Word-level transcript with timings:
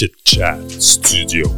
Chit 0.00 0.16
Chat 0.24 0.56
Studio. 0.80 1.44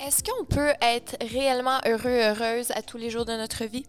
Est-ce 0.00 0.24
qu'on 0.24 0.44
peut 0.44 0.72
être 0.82 1.16
réellement 1.30 1.78
heureux, 1.86 2.10
heureuse 2.10 2.72
à 2.72 2.82
tous 2.82 2.98
les 2.98 3.10
jours 3.10 3.24
de 3.24 3.34
notre 3.34 3.64
vie? 3.64 3.86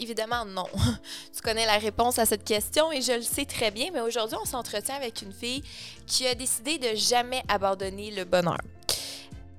Évidemment, 0.00 0.46
non. 0.46 0.64
Tu 1.36 1.42
connais 1.42 1.66
la 1.66 1.76
réponse 1.76 2.18
à 2.18 2.24
cette 2.24 2.44
question 2.44 2.90
et 2.90 3.02
je 3.02 3.12
le 3.12 3.20
sais 3.20 3.44
très 3.44 3.70
bien, 3.70 3.90
mais 3.92 4.00
aujourd'hui, 4.00 4.38
on 4.40 4.46
s'entretient 4.46 4.94
avec 4.94 5.20
une 5.20 5.34
fille 5.34 5.62
qui 6.06 6.26
a 6.26 6.34
décidé 6.34 6.78
de 6.78 6.96
jamais 6.96 7.42
abandonner 7.48 8.12
le 8.12 8.24
bonheur. 8.24 8.56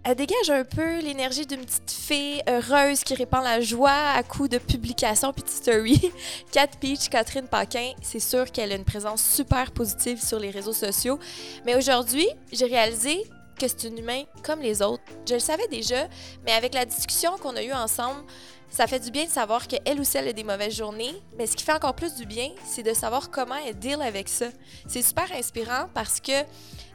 Elle 0.06 0.16
dégage 0.16 0.50
un 0.50 0.66
peu 0.66 1.00
l'énergie 1.00 1.46
d'une 1.46 1.62
petite 1.62 1.90
fille 1.90 2.42
heureuse 2.50 3.06
qui 3.06 3.16
répand 3.16 3.42
la 3.42 3.62
joie 3.62 4.12
à 4.14 4.22
coups 4.22 4.50
de 4.50 4.58
publications 4.58 5.32
puis 5.32 5.44
de 5.44 5.50
stories. 5.50 6.12
Cat 6.52 6.68
Peach, 6.82 7.08
Catherine 7.08 7.48
Paquin, 7.48 7.94
c'est 8.02 8.20
sûr 8.20 8.52
qu'elle 8.52 8.74
a 8.74 8.76
une 8.76 8.84
présence 8.84 9.24
super 9.24 9.72
positive 9.72 10.22
sur 10.22 10.40
les 10.40 10.50
réseaux 10.50 10.74
sociaux. 10.74 11.20
Mais 11.66 11.76
aujourd'hui, 11.76 12.28
j'ai 12.52 12.66
réalisé 12.66 13.24
que 13.58 13.66
c'est 13.66 13.86
une 13.86 13.98
humain 13.98 14.24
comme 14.44 14.60
les 14.60 14.82
autres. 14.82 15.04
Je 15.26 15.36
le 15.36 15.40
savais 15.40 15.70
déjà, 15.70 16.10
mais 16.46 16.52
avec 16.52 16.74
la 16.74 16.84
discussion 16.84 17.38
qu'on 17.38 17.56
a 17.56 17.64
eue 17.64 17.72
ensemble, 17.72 18.26
ça 18.70 18.88
fait 18.88 19.00
du 19.00 19.10
bien 19.10 19.24
de 19.24 19.30
savoir 19.30 19.68
qu'elle 19.68 20.02
aussi 20.02 20.18
elle 20.18 20.28
a 20.28 20.34
des 20.34 20.44
mauvaises 20.44 20.76
journées, 20.76 21.14
mais 21.38 21.46
ce 21.48 21.56
qui 21.56 21.64
fait 21.64 21.74
encore 21.74 21.96
plus 21.96 22.16
du 22.16 22.26
bien, 22.26 22.50
c'est 22.66 22.84
de 22.84 22.94
savoir 22.94 23.30
comment 23.30 23.56
elle 23.66 23.80
deal 23.80 24.02
avec 24.02 24.28
ça. 24.28 24.48
C'est 24.86 25.02
super 25.02 25.32
inspirant 25.32 25.88
parce 25.94 26.20
que 26.20 26.34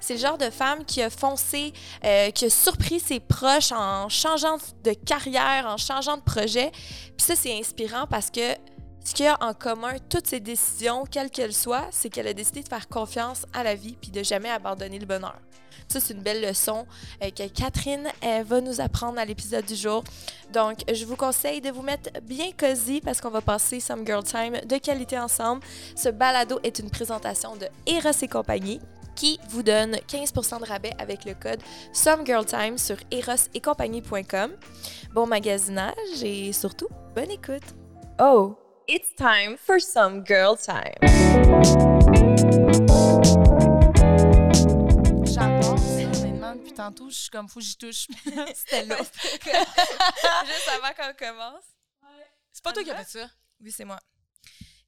c'est 0.01 0.15
le 0.15 0.21
genre 0.21 0.39
de 0.39 0.51
femme 0.51 0.85
qui 0.85 1.03
a 1.03 1.11
foncé, 1.11 1.73
euh, 2.05 2.31
qui 2.31 2.47
a 2.47 2.51
surpris 2.51 3.01
ses 3.01 3.21
proches 3.21 3.73
en 3.73 4.09
changeant 4.09 4.59
de 4.85 4.93
carrière, 4.93 5.67
en 5.67 5.77
changeant 5.77 6.17
de 6.17 6.23
projet. 6.23 6.71
Puis 7.17 7.27
ça, 7.27 7.37
c'est 7.37 7.59
inspirant 7.59 8.07
parce 8.07 8.31
que 8.31 8.55
ce 9.05 9.15
qu'il 9.15 9.25
y 9.25 9.29
a 9.29 9.39
en 9.41 9.55
commun, 9.55 9.95
toutes 10.09 10.27
ses 10.27 10.41
décisions, 10.41 11.05
quelles 11.05 11.31
qu'elles 11.31 11.55
soient, 11.55 11.87
c'est 11.91 12.11
qu'elle 12.11 12.29
a 12.29 12.35
décidé 12.35 12.63
de 12.63 12.69
faire 12.69 12.89
confiance 12.89 13.47
à 13.55 13.63
la 13.63 13.75
vie 13.75 13.97
puis 14.01 14.11
de 14.11 14.23
jamais 14.23 14.51
abandonner 14.51 14.99
le 14.99 15.07
bonheur. 15.07 15.39
Ça, 15.89 16.01
c'est 16.01 16.13
une 16.13 16.23
belle 16.23 16.43
leçon 16.43 16.87
euh, 17.23 17.31
que 17.31 17.49
Catherine 17.49 18.09
va 18.45 18.61
nous 18.61 18.83
apprendre 18.83 19.19
à 19.19 19.25
l'épisode 19.25 19.65
du 19.65 19.75
jour. 19.75 20.05
Donc, 20.53 20.81
je 20.93 21.07
vous 21.07 21.17
conseille 21.17 21.63
de 21.63 21.71
vous 21.71 21.81
mettre 21.81 22.11
bien 22.23 22.51
cosy 22.53 23.01
parce 23.01 23.23
qu'on 23.23 23.31
va 23.31 23.41
passer 23.41 23.81
some 23.81 24.05
girl 24.05 24.23
time 24.23 24.61
de 24.67 24.77
qualité 24.77 25.19
ensemble. 25.19 25.63
Ce 25.97 26.11
balado 26.11 26.61
est 26.63 26.79
une 26.79 26.91
présentation 26.91 27.57
de 27.57 27.67
Eros 27.87 28.11
et 28.21 28.29
compagnie 28.29 28.81
qui 29.19 29.41
vous 29.49 29.65
donne 29.65 29.97
15% 29.97 30.61
de 30.61 30.65
rabais 30.65 30.93
avec 31.01 31.25
le 31.25 31.35
code 31.35 31.61
SOMEGIRLTIME 31.93 32.79
sur 32.79 32.97
erosetcompagnie.com. 33.11 34.53
Bon 35.13 35.27
magasinage 35.27 36.23
et 36.23 36.53
surtout, 36.53 36.87
bonne 37.17 37.33
écoute. 37.33 37.75
Oh, 38.21 38.57
it's 38.87 39.13
time 39.17 39.57
for 39.59 39.81
some 39.81 40.25
girl 40.25 40.57
time. 40.57 40.95
J'adore 45.25 45.75
honnêtement. 45.75 46.55
Depuis 46.55 46.73
tantôt, 46.73 47.11
je 47.11 47.17
suis 47.17 47.31
comme, 47.31 47.49
faut 47.49 47.61
j'y 47.61 47.77
touche. 47.77 48.07
C'était 48.55 48.85
là. 48.85 48.99
Juste 49.03 50.71
avant 50.71 50.95
qu'on 50.97 51.27
commence. 51.27 51.65
C'est 52.53 52.63
pas 52.63 52.73
toi 52.73 52.85
qui 52.85 52.91
as 52.93 53.05
fait 53.05 53.19
ça? 53.19 53.29
Oui, 53.61 53.73
c'est 53.73 53.85
moi. 53.85 53.99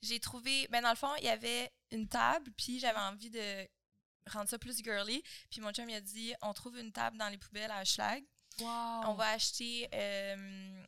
J'ai 0.03 0.20
trouvé, 0.20 0.69
ben 0.70 0.83
dans 0.83 0.91
le 0.91 0.97
fond, 0.97 1.11
il 1.19 1.25
y 1.25 1.28
avait 1.28 1.69
une 1.91 2.06
table, 2.06 2.53
puis 2.56 2.78
j'avais 2.78 3.00
envie 3.00 3.28
de 3.28 3.67
rendre 4.26 4.48
ça 4.48 4.58
plus 4.58 4.82
girly. 4.82 5.22
Puis 5.50 5.60
mon 5.60 5.72
chum 5.72 5.88
il 5.88 5.94
a 5.94 6.00
dit, 6.00 6.34
on 6.42 6.52
trouve 6.52 6.78
une 6.78 6.92
table 6.92 7.16
dans 7.16 7.28
les 7.28 7.38
poubelles 7.38 7.70
à 7.70 7.84
Schlag. 7.84 8.24
Wow. 8.60 8.66
On 9.06 9.14
va 9.14 9.30
acheter 9.30 9.88
euh, 9.94 10.84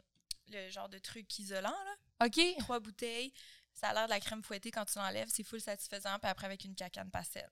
le 0.49 0.71
genre 0.71 0.89
de 0.89 0.99
truc 0.99 1.39
isolant, 1.39 1.71
là. 1.71 2.27
OK. 2.27 2.41
Trois 2.59 2.81
bouteilles. 2.81 3.33
Ça 3.73 3.89
a 3.89 3.95
l'air 3.95 4.05
de 4.05 4.11
la 4.11 4.21
crème 4.21 4.43
fouettée 4.43 4.71
quand 4.71 4.85
tu 4.85 4.99
l'enlèves. 4.99 5.31
C'est 5.33 5.43
full 5.43 5.61
satisfaisant. 5.61 6.19
Puis 6.19 6.31
après, 6.31 6.47
avec 6.47 6.65
une 6.65 6.75
cacane 6.75 7.11
pastel. 7.11 7.51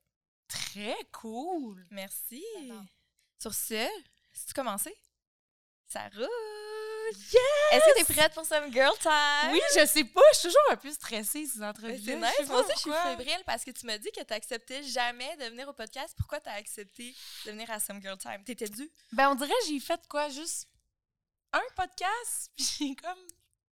Très 0.48 0.96
cool. 1.12 1.86
Merci. 1.90 2.44
Sur 3.40 3.54
ce, 3.54 3.88
tu 4.46 4.52
commencé? 4.52 4.94
Ça 5.86 6.08
roule! 6.08 6.79
Yes! 7.10 7.72
Est-ce 7.72 7.84
que 7.84 8.06
t'es 8.06 8.14
prête 8.14 8.34
pour 8.34 8.44
some 8.44 8.72
girl 8.72 8.96
time? 9.00 9.52
Oui, 9.52 9.60
je 9.76 9.86
sais 9.86 10.04
pas. 10.04 10.20
Je 10.32 10.38
suis 10.38 10.48
toujours 10.48 10.70
un 10.70 10.76
peu 10.76 10.90
stressée, 10.92 11.46
ces 11.46 11.62
entrevues. 11.62 12.00
C'est 12.04 12.16
nice. 12.16 12.48
Moi 12.48 12.60
aussi, 12.60 12.72
je 12.76 12.80
suis 12.80 12.90
fébrile 12.90 13.42
parce 13.46 13.64
que 13.64 13.70
tu 13.70 13.86
m'as 13.86 13.98
dit 13.98 14.10
que 14.12 14.22
tu 14.22 14.32
acceptais 14.32 14.82
jamais 14.82 15.36
de 15.36 15.44
venir 15.44 15.68
au 15.68 15.72
podcast. 15.72 16.14
Pourquoi 16.16 16.40
tu 16.40 16.48
as 16.48 16.54
accepté 16.54 17.14
de 17.46 17.50
venir 17.50 17.70
à 17.70 17.80
Some 17.80 18.00
Girl 18.00 18.18
Time? 18.18 18.42
T'étais 18.44 18.68
dû? 18.68 18.90
Ben, 19.12 19.30
on 19.30 19.34
dirait 19.34 19.48
que 19.48 19.66
j'ai 19.68 19.80
fait 19.80 20.00
quoi? 20.08 20.28
Juste 20.28 20.68
un 21.52 21.62
podcast, 21.74 22.50
puis 22.56 22.66
j'ai 22.78 22.94
comme 22.94 23.18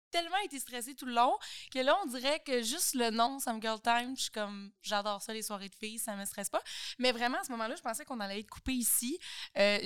tellement 0.09 0.37
été 0.37 0.57
stressée 0.59 0.95
tout 0.95 1.05
le 1.05 1.13
long 1.13 1.37
que 1.71 1.79
là, 1.79 1.97
on 2.03 2.07
dirait 2.07 2.39
que 2.39 2.61
juste 2.63 2.95
le 2.95 3.09
nom, 3.09 3.39
Some 3.39 3.61
Girl 3.61 3.79
Time, 3.81 4.15
je 4.15 4.23
suis 4.23 4.31
comme, 4.31 4.71
j'adore 4.81 5.21
ça, 5.21 5.33
les 5.33 5.43
soirées 5.43 5.69
de 5.69 5.75
filles, 5.75 5.99
ça 5.99 6.15
me 6.15 6.25
stresse 6.25 6.49
pas. 6.49 6.61
Mais 6.97 7.11
vraiment, 7.11 7.37
à 7.39 7.43
ce 7.43 7.51
moment-là, 7.51 7.75
je 7.75 7.81
pensais 7.81 8.05
qu'on 8.05 8.19
allait 8.19 8.39
être 8.39 8.49
coupé 8.49 8.73
ici. 8.73 9.19
Euh, 9.57 9.79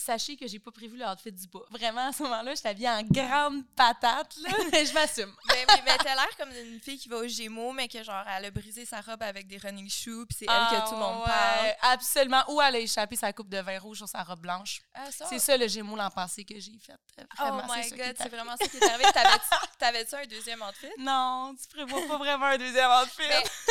Sachez 0.00 0.34
que 0.36 0.46
j'ai 0.46 0.58
pas 0.58 0.70
prévu 0.70 0.96
le 0.96 1.04
outfit 1.04 1.30
du 1.30 1.46
bas. 1.46 1.60
Vraiment, 1.70 2.08
à 2.08 2.12
ce 2.12 2.22
moment-là, 2.22 2.54
je 2.54 2.66
habillée 2.66 2.88
en 2.88 3.02
grande 3.02 3.66
patate, 3.76 4.34
là. 4.38 4.50
je 4.84 4.94
m'assume. 4.94 5.34
Oui, 5.50 5.82
ben 5.84 5.96
t'as 6.02 6.14
l'air 6.14 6.36
comme 6.38 6.50
une 6.50 6.80
fille 6.80 6.98
qui 6.98 7.08
va 7.08 7.18
au 7.18 7.28
Gémeaux, 7.28 7.72
mais 7.72 7.86
que 7.86 8.02
genre, 8.02 8.24
elle 8.26 8.46
a 8.46 8.50
brisé 8.50 8.84
sa 8.86 9.00
robe 9.02 9.22
avec 9.22 9.46
des 9.46 9.58
running 9.58 9.88
shoes, 9.90 10.26
puis 10.26 10.38
c'est 10.40 10.46
elle 10.46 10.66
que 10.78 10.88
tout 10.88 10.94
le 10.94 11.00
monde 11.00 11.22
Ah, 11.26 11.28
parle. 11.28 11.92
Absolument. 11.92 12.42
Ou 12.48 12.60
elle 12.62 12.76
a 12.76 12.78
échappé 12.78 13.14
sa 13.14 13.32
coupe 13.32 13.48
de 13.50 13.58
vin 13.58 13.78
rouge 13.78 13.98
sur 13.98 14.08
sa 14.08 14.22
robe 14.22 14.40
blanche. 14.40 14.80
Ah, 14.94 15.10
ça? 15.12 15.26
C'est 15.26 15.38
ça 15.38 15.56
le 15.56 15.68
Gémeaux 15.68 15.96
l'an 15.96 16.10
passé 16.10 16.44
que 16.44 16.58
j'ai 16.58 16.78
fait. 16.78 16.94
Oh 17.18 17.24
Vraiment, 17.36 17.62
my 17.64 17.82
ça 17.82 17.88
qui 17.88 17.94
est 17.94 18.06
god, 18.06 18.16
c'est 18.16 18.28
vraiment 18.28 18.56
ça 18.56 18.66
qui 18.68 18.76
est 18.78 18.84
arrivé. 18.88 19.04
T'avais-tu 19.14 19.76
t'avais-tu 19.78 20.14
un 20.14 20.26
deuxième 20.26 20.62
outfit? 20.62 20.92
Non, 20.98 21.54
tu 21.60 21.68
prévois 21.68 22.06
pas 22.08 22.16
vraiment 22.18 22.46
un 22.46 22.58
deuxième 22.58 22.90
outfit. 23.02 23.22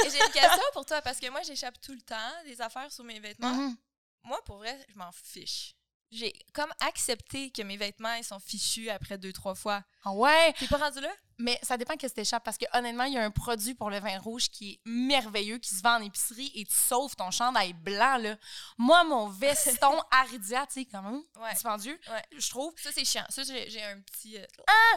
J'ai 0.03 0.23
une 0.23 0.31
question 0.31 0.63
pour 0.73 0.85
toi, 0.85 1.01
parce 1.01 1.19
que 1.19 1.29
moi, 1.29 1.41
j'échappe 1.41 1.79
tout 1.81 1.93
le 1.93 2.01
temps 2.01 2.15
des 2.45 2.61
affaires 2.61 2.91
sur 2.91 3.03
mes 3.03 3.19
vêtements. 3.19 3.49
Mhm. 3.53 3.75
Moi, 4.23 4.39
pour 4.45 4.57
vrai, 4.57 4.77
je 4.89 4.97
m'en 4.97 5.11
fiche. 5.11 5.75
J'ai 6.11 6.33
comme 6.53 6.71
accepté 6.79 7.51
que 7.51 7.61
mes 7.61 7.77
vêtements, 7.77 8.13
ils 8.15 8.23
sont 8.23 8.39
fichus 8.39 8.89
après 8.89 9.17
deux, 9.19 9.31
trois 9.31 9.53
fois. 9.53 9.83
Ah 10.03 10.11
ouais, 10.11 10.53
T'es 10.57 10.67
pas 10.67 10.77
rendu 10.77 10.99
là? 11.01 11.11
mais 11.41 11.57
ça 11.63 11.77
dépend 11.77 11.95
que 11.95 12.07
t'échappes 12.07 12.43
parce 12.43 12.57
que 12.57 12.65
honnêtement, 12.73 13.03
il 13.05 13.13
y 13.13 13.17
a 13.17 13.23
un 13.23 13.31
produit 13.31 13.75
pour 13.75 13.89
le 13.89 13.99
vin 13.99 14.17
rouge 14.19 14.49
qui 14.49 14.71
est 14.73 14.79
merveilleux, 14.89 15.57
qui 15.59 15.69
se 15.73 15.81
vend 15.83 15.97
en 15.97 16.01
épicerie 16.01 16.51
et 16.55 16.65
tu 16.65 16.73
sauves 16.75 17.15
ton 17.15 17.29
chandail 17.31 17.73
blanc 17.73 18.17
là. 18.17 18.35
Moi, 18.77 19.03
mon 19.03 19.27
veston 19.29 20.01
Aridia, 20.11 20.65
tu 20.67 20.73
sais 20.81 20.85
comment 20.85 21.21
Ouais. 21.39 21.53
dispendieux, 21.53 21.99
Ouais. 22.09 22.23
je 22.37 22.49
trouve. 22.49 22.73
Ça, 22.81 22.91
c'est 22.91 23.05
chiant. 23.05 23.25
Ça, 23.29 23.43
j'ai 23.43 23.83
un 23.83 24.01
petit. 24.01 24.37
euh, 24.37 24.45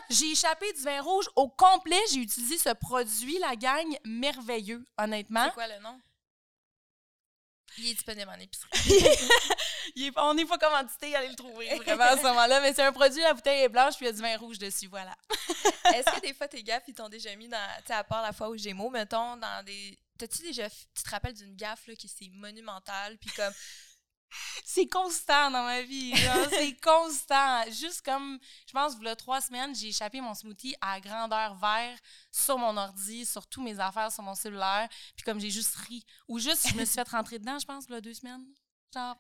J'ai 0.08 0.30
échappé 0.32 0.72
du 0.72 0.80
vin 0.82 1.00
rouge 1.02 1.28
au 1.36 1.48
complet. 1.48 2.00
J'ai 2.10 2.20
utilisé 2.20 2.56
ce 2.58 2.70
produit, 2.74 3.38
la 3.38 3.54
gagne 3.54 3.98
merveilleux, 4.04 4.84
honnêtement. 4.98 5.44
C'est 5.44 5.54
quoi 5.54 5.68
le 5.68 5.78
nom? 5.80 6.00
Il 7.78 7.88
est 7.88 7.94
disponible 7.94 8.28
en 8.30 8.38
épicerie. 8.40 8.70
On 10.24 10.34
n'est 10.34 10.44
pas 10.44 10.58
commandité, 10.58 11.14
allez 11.16 11.28
le 11.28 11.34
trouver 11.34 11.74
vraiment 11.84 12.04
à 12.04 12.16
ce 12.16 12.22
moment-là, 12.22 12.60
mais 12.60 12.72
c'est 12.72 12.82
un 12.82 12.92
produit, 12.92 13.20
la 13.20 13.34
bouteille 13.34 13.62
est 13.62 13.68
blanche, 13.68 13.96
puis 13.96 14.06
il 14.06 14.08
y 14.08 14.10
a 14.10 14.12
du 14.12 14.22
vin 14.22 14.36
rouge 14.36 14.58
dessus, 14.58 14.86
voilà. 14.86 15.16
Est-ce 15.94 16.14
que 16.14 16.20
des 16.26 16.32
fois, 16.32 16.46
tes 16.48 16.62
gaffes, 16.62 16.84
ils 16.86 16.94
t'ont 16.94 17.08
déjà 17.08 17.34
mis 17.34 17.48
dans. 17.48 17.58
Tu 17.78 17.86
sais, 17.88 17.94
à 17.94 18.04
part 18.04 18.22
la 18.22 18.32
fois 18.32 18.48
au 18.48 18.56
Gémeaux, 18.56 18.90
mettons, 18.90 19.36
dans 19.36 19.64
des. 19.64 19.98
T'as-tu 20.18 20.42
déjà. 20.42 20.70
Tu 20.70 21.02
te 21.02 21.10
rappelles 21.10 21.34
d'une 21.34 21.56
gaffe, 21.56 21.86
là, 21.86 21.94
qui 21.96 22.08
c'est 22.08 22.28
monumentale, 22.28 23.18
puis 23.18 23.30
comme. 23.30 23.52
C'est 24.64 24.86
constant 24.86 25.50
dans 25.50 25.62
ma 25.64 25.82
vie, 25.82 26.14
c'est 26.48 26.80
constant. 26.80 27.64
Juste 27.70 28.00
comme, 28.00 28.38
je 28.66 28.72
pense, 28.72 28.94
il 28.98 29.04
y 29.04 29.08
a 29.08 29.14
trois 29.14 29.42
semaines, 29.42 29.74
j'ai 29.74 29.88
échappé 29.88 30.22
mon 30.22 30.32
smoothie 30.32 30.74
à 30.80 30.98
grandeur 31.00 31.54
vert 31.56 31.98
sur 32.30 32.56
mon 32.56 32.74
ordi, 32.78 33.26
sur 33.26 33.46
tous 33.46 33.62
mes 33.62 33.78
affaires, 33.78 34.10
sur 34.10 34.22
mon 34.22 34.34
cellulaire, 34.34 34.88
puis 35.14 35.24
comme 35.24 35.38
j'ai 35.38 35.50
juste 35.50 35.74
ri. 35.86 36.02
Ou 36.28 36.38
juste, 36.38 36.66
je 36.66 36.74
me 36.76 36.86
suis 36.86 36.94
fait 36.94 37.08
rentrer 37.10 37.40
dedans, 37.40 37.58
je 37.58 37.66
pense, 37.66 37.84
il 37.90 37.92
y 37.92 37.96
a 37.96 38.00
deux 38.00 38.14
semaines. 38.14 38.46
Genre, 38.94 39.16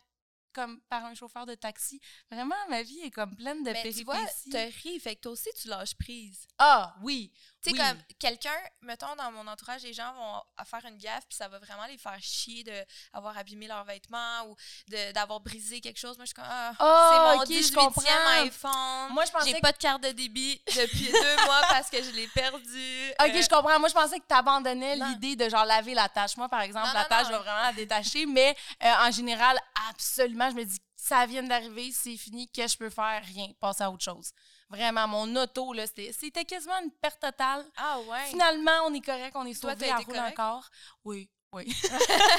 comme 0.52 0.80
par 0.82 1.04
un 1.04 1.14
chauffeur 1.14 1.46
de 1.46 1.54
taxi. 1.54 2.00
Vraiment, 2.30 2.54
ma 2.68 2.82
vie 2.82 3.00
est 3.00 3.10
comme 3.10 3.34
pleine 3.36 3.62
de 3.62 3.70
Mais 3.70 3.92
tu 3.92 4.04
vois, 4.04 4.14
péripéties. 4.14 4.50
t'as 4.50 4.66
ri, 4.66 5.00
fait 5.00 5.16
que 5.16 5.20
toi 5.22 5.32
aussi, 5.32 5.48
tu 5.60 5.68
lâches 5.68 5.94
prise. 5.96 6.46
Ah, 6.58 6.94
oui. 7.02 7.32
Tu 7.64 7.70
sais, 7.70 7.76
oui. 7.80 7.88
comme 7.88 7.98
quelqu'un, 8.18 8.56
mettons, 8.80 9.14
dans 9.14 9.30
mon 9.30 9.46
entourage, 9.46 9.82
les 9.82 9.92
gens 9.92 10.12
vont 10.14 10.42
faire 10.64 10.84
une 10.90 10.98
gaffe, 10.98 11.24
puis 11.28 11.36
ça 11.36 11.46
va 11.46 11.58
vraiment 11.60 11.86
les 11.86 11.96
faire 11.96 12.18
chier 12.20 12.64
d'avoir 13.12 13.38
abîmé 13.38 13.68
leurs 13.68 13.84
vêtements 13.84 14.46
ou 14.48 14.56
de- 14.88 15.12
d'avoir 15.12 15.38
brisé 15.40 15.80
quelque 15.80 15.98
chose. 15.98 16.16
Moi, 16.16 16.24
je 16.24 16.28
suis 16.30 16.34
comme, 16.34 16.44
ah, 16.48 16.72
Ah, 16.78 17.10
c'est 17.12 17.36
mon 17.36 17.42
ok, 17.42 17.48
je 17.48 17.68
18e 17.68 17.74
comprends. 17.76 18.42
iPhone. 18.42 19.12
Moi, 19.12 19.24
je 19.26 19.30
pensais 19.30 19.50
J'ai 19.50 19.56
que- 19.56 19.60
pas 19.60 19.70
de 19.72 19.78
carte 19.78 20.02
de 20.02 20.10
débit 20.10 20.60
depuis 20.74 21.12
deux 21.12 21.36
mois 21.46 21.60
parce 21.68 21.88
que 21.88 22.02
je 22.02 22.10
l'ai 22.10 22.26
perdu. 22.28 23.10
OK, 23.20 23.26
Euh, 23.28 23.42
je 23.42 23.48
comprends. 23.48 23.78
Moi, 23.78 23.88
je 23.88 23.94
pensais 23.94 24.18
que 24.18 24.26
tu 24.28 24.34
abandonnais 24.34 24.96
l'idée 24.96 25.36
de 25.36 25.48
genre 25.48 25.64
laver 25.64 25.94
la 25.94 26.08
tâche. 26.08 26.36
Moi, 26.36 26.48
par 26.48 26.62
exemple, 26.62 26.88
Non, 26.88 26.94
la 26.94 27.02
non, 27.02 27.08
tâche, 27.08 27.22
non. 27.24 27.28
je 27.28 27.32
vais 27.34 27.42
vraiment 27.44 27.62
la 27.62 27.72
détacher. 27.72 28.26
Mais 28.26 28.56
euh, 28.82 28.92
en 29.06 29.10
général, 29.12 29.56
absolument, 29.88 30.50
je 30.50 30.56
me 30.56 30.64
dis, 30.64 30.78
ça 30.96 31.26
vient 31.26 31.42
d'arriver, 31.42 31.90
c'est 31.92 32.16
fini, 32.16 32.48
que 32.50 32.66
je 32.66 32.76
peux 32.76 32.90
faire? 32.90 33.22
Rien, 33.24 33.48
passer 33.60 33.82
à 33.84 33.90
autre 33.90 34.04
chose. 34.04 34.32
Vraiment, 34.72 35.06
mon 35.06 35.36
auto, 35.36 35.74
là, 35.74 35.86
c'était 35.86 36.12
c'était 36.12 36.46
quasiment 36.46 36.80
une 36.82 36.90
perte 36.92 37.20
totale. 37.20 37.70
Ah 37.76 38.00
ouais. 38.00 38.24
Finalement, 38.30 38.86
on 38.86 38.94
est 38.94 39.04
correct, 39.04 39.36
on 39.36 39.44
est 39.44 39.52
sauvé, 39.52 39.74
elle 39.86 39.92
roule 39.96 40.04
correct? 40.06 40.38
encore. 40.38 40.70
Oui, 41.04 41.30
oui. 41.52 41.66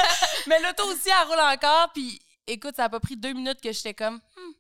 mais 0.47 0.59
l'auto 0.59 0.83
aussi, 0.88 1.09
elle 1.09 1.27
roule 1.27 1.39
encore. 1.39 1.94
Puis, 1.94 2.19
écoute, 2.47 2.75
ça 2.75 2.85
a 2.85 2.89
pas 2.89 3.00
pris 3.00 3.15
deux 3.15 3.33
minutes 3.33 3.62
que 3.62 3.71
j'étais 3.71 3.94
comme, 3.94 4.15
hmm, 4.35 4.51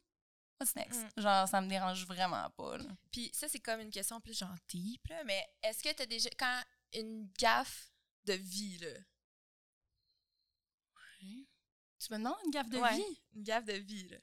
what's 0.59 0.75
next? 0.75 1.01
Mm. 1.17 1.21
Genre, 1.23 1.47
ça 1.47 1.61
me 1.61 1.67
dérange 1.67 2.05
vraiment 2.05 2.47
pas. 2.51 2.77
là. 2.77 2.85
Puis 3.11 3.31
ça, 3.33 3.47
c'est 3.49 3.59
comme 3.59 3.79
une 3.79 3.89
question 3.91 4.21
plus 4.21 4.39
là, 4.39 5.23
mais 5.25 5.43
est-ce 5.63 5.81
que 5.81 5.91
t'as 5.91 6.05
déjà. 6.05 6.29
Quand 6.37 6.61
une 6.93 7.27
gaffe 7.39 7.91
de 8.25 8.33
vie, 8.33 8.77
là, 8.77 8.89
Tu 11.99 12.11
me 12.11 12.17
demandes 12.17 12.35
une 12.45 12.51
gaffe 12.51 12.69
de 12.69 12.77
Ouais, 12.77 12.95
vie? 12.97 13.21
Une 13.33 13.43
gaffe 13.43 13.65
de 13.65 13.73
vie, 13.73 14.09
là. 14.09 14.17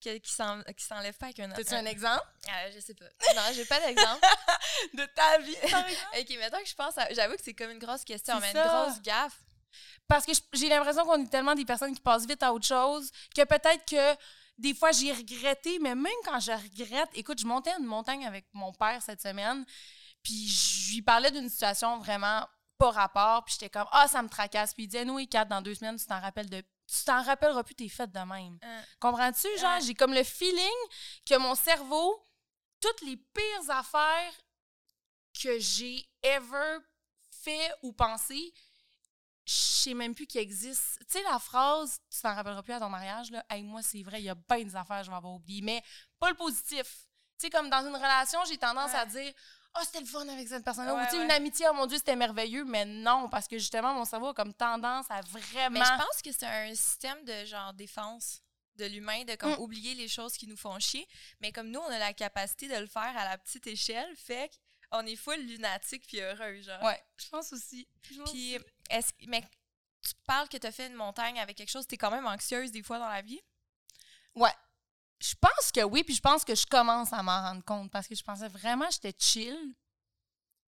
Qui, 0.00 0.20
qui 0.20 0.32
s'en- 0.32 0.62
qui 0.76 0.84
s'enlève 0.84 1.16
pas 1.16 1.26
avec 1.26 1.40
un 1.40 1.50
As-tu 1.50 1.74
un 1.74 1.78
un- 1.78 1.86
exemple? 1.86 2.24
Ah, 2.48 2.70
je 2.70 2.78
sais 2.78 2.94
pas. 2.94 3.06
Non, 3.34 3.42
j'ai 3.52 3.64
pas 3.64 3.80
d'exemple. 3.80 4.20
De 4.94 5.04
ta 5.06 5.38
vie, 5.38 5.56
ok, 6.20 6.38
maintenant 6.38 6.60
que 6.60 6.68
je 6.68 6.74
pense 6.74 6.96
à... 6.98 7.12
J'avoue 7.12 7.34
que 7.34 7.42
c'est 7.42 7.54
comme 7.54 7.70
une 7.70 7.80
grosse 7.80 8.04
question, 8.04 8.38
mais 8.40 8.52
ça. 8.52 8.62
une 8.64 8.68
grosse 8.84 9.02
gaffe. 9.02 9.36
Parce 10.06 10.24
que 10.24 10.32
j'ai 10.52 10.68
l'impression 10.68 11.04
qu'on 11.04 11.22
est 11.24 11.28
tellement 11.28 11.54
des 11.54 11.64
personnes 11.64 11.92
qui 11.94 12.00
passent 12.00 12.26
vite 12.26 12.42
à 12.42 12.52
autre 12.52 12.66
chose 12.66 13.10
que 13.34 13.42
peut-être 13.44 13.84
que 13.90 14.16
des 14.56 14.72
fois 14.74 14.92
j'ai 14.92 15.12
regretté, 15.12 15.78
mais 15.80 15.94
même 15.94 16.12
quand 16.24 16.38
je 16.40 16.52
regrette, 16.52 17.10
écoute, 17.14 17.40
je 17.40 17.46
montais 17.46 17.72
une 17.78 17.84
montagne 17.84 18.24
avec 18.26 18.46
mon 18.52 18.72
père 18.72 19.02
cette 19.02 19.20
semaine, 19.20 19.64
puis 20.22 20.48
je 20.48 20.94
lui 20.94 21.02
parlais 21.02 21.30
d'une 21.30 21.48
situation 21.48 21.98
vraiment 21.98 22.46
pas 22.78 22.90
rapport, 22.90 23.44
puis 23.44 23.54
j'étais 23.54 23.68
comme 23.70 23.88
ah 23.92 24.06
ça 24.08 24.22
me 24.22 24.28
tracasse, 24.28 24.72
puis 24.74 24.84
il 24.84 24.88
disait 24.88 25.08
oui, 25.10 25.28
Kat, 25.28 25.44
dans 25.44 25.60
deux 25.60 25.74
semaines 25.74 25.96
tu 25.98 26.06
t'en 26.06 26.20
rappelles 26.20 26.48
de 26.48 26.62
tu 26.88 27.04
t'en 27.04 27.22
rappelleras 27.22 27.62
plus 27.64 27.74
tes 27.74 27.88
fêtes 27.88 28.12
de 28.12 28.18
même. 28.20 28.58
Hein. 28.62 28.82
Comprends-tu? 28.98 29.46
Genre, 29.58 29.74
Ouais. 29.76 29.80
j'ai 29.82 29.94
comme 29.94 30.14
le 30.14 30.24
feeling 30.24 30.80
que 31.26 31.36
mon 31.36 31.54
cerveau, 31.54 32.24
toutes 32.80 33.02
les 33.02 33.16
pires 33.16 33.70
affaires 33.70 34.32
que 35.40 35.58
j'ai 35.58 36.08
ever 36.22 36.78
fait 37.30 37.70
ou 37.82 37.92
pensé, 37.92 38.52
je 39.44 39.52
sais 39.52 39.94
même 39.94 40.14
plus 40.14 40.26
qu'ils 40.26 40.40
existent. 40.40 40.98
Tu 41.00 41.18
sais, 41.18 41.22
la 41.22 41.38
phrase, 41.38 42.00
tu 42.10 42.20
t'en 42.20 42.34
rappelleras 42.34 42.62
plus 42.62 42.72
à 42.74 42.80
ton 42.80 42.88
mariage, 42.88 43.30
là, 43.30 43.44
hey, 43.50 43.62
moi, 43.62 43.82
c'est 43.82 44.02
vrai, 44.02 44.20
il 44.20 44.24
y 44.24 44.30
a 44.30 44.34
bien 44.34 44.64
des 44.64 44.76
affaires 44.76 45.04
je 45.04 45.10
vais 45.10 45.16
avoir 45.16 45.32
oubliées, 45.34 45.62
mais 45.62 45.82
pas 46.18 46.30
le 46.30 46.36
positif. 46.36 47.06
Tu 47.38 47.46
sais, 47.46 47.50
comme 47.50 47.70
dans 47.70 47.86
une 47.86 47.94
relation, 47.94 48.44
j'ai 48.46 48.58
tendance 48.58 48.94
à 48.94 49.06
dire, 49.06 49.32
oh, 49.78 49.84
c'était 49.84 50.00
le 50.00 50.06
fun 50.06 50.26
avec 50.28 50.48
cette 50.48 50.64
personne-là. 50.64 50.94
Ouais, 50.94 51.02
Ou, 51.02 51.04
tu 51.06 51.10
sais, 51.12 51.18
ouais. 51.18 51.24
une 51.24 51.30
amitié, 51.30 51.66
oh 51.70 51.74
mon 51.74 51.86
Dieu, 51.86 51.96
c'était 51.98 52.16
merveilleux, 52.16 52.64
mais 52.64 52.84
non, 52.84 53.28
parce 53.28 53.46
que 53.48 53.58
justement, 53.58 53.94
mon 53.94 54.04
cerveau 54.04 54.28
a 54.28 54.34
comme 54.34 54.52
tendance 54.54 55.06
à 55.10 55.20
vraiment. 55.22 55.78
Mais 55.78 55.84
je 55.84 56.02
pense 56.04 56.22
que 56.22 56.32
c'est 56.32 56.46
un 56.46 56.74
système 56.74 57.24
de 57.24 57.44
genre 57.44 57.72
défense 57.74 58.42
de 58.76 58.84
l'humain, 58.86 59.24
de 59.24 59.34
comme 59.34 59.52
Mm. 59.52 59.60
oublier 59.60 59.94
les 59.94 60.06
choses 60.08 60.34
qui 60.34 60.46
nous 60.46 60.56
font 60.56 60.78
chier. 60.78 61.06
Mais 61.40 61.50
comme 61.52 61.68
nous, 61.70 61.80
on 61.80 61.90
a 61.90 61.98
la 61.98 62.12
capacité 62.12 62.68
de 62.68 62.76
le 62.76 62.86
faire 62.86 63.16
à 63.16 63.24
la 63.28 63.36
petite 63.38 63.66
échelle, 63.66 64.14
fait 64.16 64.50
qu'on 64.90 65.04
est 65.04 65.16
full 65.16 65.36
lunatique 65.40 66.06
puis 66.06 66.20
heureux, 66.20 66.60
genre. 66.62 66.82
Ouais, 66.84 67.02
je 67.16 67.28
pense 67.28 67.52
aussi. 67.52 67.88
Puis, 68.02 68.56
est-ce 68.90 69.12
mais 69.26 69.42
tu 70.00 70.14
parles 70.26 70.48
que 70.48 70.56
tu 70.56 70.66
as 70.66 70.70
fait 70.72 70.86
une 70.86 70.94
montagne 70.94 71.40
avec 71.40 71.56
quelque 71.56 71.70
chose, 71.70 71.86
tu 71.88 71.96
es 71.96 71.98
quand 71.98 72.10
même 72.12 72.26
anxieuse 72.26 72.70
des 72.70 72.82
fois 72.84 72.98
dans 73.00 73.08
la 73.08 73.20
vie? 73.20 73.40
Ouais. 74.36 74.52
Je 75.20 75.34
pense 75.40 75.72
que 75.72 75.82
oui, 75.82 76.04
puis 76.04 76.14
je 76.14 76.20
pense 76.20 76.44
que 76.44 76.54
je 76.54 76.66
commence 76.66 77.12
à 77.12 77.22
m'en 77.22 77.42
rendre 77.42 77.64
compte 77.64 77.90
parce 77.90 78.06
que 78.06 78.14
je 78.14 78.22
pensais 78.22 78.48
vraiment 78.48 78.86
que 78.86 78.94
j'étais 78.94 79.14
chill. 79.18 79.56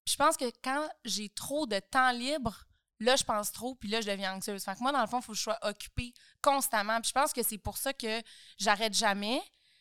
Puis 0.04 0.12
je 0.12 0.16
pense 0.16 0.36
que 0.36 0.50
quand 0.62 0.88
j'ai 1.04 1.28
trop 1.28 1.66
de 1.66 1.78
temps 1.78 2.10
libre, 2.10 2.64
là, 2.98 3.16
je 3.16 3.24
pense 3.24 3.52
trop, 3.52 3.74
puis 3.74 3.88
là, 3.88 4.00
je 4.00 4.10
deviens 4.10 4.34
anxieuse. 4.34 4.64
Fait 4.64 4.74
que 4.74 4.80
moi, 4.80 4.92
dans 4.92 5.00
le 5.00 5.06
fond, 5.06 5.20
il 5.20 5.22
faut 5.22 5.32
que 5.32 5.38
je 5.38 5.42
sois 5.42 5.58
occupée 5.62 6.12
constamment. 6.42 7.00
Puis 7.00 7.08
je 7.08 7.20
pense 7.20 7.32
que 7.32 7.42
c'est 7.42 7.58
pour 7.58 7.76
ça 7.76 7.92
que 7.92 8.22
j'arrête 8.58 8.94
jamais. 8.94 9.40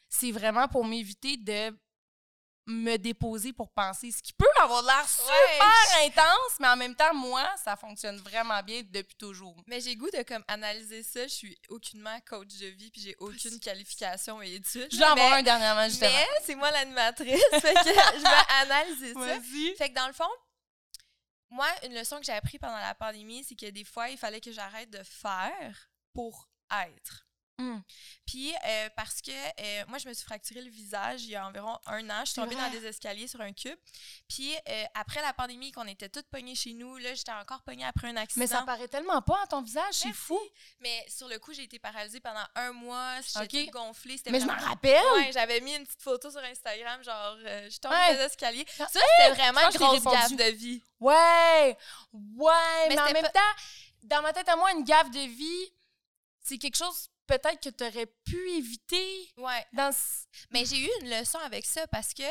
C'est 0.09 0.31
vraiment 0.31 0.67
pour 0.67 0.85
m'éviter 0.85 1.37
de 1.37 1.77
me 2.69 2.97
déposer 2.97 3.53
pour 3.53 3.69
penser, 3.71 4.11
ce 4.11 4.21
qui 4.21 4.33
peut 4.33 4.45
avoir 4.61 4.83
l'air 4.83 5.07
super 5.09 6.05
intense, 6.05 6.59
mais 6.59 6.67
en 6.67 6.77
même 6.77 6.95
temps, 6.95 7.13
moi, 7.13 7.45
ça 7.63 7.75
fonctionne 7.75 8.17
vraiment 8.17 8.61
bien 8.63 8.81
depuis 8.83 9.15
toujours. 9.15 9.55
Mais 9.67 9.81
j'ai 9.81 9.95
goût 9.95 10.09
de 10.11 10.23
comme 10.23 10.43
analyser 10.47 11.03
ça. 11.03 11.23
Je 11.23 11.33
suis 11.33 11.57
aucunement 11.69 12.17
coach 12.27 12.55
de 12.59 12.67
vie 12.67 12.91
puis 12.91 13.01
j'ai 13.01 13.15
aucune 13.19 13.59
qualification 13.59 14.41
et 14.41 14.55
études. 14.55 14.87
Je 14.91 14.97
vais 14.97 15.05
en 15.05 15.11
avoir 15.11 15.31
mais, 15.31 15.37
un 15.37 15.43
dernièrement, 15.43 15.87
justement. 15.87 16.11
mais 16.11 16.27
c'est 16.43 16.55
moi 16.55 16.71
l'animatrice, 16.71 17.41
fait 17.51 17.73
que 17.73 17.79
je 17.79 18.21
vais 18.21 18.61
analyser 18.61 19.13
ça. 19.13 19.41
Fait 19.77 19.89
que 19.89 19.95
dans 19.95 20.07
le 20.07 20.13
fond, 20.13 20.29
moi, 21.49 21.67
une 21.83 21.95
leçon 21.95 22.17
que 22.19 22.25
j'ai 22.25 22.33
appris 22.33 22.59
pendant 22.59 22.77
la 22.77 22.93
pandémie, 22.93 23.43
c'est 23.43 23.55
que 23.55 23.69
des 23.69 23.83
fois, 23.83 24.09
il 24.09 24.17
fallait 24.17 24.41
que 24.41 24.51
j'arrête 24.51 24.89
de 24.89 25.01
faire 25.03 25.89
pour 26.13 26.49
être. 26.71 27.28
Mm. 27.59 27.81
Puis, 28.25 28.53
euh, 28.65 28.89
parce 28.95 29.21
que 29.21 29.31
euh, 29.31 29.83
moi, 29.87 29.97
je 29.97 30.07
me 30.07 30.13
suis 30.13 30.23
fracturé 30.25 30.61
le 30.61 30.69
visage 30.69 31.23
il 31.23 31.31
y 31.31 31.35
a 31.35 31.45
environ 31.47 31.77
un 31.87 32.09
an. 32.09 32.21
Je 32.21 32.31
suis 32.31 32.41
tombée 32.41 32.55
dans 32.55 32.69
des 32.69 32.85
escaliers 32.85 33.27
sur 33.27 33.41
un 33.41 33.51
cube. 33.53 33.77
Puis, 34.27 34.53
euh, 34.67 34.83
après 34.93 35.21
la 35.21 35.33
pandémie, 35.33 35.71
qu'on 35.71 35.85
était 35.87 36.09
toutes 36.09 36.27
pognées 36.27 36.55
chez 36.55 36.73
nous, 36.73 36.95
là, 36.97 37.13
j'étais 37.13 37.31
encore 37.33 37.61
pognée 37.63 37.85
après 37.85 38.07
un 38.09 38.15
accident. 38.17 38.41
Mais 38.41 38.47
ça 38.47 38.61
paraît 38.63 38.87
tellement 38.87 39.21
pas 39.21 39.41
à 39.43 39.47
ton 39.47 39.61
visage, 39.61 39.93
c'est 39.93 40.13
fou. 40.13 40.39
Mais 40.79 41.05
sur 41.09 41.27
le 41.27 41.37
coup, 41.39 41.53
j'ai 41.53 41.63
été 41.63 41.79
paralysée 41.79 42.19
pendant 42.19 42.45
un 42.55 42.71
mois. 42.71 43.15
J'étais 43.21 43.39
Ok. 43.59 43.65
toute 43.65 43.73
gonflée. 43.73 44.17
C'était 44.17 44.31
Mais 44.31 44.39
je 44.39 44.45
m'en 44.45 44.53
vraiment- 44.53 44.69
rappelle. 44.69 45.03
Ouais, 45.15 45.31
j'avais 45.33 45.59
mis 45.61 45.75
une 45.75 45.85
petite 45.85 46.01
photo 46.01 46.31
sur 46.31 46.41
Instagram, 46.41 47.03
genre, 47.03 47.37
je 47.43 47.69
suis 47.71 47.79
tombée 47.79 47.95
Ouais. 47.95 48.15
des 48.15 48.21
escaliers. 48.23 48.65
Ah, 48.79 48.87
Ça, 48.87 48.99
c'était 48.99 49.33
vraiment 49.35 49.61
une 49.69 49.77
grosse 49.77 50.03
gaffe 50.03 50.35
de 50.35 50.51
vie. 50.55 50.81
Ouais, 50.99 51.77
ouais, 52.13 52.87
mais, 52.89 52.99
en 52.99 53.11
même 53.11 53.23
temps, 53.33 53.39
dans 54.03 54.21
ma 54.21 54.31
tête 54.33 54.47
à 54.49 54.55
moi, 54.55 54.71
une 54.71 54.83
gaffe 54.83 55.09
de 55.11 55.19
vie, 55.19 55.73
c'est 56.41 56.57
quelque 56.57 56.77
chose 56.77 57.09
peut-être 57.37 57.61
que 57.61 57.69
tu 57.69 57.83
aurais 57.83 58.07
pu 58.25 58.49
éviter 58.51 59.31
Ouais. 59.37 59.65
dans 59.73 59.93
Mais 60.51 60.65
j'ai 60.65 60.79
eu 60.79 60.89
une 61.01 61.09
leçon 61.09 61.37
avec 61.39 61.65
ça 61.65 61.87
parce 61.87 62.13
que 62.13 62.23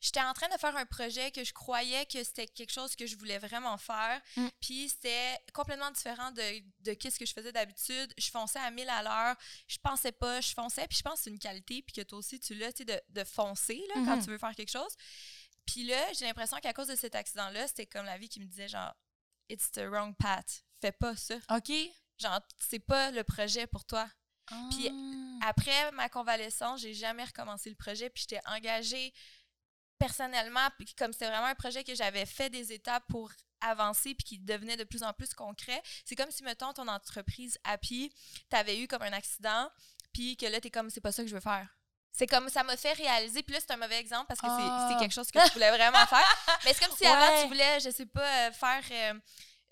j'étais 0.00 0.20
en 0.20 0.32
train 0.32 0.48
de 0.48 0.58
faire 0.58 0.76
un 0.76 0.84
projet 0.84 1.30
que 1.30 1.44
je 1.44 1.52
croyais 1.52 2.04
que 2.06 2.22
c'était 2.24 2.48
quelque 2.48 2.72
chose 2.72 2.96
que 2.96 3.06
je 3.06 3.16
voulais 3.16 3.38
vraiment 3.38 3.78
faire. 3.78 4.20
Mm. 4.36 4.48
Puis 4.60 4.88
c'était 4.88 5.38
complètement 5.54 5.90
différent 5.92 6.32
de, 6.32 6.60
de 6.80 6.96
ce 7.10 7.18
que 7.18 7.24
je 7.26 7.32
faisais 7.32 7.52
d'habitude. 7.52 8.12
Je 8.18 8.30
fonçais 8.30 8.58
à 8.58 8.70
1000 8.70 8.88
à 8.90 9.02
l'heure. 9.02 9.36
Je 9.68 9.78
pensais 9.78 10.12
pas, 10.12 10.40
je 10.40 10.52
fonçais. 10.52 10.86
Puis 10.88 10.98
je 10.98 11.02
pense 11.02 11.14
que 11.18 11.24
c'est 11.24 11.30
une 11.30 11.38
qualité. 11.38 11.82
Puis 11.82 11.92
que 11.94 12.00
toi 12.02 12.18
aussi, 12.18 12.40
tu 12.40 12.54
l'as, 12.54 12.72
tu 12.72 12.78
sais, 12.78 12.84
de, 12.84 13.00
de 13.20 13.24
foncer 13.24 13.80
là, 13.94 14.02
quand 14.04 14.16
Mhm. 14.16 14.24
tu 14.24 14.30
veux 14.30 14.38
faire 14.38 14.54
quelque 14.56 14.72
chose. 14.72 14.92
Puis 15.66 15.84
là, 15.84 16.12
j'ai 16.14 16.24
l'impression 16.26 16.56
qu'à 16.58 16.72
cause 16.72 16.88
de 16.88 16.96
cet 16.96 17.14
accident-là, 17.14 17.68
c'était 17.68 17.86
comme 17.86 18.04
la 18.06 18.18
vie 18.18 18.28
qui 18.28 18.40
me 18.40 18.46
disait 18.46 18.66
genre, 18.68 18.92
it's 19.48 19.70
the 19.70 19.82
wrong 19.86 20.14
path. 20.18 20.64
Fais 20.80 20.90
pas 20.92 21.14
ça. 21.14 21.36
OK. 21.50 21.70
Genre, 22.18 22.40
c'est 22.58 22.80
pas 22.80 23.12
le 23.12 23.22
projet 23.24 23.66
pour 23.68 23.84
toi. 23.84 24.08
Puis, 24.70 24.88
Ah. 24.90 25.48
Après 25.48 25.90
ma 25.90 26.08
convalescence, 26.08 26.82
j'ai 26.82 26.94
jamais 26.94 27.24
recommencé 27.24 27.68
le 27.68 27.74
projet, 27.74 28.08
puis 28.10 28.22
j'étais 28.28 28.40
engagée 28.46 29.12
personnellement, 29.98 30.68
puis 30.78 30.94
comme 30.94 31.12
c'était 31.12 31.26
vraiment 31.26 31.46
un 31.46 31.54
projet 31.54 31.84
que 31.84 31.94
j'avais 31.94 32.26
fait 32.26 32.50
des 32.50 32.72
étapes 32.72 33.04
pour 33.08 33.30
avancer 33.60 34.14
puis 34.14 34.24
qui 34.24 34.38
devenait 34.38 34.76
de 34.76 34.84
plus 34.84 35.02
en 35.02 35.12
plus 35.12 35.32
concret. 35.34 35.80
C'est 36.04 36.16
comme 36.16 36.30
si, 36.30 36.42
mettons, 36.42 36.72
ton 36.72 36.88
entreprise 36.88 37.58
Happy, 37.64 38.12
t'avais 38.48 38.78
eu 38.80 38.88
comme 38.88 39.02
un 39.02 39.12
accident, 39.12 39.68
puis 40.12 40.36
que 40.36 40.46
là, 40.46 40.60
t'es 40.60 40.70
comme, 40.70 40.90
c'est 40.90 41.00
pas 41.00 41.12
ça 41.12 41.22
que 41.22 41.28
je 41.28 41.34
veux 41.34 41.40
faire. 41.40 41.68
C'est 42.12 42.26
comme, 42.26 42.48
ça 42.48 42.62
m'a 42.62 42.76
fait 42.76 42.92
réaliser, 42.92 43.42
puis 43.42 43.54
là, 43.54 43.60
c'est 43.60 43.72
un 43.72 43.76
mauvais 43.76 43.98
exemple 43.98 44.26
parce 44.28 44.40
que 44.40 44.46
c'est- 44.46 44.52
Ah. 44.56 44.88
c'est 44.92 44.98
quelque 44.98 45.14
chose 45.14 45.30
que 45.30 45.38
je 45.46 45.52
voulais 45.54 45.70
vraiment 45.70 46.04
faire. 46.06 46.58
Mais 46.64 46.72
c'est 46.74 46.84
comme 46.86 46.96
si 46.96 47.06
avant, 47.06 47.42
tu 47.42 47.48
voulais, 47.54 47.80
je 47.80 47.90
sais 47.90 48.06
pas, 48.06 48.48
euh, 48.48 48.52
faire... 48.52 48.82
euh, 48.90 49.14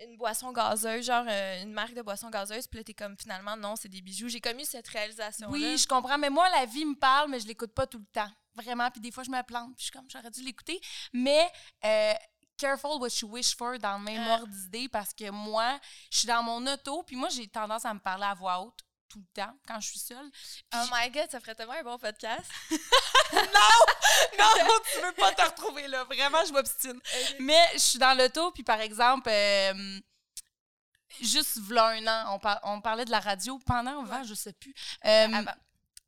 une 0.00 0.16
boisson 0.16 0.52
gazeuse, 0.52 1.04
genre 1.06 1.24
euh, 1.28 1.62
une 1.62 1.72
marque 1.72 1.94
de 1.94 2.02
boisson 2.02 2.30
gazeuse, 2.30 2.66
puis 2.66 2.78
là, 2.78 2.84
t'es 2.84 2.94
comme 2.94 3.16
finalement, 3.18 3.56
non, 3.56 3.76
c'est 3.76 3.88
des 3.88 4.00
bijoux. 4.00 4.28
J'ai 4.28 4.40
comme 4.40 4.58
eu 4.58 4.64
cette 4.64 4.88
réalisation-là. 4.88 5.52
Oui, 5.52 5.76
je 5.78 5.86
comprends, 5.86 6.18
mais 6.18 6.30
moi, 6.30 6.48
la 6.50 6.64
vie 6.66 6.84
me 6.84 6.94
parle, 6.94 7.30
mais 7.30 7.40
je 7.40 7.46
l'écoute 7.46 7.72
pas 7.72 7.86
tout 7.86 7.98
le 7.98 8.06
temps. 8.06 8.30
Vraiment, 8.54 8.90
puis 8.90 9.00
des 9.00 9.10
fois, 9.12 9.22
je 9.22 9.30
me 9.30 9.42
plante, 9.42 9.74
puis 9.76 9.80
je 9.80 9.82
suis 9.84 9.92
comme, 9.92 10.08
j'aurais 10.10 10.30
dû 10.30 10.42
l'écouter. 10.42 10.80
Mais 11.12 11.50
euh, 11.84 12.12
careful 12.56 12.98
what 13.00 13.08
you 13.22 13.28
wish 13.28 13.56
for 13.56 13.78
dans 13.78 13.98
le 13.98 14.04
même 14.04 14.22
Ah. 14.26 14.34
ordre 14.34 14.48
d'idée, 14.48 14.88
parce 14.88 15.14
que 15.14 15.30
moi, 15.30 15.78
je 16.10 16.18
suis 16.18 16.28
dans 16.28 16.42
mon 16.42 16.66
auto, 16.66 17.02
puis 17.04 17.16
moi, 17.16 17.28
j'ai 17.28 17.46
tendance 17.48 17.84
à 17.84 17.94
me 17.94 18.00
parler 18.00 18.24
à 18.24 18.34
voix 18.34 18.60
haute 18.60 18.80
tout 19.10 19.18
le 19.18 19.42
temps 19.42 19.52
quand 19.66 19.80
je 19.80 19.88
suis 19.88 19.98
seule. 19.98 20.30
Oh 20.74 20.84
my 20.92 21.10
god, 21.10 21.30
ça 21.30 21.40
ferait 21.40 21.54
tellement 21.54 21.74
un 21.74 21.82
bon 21.82 21.98
podcast. 21.98 22.48
non, 23.32 24.66
tu 24.92 25.00
veux 25.00 25.12
pas 25.12 25.32
te 25.32 25.42
retrouver 25.42 25.88
là. 25.88 26.04
Vraiment, 26.04 26.44
je 26.46 26.52
m'obstine. 26.52 27.00
Mais 27.40 27.62
je 27.74 27.78
suis 27.78 27.98
dans 27.98 28.16
l'auto, 28.16 28.50
puis 28.52 28.62
par 28.62 28.80
exemple, 28.80 29.28
euh, 29.28 30.00
juste 31.20 31.58
v'là 31.58 31.88
un 31.88 32.06
an, 32.06 32.34
on, 32.34 32.38
par- 32.38 32.60
on 32.62 32.80
parlait 32.80 33.04
de 33.04 33.10
la 33.10 33.20
radio 33.20 33.58
pendant, 33.66 34.02
avant, 34.02 34.24
je 34.24 34.34
sais 34.34 34.52
plus. 34.52 34.74
Euh. 35.04 35.44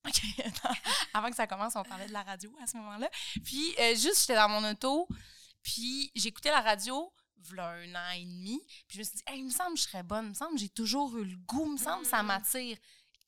Avant 1.15 1.31
que 1.31 1.37
ça 1.37 1.47
commence, 1.47 1.77
on 1.77 1.85
parlait 1.85 2.09
de 2.09 2.13
la 2.13 2.25
radio 2.25 2.53
à 2.61 2.67
ce 2.67 2.77
moment-là. 2.79 3.09
Puis 3.45 3.73
euh, 3.79 3.95
juste, 3.95 4.23
j'étais 4.23 4.35
dans 4.35 4.49
mon 4.49 4.69
auto, 4.69 5.07
puis 5.63 6.11
j'écoutais 6.17 6.51
la 6.51 6.61
radio 6.61 7.13
v'là 7.45 7.69
un 7.71 7.95
an 7.95 8.11
et 8.17 8.25
demi, 8.25 8.61
puis 8.89 8.97
je 8.97 8.99
me 9.01 9.05
suis 9.05 9.17
dit, 9.17 9.23
Hey, 9.27 9.39
il 9.41 9.45
me 9.47 9.51
semble 9.51 9.75
que 9.75 9.81
je 9.81 9.85
serais 9.89 10.03
bonne, 10.03 10.27
il 10.27 10.29
me 10.31 10.35
semble 10.35 10.55
que 10.55 10.61
j'ai 10.61 10.69
toujours 10.69 11.17
eu 11.17 11.25
le 11.25 11.37
goût, 11.39 11.67
il 11.67 11.73
me 11.73 11.77
semble 11.79 12.03
que 12.03 12.09
ça 12.09 12.23
Mm. 12.23 12.27
m'attire. 12.27 12.77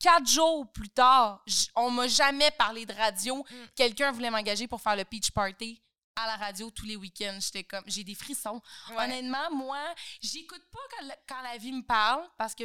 Quatre 0.01 0.27
jours 0.27 0.71
plus 0.73 0.91
tard, 0.91 1.43
on 1.77 1.91
m'a 1.91 2.09
jamais 2.09 2.51
parlé 2.51 2.85
de 2.85 2.93
radio. 2.93 3.37
Mm. 3.39 3.55
Quelqu'un 3.77 4.13
voulait 4.13 4.31
m'engager 4.31 4.67
pour 4.67 4.81
faire 4.81 4.97
le 4.97 5.05
Peach 5.05 5.31
Party 5.31 5.81
à 6.17 6.27
la 6.27 6.37
radio 6.37 6.71
tous 6.71 6.85
les 6.85 6.97
week-ends. 6.97 7.39
J'étais 7.41 7.65
comme, 7.65 7.85
j'ai 7.87 8.05
des 8.05 8.15
frissons. 8.15 8.61
Ouais. 8.91 9.05
Honnêtement, 9.05 9.51
moi, 9.53 9.83
j'écoute 10.21 10.63
pas 10.71 10.79
quand 10.91 11.07
la, 11.07 11.17
quand 11.27 11.41
la 11.43 11.57
vie 11.59 11.73
me 11.73 11.83
parle 11.83 12.23
parce 12.37 12.55
que 12.55 12.65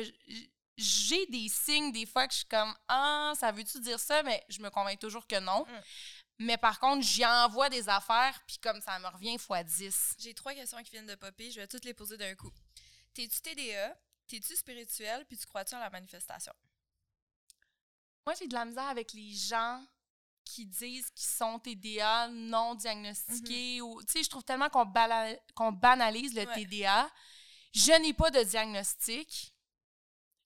j'ai 0.78 1.26
des 1.28 1.48
signes 1.50 1.92
des 1.92 2.06
fois 2.06 2.26
que 2.28 2.34
je 2.34 2.40
suis 2.40 2.48
comme 2.48 2.74
ah 2.88 3.34
ça 3.38 3.52
veut-tu 3.52 3.80
dire 3.82 4.00
ça? 4.00 4.24
Mais 4.24 4.44
je 4.50 4.62
me 4.62 4.70
convainc 4.70 4.98
toujours 5.00 5.28
que 5.28 5.40
non. 5.40 5.66
Mm. 5.68 5.82
Mais 6.40 6.58
par 6.58 6.80
contre, 6.80 7.06
j'y 7.06 7.26
envoie 7.26 7.70
des 7.70 7.90
affaires 7.90 8.42
puis 8.48 8.58
comme 8.60 8.80
ça 8.82 8.98
me 9.00 9.08
revient 9.08 9.38
fois 9.38 9.62
10. 9.64 10.16
J'ai 10.20 10.34
trois 10.34 10.54
questions 10.54 10.82
qui 10.84 10.92
viennent 10.92 11.06
de 11.06 11.16
popper. 11.16 11.52
Je 11.52 11.60
vais 11.60 11.68
toutes 11.68 11.84
les 11.86 11.94
poser 11.94 12.18
d'un 12.18 12.34
coup. 12.36 12.52
T'es-tu 13.14 13.42
TDA? 13.42 13.96
T'es-tu 14.28 14.56
spirituel? 14.56 15.26
Puis 15.26 15.38
tu 15.38 15.46
crois-tu 15.48 15.76
en 15.76 15.80
la 15.80 15.90
manifestation? 15.90 16.54
Moi, 18.26 18.36
j'ai 18.40 18.48
de 18.48 18.54
la 18.54 18.64
misère 18.66 18.88
avec 18.88 19.12
les 19.14 19.34
gens 19.34 19.84
qui 20.46 20.66
disent 20.66 21.10
qu'ils 21.12 21.28
sont 21.28 21.60
TDA 21.60 22.30
non 22.30 22.74
diagnostiqués 22.76 23.82
ou 23.82 24.02
tu 24.04 24.12
sais, 24.14 24.24
je 24.24 24.30
trouve 24.30 24.44
tellement 24.44 24.70
qu'on 24.70 25.72
banalise 25.72 26.34
le 26.34 26.46
Ouais. 26.48 26.54
TDA. 26.66 27.10
Je 27.74 27.92
n'ai 28.02 28.14
pas 28.14 28.32
de 28.32 28.42
diagnostic. 28.44 29.54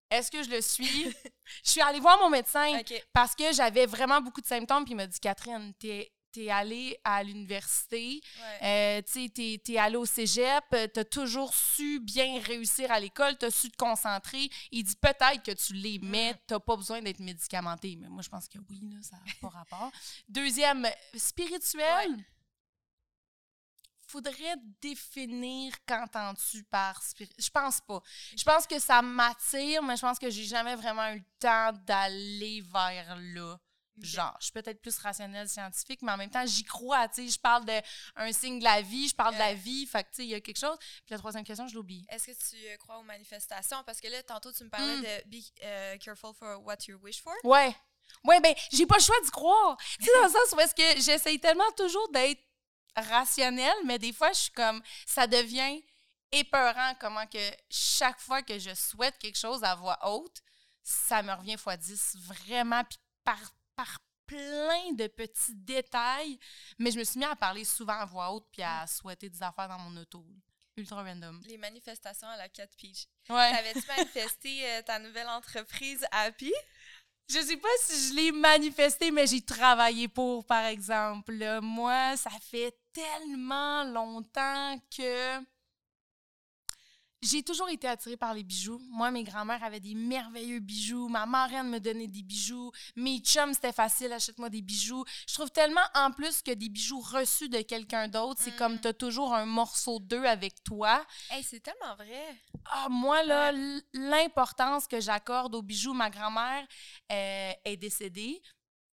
Est-ce 0.09 0.29
que 0.31 0.43
je 0.43 0.49
le 0.49 0.61
suis? 0.61 0.85
je 1.63 1.69
suis 1.71 1.81
allée 1.81 1.99
voir 1.99 2.19
mon 2.19 2.29
médecin 2.29 2.79
parce 3.11 3.35
que 3.35 3.51
j'avais 3.53 3.85
vraiment 3.85 4.21
beaucoup 4.21 4.41
de 4.41 4.47
symptômes. 4.47 4.83
Puis 4.85 4.93
il 4.93 4.97
m'a 4.97 5.07
dit 5.07 5.19
Catherine, 5.19 5.73
t'es 5.79 6.11
es 6.35 6.49
allée 6.49 6.97
à 7.03 7.21
l'université, 7.23 8.19
Ouais. 8.41 8.97
euh, 8.97 9.01
tu 9.03 9.29
t'es 9.29 9.61
es 9.71 9.77
allée 9.77 9.97
au 9.97 10.05
cégep, 10.07 10.63
euh, 10.73 10.87
t'as 10.87 11.03
toujours 11.03 11.53
su 11.53 11.99
bien 11.99 12.39
réussir 12.41 12.91
à 12.91 12.99
l'école, 12.99 13.37
t'as 13.37 13.51
su 13.51 13.69
te 13.69 13.77
concentrer. 13.77 14.49
Il 14.71 14.83
dit 14.83 14.95
peut-être 14.99 15.43
que 15.43 15.51
tu 15.51 15.73
l'es, 15.73 15.99
mais 16.01 16.33
t'as 16.47 16.59
pas 16.59 16.75
besoin 16.75 17.03
d'être 17.03 17.19
médicamenté. 17.19 17.95
Mais 18.01 18.07
moi, 18.09 18.23
je 18.23 18.29
pense 18.29 18.47
que 18.47 18.57
oui, 18.67 18.79
là, 18.81 18.97
ça 19.03 19.15
n'a 19.17 19.31
pas 19.41 19.49
rapport. 19.49 19.91
Deuxième, 20.27 20.87
spirituel. 21.15 22.09
Ouais. 22.11 22.25
Faudrait 24.13 24.55
définir 24.79 25.73
qu'entends-tu 25.87 26.63
par 26.65 27.01
spirituel. 27.01 27.43
Je 27.43 27.49
pense 27.49 27.81
pas. 27.81 27.99
Je 28.37 28.43
pense 28.43 28.67
que 28.67 28.77
ça 28.77 29.01
m'attire, 29.01 29.81
mais 29.81 29.95
je 29.95 30.01
pense 30.01 30.19
que 30.19 30.29
j'ai 30.29 30.43
jamais 30.43 30.75
vraiment 30.75 31.09
eu 31.13 31.15
le 31.17 31.25
temps 31.39 31.71
d'aller 31.87 32.61
vers 32.61 33.15
là. 33.19 33.57
Genre, 33.99 34.35
je 34.39 34.45
suis 34.45 34.51
peut-être 34.53 34.81
plus 34.81 34.95
rationnelle, 34.99 35.49
scientifique, 35.49 36.01
mais 36.03 36.11
en 36.11 36.17
même 36.17 36.29
temps, 36.29 36.45
j'y 36.45 36.63
crois, 36.63 37.07
tu 37.09 37.25
sais. 37.25 37.27
Je 37.33 37.39
parle 37.39 37.65
d'un 37.65 38.31
signe 38.31 38.59
de 38.59 38.63
la 38.63 38.81
vie, 38.83 39.07
je 39.07 39.15
parle 39.15 39.33
de 39.33 39.39
la 39.39 39.53
vie, 39.55 39.85
fait 39.87 40.03
que, 40.03 40.09
tu 40.09 40.15
sais, 40.17 40.23
il 40.25 40.29
y 40.29 40.35
a 40.35 40.41
quelque 40.41 40.59
chose. 40.59 40.77
Puis 40.79 41.11
la 41.11 41.17
troisième 41.17 41.43
question, 41.43 41.67
je 41.67 41.73
l'oublie. 41.75 42.05
Est-ce 42.09 42.27
que 42.27 42.31
tu 42.31 42.55
euh, 42.67 42.77
crois 42.77 42.97
aux 42.99 43.03
manifestations? 43.03 43.83
Parce 43.83 43.99
que 43.99 44.07
là, 44.07 44.21
tantôt, 44.23 44.51
tu 44.51 44.63
me 44.63 44.69
parlais 44.69 44.97
Mm. 44.97 45.01
de 45.01 45.29
be 45.29 45.43
euh, 45.63 45.97
careful 45.97 46.33
for 46.33 46.59
what 46.63 46.77
you 46.87 46.99
wish 47.03 47.21
for. 47.21 47.33
Ouais. 47.43 47.75
Ouais, 48.25 48.39
ben, 48.41 48.53
j'ai 48.71 48.85
pas 48.85 48.97
le 48.97 49.01
choix 49.03 49.19
d'y 49.23 49.31
croire. 49.31 49.77
Tu 49.99 50.05
sais, 50.05 50.11
dans 50.19 50.25
le 50.27 50.31
sens 50.31 50.51
où 50.55 50.59
est-ce 50.59 50.75
que 50.75 51.01
j'essaye 51.01 51.39
tellement 51.39 51.71
toujours 51.77 52.07
d'être 52.11 52.41
rationnelle, 52.95 53.77
mais 53.85 53.99
des 53.99 54.13
fois, 54.13 54.31
je 54.31 54.39
suis 54.39 54.51
comme, 54.51 54.81
ça 55.05 55.27
devient 55.27 55.83
épeurant 56.31 56.93
comment 56.99 57.25
que 57.27 57.51
chaque 57.69 58.19
fois 58.19 58.41
que 58.41 58.57
je 58.57 58.73
souhaite 58.73 59.17
quelque 59.19 59.37
chose 59.37 59.63
à 59.63 59.75
voix 59.75 59.99
haute, 60.07 60.41
ça 60.81 61.21
me 61.21 61.31
revient 61.31 61.57
fois 61.57 61.77
10 61.77 62.17
vraiment, 62.25 62.83
puis 62.83 62.99
par, 63.23 63.39
par 63.75 63.99
plein 64.25 64.93
de 64.93 65.07
petits 65.07 65.55
détails. 65.55 66.39
Mais 66.79 66.91
je 66.91 66.99
me 66.99 67.03
suis 67.03 67.19
mis 67.19 67.25
à 67.25 67.35
parler 67.35 67.63
souvent 67.63 67.93
à 67.93 68.05
voix 68.05 68.31
haute 68.31 68.47
puis 68.51 68.63
à 68.63 68.87
souhaiter 68.87 69.29
des 69.29 69.43
affaires 69.43 69.69
dans 69.69 69.79
mon 69.79 70.01
auto. 70.01 70.25
Ultra 70.75 71.03
random. 71.03 71.39
Les 71.45 71.57
manifestations 71.57 72.27
à 72.27 72.35
la 72.35 72.49
4 72.49 72.75
Peach. 72.75 73.05
Ouais. 73.29 73.51
T'avais-tu 73.51 73.87
manifesté 73.87 74.71
euh, 74.71 74.81
ta 74.81 74.97
nouvelle 74.97 75.27
entreprise 75.27 76.03
Happy? 76.11 76.51
Je 77.29 77.39
sais 77.39 77.57
pas 77.57 77.67
si 77.79 78.09
je 78.09 78.15
l'ai 78.15 78.31
manifesté, 78.31 79.09
mais 79.11 79.25
j'ai 79.27 79.41
travaillé 79.41 80.07
pour, 80.07 80.45
par 80.45 80.65
exemple. 80.65 81.33
Moi, 81.61 82.15
ça 82.17 82.29
fait 82.41 82.75
tellement 82.93 83.83
longtemps 83.85 84.77
que 84.95 85.39
j'ai 87.23 87.41
toujours 87.43 87.69
été 87.69 87.87
attirée 87.87 88.17
par 88.17 88.33
les 88.33 88.43
bijoux. 88.43 88.79
Moi, 88.89 89.09
mes 89.11 89.23
grands-mères 89.23 89.63
avaient 89.63 89.79
des 89.79 89.95
merveilleux 89.95 90.59
bijoux. 90.59 91.07
Ma 91.07 91.25
marraine 91.25 91.69
me 91.69 91.79
donnait 91.79 92.07
des 92.07 92.21
bijoux. 92.23 92.71
Mes 92.95 93.19
chums, 93.19 93.53
c'était 93.53 93.71
facile, 93.71 94.11
achète-moi 94.11 94.49
des 94.49 94.61
bijoux. 94.61 95.05
Je 95.27 95.33
trouve 95.33 95.49
tellement, 95.49 95.81
en 95.95 96.11
plus, 96.11 96.41
que 96.41 96.51
des 96.51 96.69
bijoux 96.69 96.99
reçus 96.99 97.49
de 97.49 97.61
quelqu'un 97.61 98.07
d'autre, 98.07 98.41
c'est 98.43 98.51
Mm. 98.53 98.57
comme 98.57 98.79
t'as 98.81 98.93
toujours 98.93 99.33
un 99.33 99.45
morceau 99.45 99.99
d'eux 99.99 100.25
avec 100.25 100.63
toi. 100.63 101.05
Hey, 101.29 101.43
c'est 101.43 101.61
tellement 101.61 101.95
vrai. 101.95 102.41
Ah, 102.65 102.87
moi, 102.89 103.23
là, 103.23 103.51
l'importance 103.93 104.87
que 104.87 104.99
j'accorde 104.99 105.55
aux 105.55 105.61
bijoux, 105.61 105.93
ma 105.93 106.09
grand-mère 106.09 106.67
euh, 107.11 107.51
est 107.63 107.77
décédée, 107.77 108.41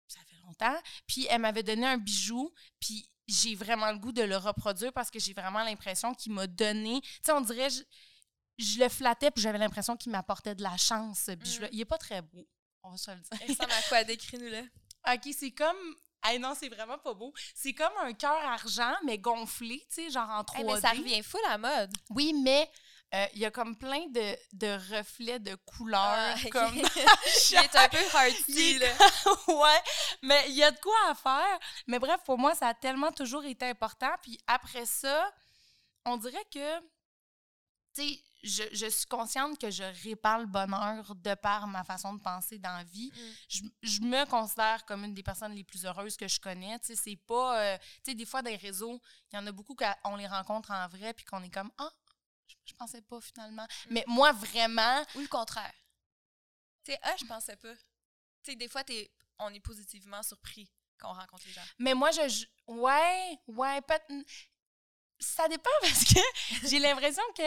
ça 0.07 0.19
fait 0.27 0.37
longtemps, 0.45 0.79
puis 1.07 1.27
elle 1.29 1.41
m'avait 1.41 1.63
donné 1.63 1.85
un 1.85 1.97
bijou, 1.97 2.51
puis 2.79 3.07
j'ai 3.27 3.53
vraiment 3.55 3.91
le 3.91 3.97
goût 3.99 4.11
de 4.11 4.23
le 4.23 4.37
reproduire 4.37 4.91
parce 4.91 5.11
que 5.11 5.19
j'ai 5.19 5.33
vraiment 5.33 5.63
l'impression 5.63 6.13
qu'il 6.15 6.31
m'a 6.33 6.47
donné, 6.47 6.99
tu 7.01 7.09
sais, 7.23 7.31
on 7.31 7.41
dirait, 7.41 7.69
je, 7.69 7.83
je 8.63 8.79
le 8.79 8.89
flattais, 8.89 9.31
puis 9.31 9.41
j'avais 9.41 9.57
l'impression 9.57 9.95
qu'il 9.97 10.11
m'apportait 10.11 10.55
de 10.55 10.63
la 10.63 10.77
chance, 10.77 11.19
ce 11.25 11.31
bijou-là. 11.31 11.67
Il 11.71 11.79
est 11.81 11.85
pas 11.85 11.97
très 11.97 12.21
beau, 12.21 12.47
on 12.83 12.91
va 12.91 12.97
se 12.97 13.11
le 13.11 13.17
Il 13.17 13.37
dire. 13.37 13.47
ressemble 13.49 13.71
à 13.71 13.81
quoi? 13.89 14.03
Décris-nous-le. 14.03 14.61
OK, 15.13 15.33
c'est 15.37 15.51
comme... 15.51 15.77
Ah 16.21 16.37
non, 16.37 16.53
c'est 16.59 16.67
vraiment 16.67 16.97
pas 16.97 17.13
beau. 17.13 17.33
C'est 17.55 17.73
comme 17.73 17.93
un 18.01 18.11
cœur 18.11 18.35
argent, 18.45 18.93
mais 19.05 19.17
gonflé, 19.17 19.79
tu 19.89 20.03
sais, 20.03 20.09
genre 20.09 20.29
en 20.29 20.41
3D. 20.41 20.59
Hey, 20.59 20.65
mais 20.65 20.81
ça 20.81 20.89
revient 20.89 21.23
fou 21.23 21.37
la 21.47 21.57
mode. 21.57 21.91
Oui, 22.09 22.33
mais 22.43 22.69
euh, 23.15 23.25
il 23.33 23.39
y 23.39 23.45
a 23.45 23.51
comme 23.51 23.77
plein 23.77 24.05
de, 24.07 24.35
de 24.51 24.97
reflets 24.97 25.39
de 25.39 25.55
couleurs. 25.55 26.01
Ah, 26.01 26.35
comme 26.51 26.75
Il 27.51 27.55
est 27.55 27.75
un 27.75 27.87
peu 27.87 27.97
Il 27.97 28.15
hearty, 28.17 28.71
est 28.71 28.79
là. 28.79 28.93
ouais, 29.47 29.81
mais 30.21 30.43
il 30.49 30.55
y 30.55 30.63
a 30.63 30.71
de 30.71 30.79
quoi 30.79 30.93
à 31.07 31.15
faire. 31.15 31.59
Mais 31.87 31.99
bref, 31.99 32.19
pour 32.25 32.37
moi, 32.37 32.53
ça 32.53 32.67
a 32.67 32.73
tellement 32.73 33.13
toujours 33.13 33.45
été 33.45 33.65
important. 33.67 34.11
Puis 34.21 34.37
après 34.45 34.85
ça, 34.85 35.31
on 36.03 36.17
dirait 36.17 36.45
que, 36.53 36.79
tu 37.95 38.03
sais, 38.09 38.19
je, 38.43 38.63
je 38.71 38.85
suis 38.87 39.05
consciente 39.05 39.59
que 39.59 39.69
je 39.69 39.83
répare 40.03 40.39
le 40.39 40.45
bonheur 40.45 41.15
de 41.15 41.35
par 41.35 41.67
ma 41.67 41.83
façon 41.83 42.13
de 42.13 42.21
penser 42.21 42.57
dans 42.57 42.75
la 42.77 42.83
vie. 42.83 43.11
Mm. 43.13 43.31
Je, 43.49 43.63
je 43.81 44.01
me 44.01 44.25
considère 44.25 44.85
comme 44.85 45.03
une 45.03 45.13
des 45.13 45.23
personnes 45.23 45.53
les 45.53 45.63
plus 45.63 45.85
heureuses 45.85 46.17
que 46.17 46.27
je 46.27 46.39
connais. 46.39 46.79
Tu 46.79 46.87
sais, 46.87 46.95
c'est 46.95 47.15
pas... 47.15 47.59
euh, 47.59 47.77
tu 47.77 48.11
sais, 48.11 48.15
des 48.15 48.25
fois, 48.25 48.41
dans 48.41 48.49
les 48.49 48.57
réseaux, 48.57 49.01
il 49.31 49.35
y 49.35 49.39
en 49.39 49.47
a 49.47 49.51
beaucoup 49.51 49.75
qu'on 49.75 50.15
les 50.15 50.27
rencontre 50.27 50.71
en 50.71 50.87
vrai 50.87 51.13
puis 51.13 51.25
qu'on 51.25 51.43
est 51.43 51.49
comme 51.49 51.71
«Ah, 51.77 51.91
je, 52.47 52.55
je 52.65 52.73
pensais 52.73 53.01
pas 53.01 53.19
finalement. 53.21 53.67
Mais 53.89 54.03
moi, 54.07 54.31
vraiment... 54.31 55.03
Ou 55.15 55.19
le 55.21 55.27
contraire. 55.27 55.73
Tu 56.83 56.91
sais, 56.91 56.99
ah, 57.03 57.15
je 57.19 57.25
pensais 57.25 57.55
pas. 57.57 57.75
Tu 58.43 58.51
sais, 58.51 58.55
des 58.55 58.67
fois, 58.69 58.83
t'es- 58.83 59.11
on 59.37 59.53
est 59.53 59.59
positivement 59.59 60.23
surpris 60.23 60.69
quand 60.97 61.11
on 61.11 61.13
rencontre 61.13 61.45
les 61.45 61.53
gens. 61.53 61.61
Mais 61.77 61.93
moi, 61.93 62.11
je. 62.11 62.45
Ouais, 62.67 63.39
ouais, 63.47 63.81
pas. 63.81 63.99
Ça 65.19 65.47
dépend 65.47 65.69
parce 65.81 66.03
que 66.05 66.19
j'ai 66.67 66.79
l'impression 66.79 67.23
que 67.35 67.43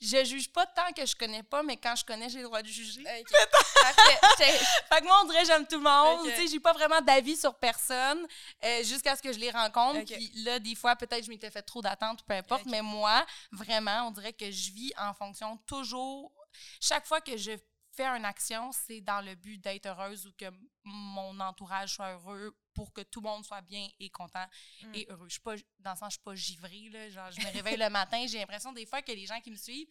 je 0.00 0.24
juge 0.24 0.50
pas 0.52 0.66
tant 0.66 0.92
que 0.92 1.06
je 1.06 1.16
connais 1.16 1.42
pas, 1.42 1.62
mais 1.62 1.76
quand 1.76 1.96
je 1.96 2.04
connais, 2.04 2.28
j'ai 2.28 2.38
le 2.38 2.44
droit 2.44 2.60
de 2.60 2.68
juger. 2.68 3.00
OK. 3.00 3.32
Parfait. 3.80 4.18
Fait 4.92 5.00
que 5.00 5.04
moi, 5.04 5.20
on 5.22 5.28
dirait 5.28 5.40
que 5.40 5.46
j'aime 5.46 5.66
tout 5.66 5.78
le 5.78 5.84
monde. 5.84 6.20
Ok. 6.20 6.34
Tu 6.34 6.42
sais, 6.42 6.48
j'ai 6.48 6.60
pas 6.60 6.72
vraiment 6.72 7.00
d'avis 7.00 7.36
sur 7.36 7.54
personne 7.54 8.26
euh, 8.64 8.82
jusqu'à 8.84 9.16
ce 9.16 9.22
que 9.22 9.32
je 9.32 9.38
les 9.38 9.50
rencontre. 9.50 10.04
Puis 10.04 10.30
là, 10.44 10.58
des 10.58 10.74
fois, 10.74 10.96
peut-être 10.96 11.24
je 11.24 11.30
m'étais 11.30 11.50
fait 11.50 11.62
trop 11.62 11.80
d'attentes, 11.80 12.22
peu 12.24 12.34
importe. 12.34 12.66
Mais 12.66 12.82
moi, 12.82 13.24
vraiment, 13.52 14.08
on 14.08 14.10
dirait 14.10 14.32
que 14.32 14.50
je 14.50 14.70
vis 14.72 14.92
en 14.98 15.14
fonction 15.14 15.56
toujours. 15.66 16.32
Chaque 16.80 17.06
fois 17.06 17.20
que 17.20 17.36
je 17.36 17.52
fais 17.92 18.06
une 18.06 18.24
action, 18.24 18.70
c'est 18.72 19.00
dans 19.00 19.20
le 19.20 19.34
but 19.34 19.58
d'être 19.58 19.86
heureuse 19.86 20.26
ou 20.26 20.32
que 20.32 20.46
mon 20.84 21.38
entourage 21.40 21.94
soit 21.94 22.12
heureux 22.12 22.56
pour 22.74 22.92
que 22.92 23.00
tout 23.00 23.20
le 23.20 23.28
monde 23.28 23.44
soit 23.44 23.62
bien 23.62 23.88
et 24.00 24.10
content 24.10 24.46
Mm. 24.82 24.94
et 24.94 25.06
heureux. 25.08 25.28
Je 25.28 25.34
suis 25.34 25.40
pas, 25.42 25.54
dans 25.80 25.92
le 25.92 25.96
sens, 25.96 26.08
je 26.12 26.14
suis 26.16 26.22
pas 26.22 26.34
givrée, 26.34 26.88
là. 26.90 27.10
Genre, 27.10 27.30
je 27.30 27.40
me 27.40 27.52
réveille 27.52 27.76
le 27.76 27.88
matin, 27.90 28.26
j'ai 28.26 28.38
l'impression 28.38 28.72
des 28.72 28.84
fois 28.86 29.00
que 29.02 29.12
les 29.12 29.26
gens 29.26 29.40
qui 29.40 29.50
me 29.50 29.56
suivent, 29.56 29.88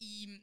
ils, 0.00 0.42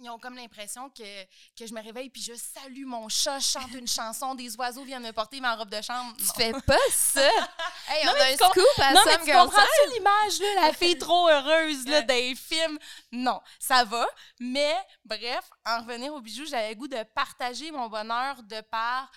ils 0.00 0.10
ont 0.10 0.18
comme 0.18 0.34
l'impression 0.36 0.88
que, 0.90 1.24
que 1.56 1.66
je 1.66 1.72
me 1.74 1.82
réveille 1.82 2.10
puis 2.10 2.22
je 2.22 2.34
salue 2.34 2.84
mon 2.84 3.08
chat, 3.08 3.38
je 3.38 3.46
chante 3.48 3.70
une 3.72 3.86
chanson, 3.86 4.34
des 4.34 4.56
oiseaux 4.56 4.84
viennent 4.84 5.02
me 5.02 5.12
porter 5.12 5.40
ma 5.40 5.54
robe 5.56 5.68
de 5.70 5.80
chambre. 5.82 6.16
Tu 6.16 6.24
Non. 6.24 6.32
fais 6.34 6.52
pas 6.62 6.78
ça. 6.90 7.28
Hey, 7.88 8.04
Non, 8.06 8.12
on 8.12 8.14
mais 8.14 8.20
a 8.20 8.26
un 8.26 8.36
tu 8.36 8.44
scoop 8.44 8.78
à 8.78 8.92
Non, 8.92 9.00
mais 9.04 9.12
Some 9.12 9.20
tu 9.20 9.26
Girls 9.26 9.46
comprends-tu 9.48 9.92
l'image, 9.94 10.40
là, 10.40 10.66
la 10.66 10.72
fille 10.72 10.96
trop 10.98 11.28
heureuse, 11.28 11.86
là, 11.88 12.02
dans 12.02 12.14
les 12.14 12.34
films? 12.36 12.78
Non, 13.10 13.40
ça 13.58 13.84
va. 13.84 14.06
Mais, 14.38 14.76
bref, 15.04 15.50
en 15.66 15.80
revenir 15.80 16.14
au 16.14 16.20
bijou, 16.20 16.46
j'avais 16.46 16.70
le 16.70 16.74
goût 16.76 16.86
de 16.88 17.02
partager 17.14 17.70
mon 17.72 17.88
bonheur 17.88 18.42
de 18.44 18.60
par... 18.62 19.10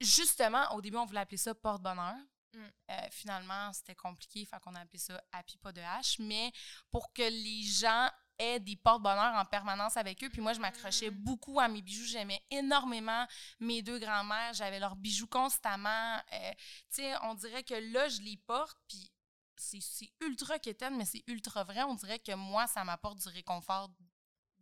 Justement, 0.00 0.64
au 0.74 0.80
début, 0.80 0.96
on 0.96 1.04
voulait 1.04 1.20
appeler 1.20 1.36
ça 1.36 1.54
porte-bonheur. 1.54 2.16
Mm. 2.52 2.58
Euh, 2.90 2.94
finalement, 3.12 3.72
c'était 3.72 3.94
compliqué, 3.94 4.44
fait 4.44 4.58
qu'on 4.60 4.74
a 4.74 4.80
appelé 4.80 4.98
ça 4.98 5.22
Happy 5.30 5.56
pas 5.58 5.72
de 5.72 5.80
H. 5.80 6.16
Mais 6.20 6.50
pour 6.90 7.12
que 7.12 7.22
les 7.22 7.62
gens 7.62 8.08
aient 8.40 8.58
des 8.60 8.76
porte-bonheur 8.76 9.34
en 9.34 9.44
permanence 9.44 9.96
avec 9.96 10.22
eux. 10.24 10.30
Puis 10.30 10.40
moi, 10.40 10.52
je 10.52 10.60
m'accrochais 10.60 11.10
Mm. 11.10 11.14
beaucoup 11.14 11.60
à 11.60 11.68
mes 11.68 11.82
bijoux. 11.82 12.04
J'aimais 12.06 12.42
énormément 12.50 13.26
mes 13.60 13.82
deux 13.82 13.98
grands-mères. 13.98 14.52
J'avais 14.54 14.78
leurs 14.80 14.96
bijoux 14.96 15.26
constamment. 15.26 16.16
Euh, 16.32 16.50
tu 16.90 17.02
sais, 17.02 17.14
on 17.22 17.34
dirait 17.34 17.62
que 17.62 17.74
là, 17.74 18.08
je 18.08 18.20
les 18.22 18.36
porte, 18.38 18.78
puis 18.88 19.10
c'est 19.56 20.10
ultra 20.20 20.58
quétaine, 20.58 20.96
mais 20.96 21.04
c'est 21.04 21.22
ultra 21.26 21.64
vrai. 21.64 21.82
On 21.82 21.94
dirait 21.94 22.18
que 22.18 22.32
moi, 22.34 22.66
ça 22.66 22.82
m'apporte 22.82 23.18
du 23.18 23.28
réconfort 23.28 23.90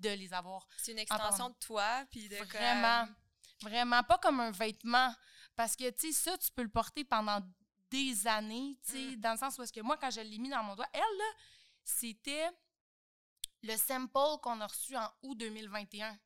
de 0.00 0.10
les 0.10 0.32
avoir. 0.34 0.66
C'est 0.76 0.92
une 0.92 0.98
extension 0.98 1.50
de 1.50 1.54
toi, 1.60 2.04
puis 2.10 2.28
de 2.28 2.36
Vraiment. 2.36 3.06
comme- 3.06 3.14
Vraiment, 3.62 4.02
pas 4.04 4.18
comme 4.18 4.38
un 4.40 4.50
vêtement. 4.52 5.12
Parce 5.56 5.74
que, 5.74 5.90
tu 5.90 6.12
sais, 6.12 6.30
ça, 6.30 6.38
tu 6.38 6.48
peux 6.52 6.62
le 6.62 6.68
porter 6.68 7.04
pendant 7.04 7.40
des 7.90 8.26
années, 8.28 8.78
tu 8.86 8.92
sais, 8.92 9.16
dans 9.16 9.32
le 9.32 9.38
sens 9.38 9.58
où 9.58 9.62
est-ce 9.62 9.72
que 9.72 9.80
moi, 9.80 9.96
quand 9.96 10.10
je 10.10 10.20
l'ai 10.20 10.38
mis 10.38 10.48
dans 10.48 10.62
mon 10.62 10.76
doigt, 10.76 10.88
elle, 10.92 11.00
là, 11.00 11.24
c'était 11.84 12.48
le 13.62 13.76
sample 13.76 14.40
qu'on 14.42 14.60
a 14.60 14.66
reçu 14.66 14.96
en 14.96 15.10
août 15.22 15.36
2021. 15.36 16.18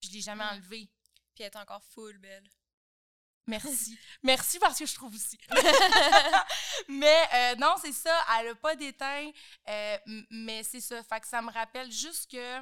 Puis 0.00 0.10
je 0.10 0.14
l'ai 0.16 0.20
jamais 0.22 0.44
Mm. 0.44 0.48
enlevé. 0.54 0.90
Puis 1.34 1.44
elle 1.44 1.46
est 1.46 1.56
encore 1.56 1.82
full 1.82 2.18
belle. 2.18 2.48
Merci. 3.46 3.96
Merci 4.22 4.58
parce 4.58 4.78
que 4.78 4.86
je 4.86 4.94
trouve 4.94 5.14
aussi. 5.14 5.38
mais 6.88 7.28
euh, 7.34 7.54
non, 7.56 7.74
c'est 7.80 7.92
ça. 7.92 8.24
Elle 8.38 8.48
n'a 8.48 8.54
pas 8.56 8.74
d'éteint. 8.76 9.30
euh, 9.68 9.98
mais 10.30 10.62
c'est 10.62 10.80
ça. 10.80 11.02
Fait 11.04 11.20
que 11.20 11.28
ça 11.28 11.40
me 11.42 11.50
rappelle 11.52 11.90
juste 11.90 12.30
que 12.30 12.60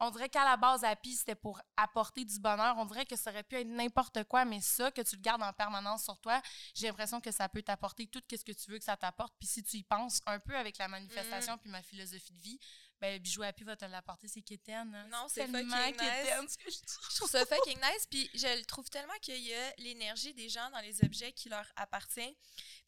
on 0.00 0.10
dirait 0.12 0.28
qu'à 0.28 0.44
la 0.44 0.56
base, 0.56 0.84
Happy, 0.84 1.12
c'était 1.16 1.34
pour 1.34 1.60
apporter 1.76 2.24
du 2.24 2.38
bonheur. 2.38 2.76
On 2.78 2.84
dirait 2.84 3.04
que 3.04 3.16
ça 3.16 3.30
aurait 3.32 3.42
pu 3.42 3.56
être 3.56 3.66
n'importe 3.66 4.22
quoi, 4.24 4.44
mais 4.44 4.60
ça, 4.60 4.92
que 4.92 5.00
tu 5.00 5.16
le 5.16 5.22
gardes 5.22 5.42
en 5.42 5.52
permanence 5.52 6.04
sur 6.04 6.16
toi, 6.20 6.40
j'ai 6.72 6.86
l'impression 6.86 7.20
que 7.20 7.32
ça 7.32 7.48
peut 7.48 7.62
t'apporter 7.62 8.06
tout 8.06 8.22
ce 8.30 8.44
que 8.44 8.52
tu 8.52 8.70
veux 8.70 8.78
que 8.78 8.84
ça 8.84 8.96
t'apporte. 8.96 9.34
Puis 9.40 9.48
si 9.48 9.60
tu 9.64 9.78
y 9.78 9.82
penses 9.82 10.20
un 10.26 10.38
peu 10.38 10.56
avec 10.56 10.78
la 10.78 10.86
manifestation 10.86 11.54
Mm. 11.54 11.58
puis 11.58 11.70
ma 11.70 11.82
philosophie 11.82 12.32
de 12.32 12.40
vie, 12.40 12.60
ben 13.00 13.18
Bijou 13.20 13.42
Happy 13.42 13.64
va 13.64 13.76
te 13.76 13.84
l'apporter, 13.84 14.28
c'est 14.28 14.42
quétaine. 14.42 14.94
hein. 14.94 15.06
Non, 15.10 15.26
c'est 15.28 15.46
fucking 15.46 15.70
quétaine, 15.70 16.42
nice. 16.42 16.52
ce 16.52 16.58
que 16.58 16.70
je 16.70 16.76
dis. 16.78 16.94
Je 17.10 17.16
trouve 17.16 17.30
ça 17.30 17.46
fucking 17.46 17.78
nice. 17.78 18.06
Puis 18.10 18.30
je 18.34 18.46
le 18.58 18.64
trouve 18.64 18.88
tellement 18.90 19.14
qu'il 19.22 19.38
y 19.40 19.54
a 19.54 19.74
l'énergie 19.78 20.34
des 20.34 20.48
gens 20.48 20.68
dans 20.70 20.80
les 20.80 21.04
objets 21.04 21.32
qui 21.32 21.48
leur 21.48 21.66
appartient. 21.76 22.36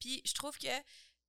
Puis 0.00 0.20
je 0.24 0.32
trouve 0.34 0.56
que, 0.58 0.66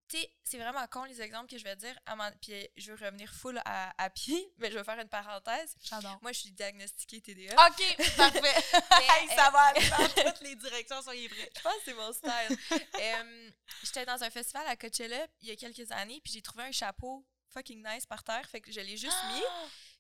tu 0.08 0.18
sais, 0.20 0.34
c'est 0.44 0.58
vraiment 0.58 0.86
con 0.88 1.04
les 1.06 1.22
exemples 1.22 1.48
que 1.50 1.58
je 1.58 1.64
vais 1.64 1.76
dire. 1.76 1.98
À 2.06 2.32
Puis 2.42 2.68
je 2.76 2.92
veux 2.92 3.06
revenir 3.06 3.32
full 3.34 3.62
à, 3.66 3.94
à 4.04 4.10
pied, 4.10 4.52
mais 4.58 4.72
je 4.72 4.78
vais 4.78 4.84
faire 4.84 5.00
une 5.00 5.10
parenthèse. 5.10 5.76
J'adore. 5.84 6.18
Moi, 6.22 6.32
je 6.32 6.40
suis 6.40 6.52
diagnostiquée 6.52 7.22
TDA. 7.22 7.54
OK, 7.68 8.16
parfait. 8.18 8.42
Mais, 8.42 9.08
Hey, 9.10 9.28
ça 9.36 9.48
euh, 9.48 9.52
va 9.52 9.60
aller 9.60 9.90
dans 9.90 10.24
toutes 10.32 10.42
les 10.42 10.56
directions, 10.56 11.02
soyez 11.02 11.30
prêts. 11.30 11.50
Je 11.58 11.62
pense 11.62 11.74
que 11.76 11.82
c'est 11.86 11.94
mon 11.94 12.12
style. 12.14 12.58
Euh, 13.00 13.52
J'étais 13.84 14.06
dans 14.06 14.22
un 14.24 14.30
festival 14.30 14.68
à 14.68 14.76
Coachella 14.76 15.28
il 15.42 15.50
y 15.50 15.52
a 15.52 15.56
quelques 15.56 15.90
années, 15.92 16.20
puis 16.24 16.34
j'ai 16.34 16.42
trouvé 16.42 16.64
un 16.66 16.72
chapeau 16.72 17.26
fucking 17.54 17.86
nice 17.86 18.06
par 18.06 18.24
terre. 18.24 18.48
Fait 18.50 18.62
que 18.62 18.72
je 18.72 18.80
l'ai 18.80 18.98
juste 18.98 19.24
mis, 19.34 19.44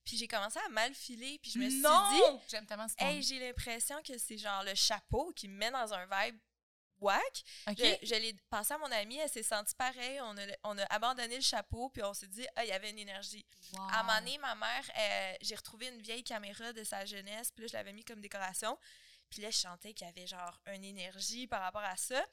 puis 0.03 0.17
j'ai 0.17 0.27
commencé 0.27 0.59
à 0.65 0.69
mal 0.69 0.93
filer, 0.93 1.39
puis 1.41 1.51
je 1.51 1.59
me 1.59 1.69
suis 1.69 1.81
dit! 1.81 2.39
J'aime 2.49 2.65
tellement 2.65 2.87
ce 2.87 2.95
hey, 2.97 3.21
j'ai 3.21 3.39
l'impression 3.39 4.01
que 4.03 4.17
c'est 4.17 4.37
genre 4.37 4.63
le 4.63 4.75
chapeau 4.75 5.31
qui 5.35 5.47
me 5.47 5.55
met 5.55 5.71
dans 5.71 5.93
un 5.93 6.05
vibe 6.05 6.37
whack. 7.01 7.43
OK. 7.67 7.77
Je, 7.77 8.05
je 8.07 8.15
l'ai 8.15 8.33
passé 8.49 8.73
à 8.73 8.77
mon 8.77 8.91
amie, 8.91 9.17
elle 9.17 9.29
s'est 9.29 9.43
sentie 9.43 9.75
pareil. 9.75 10.21
On 10.21 10.37
a, 10.37 10.41
on 10.63 10.77
a 10.77 10.83
abandonné 10.85 11.35
le 11.35 11.41
chapeau, 11.41 11.89
puis 11.89 12.03
on 12.03 12.13
s'est 12.13 12.27
dit, 12.27 12.45
ah, 12.55 12.63
il 12.63 12.69
y 12.69 12.73
avait 12.73 12.91
une 12.91 12.99
énergie. 12.99 13.45
À 13.75 13.99
un 13.99 14.03
moment 14.03 14.19
donné, 14.19 14.37
ma 14.37 14.55
mère, 14.55 14.91
euh, 14.97 15.33
j'ai 15.41 15.55
retrouvé 15.55 15.87
une 15.87 16.01
vieille 16.01 16.23
caméra 16.23 16.71
de 16.73 16.83
sa 16.83 17.05
jeunesse, 17.05 17.51
puis 17.51 17.63
là, 17.63 17.67
je 17.67 17.73
l'avais 17.73 17.93
mis 17.93 18.05
comme 18.05 18.21
décoration. 18.21 18.77
Puis 19.31 19.41
là, 19.41 19.49
je 19.49 19.57
sentais 19.57 19.93
qu'il 19.93 20.05
y 20.05 20.09
avait 20.09 20.27
genre 20.27 20.61
une 20.73 20.83
énergie 20.83 21.47
par 21.47 21.61
rapport 21.61 21.81
à 21.81 21.97
ça. 21.97 22.23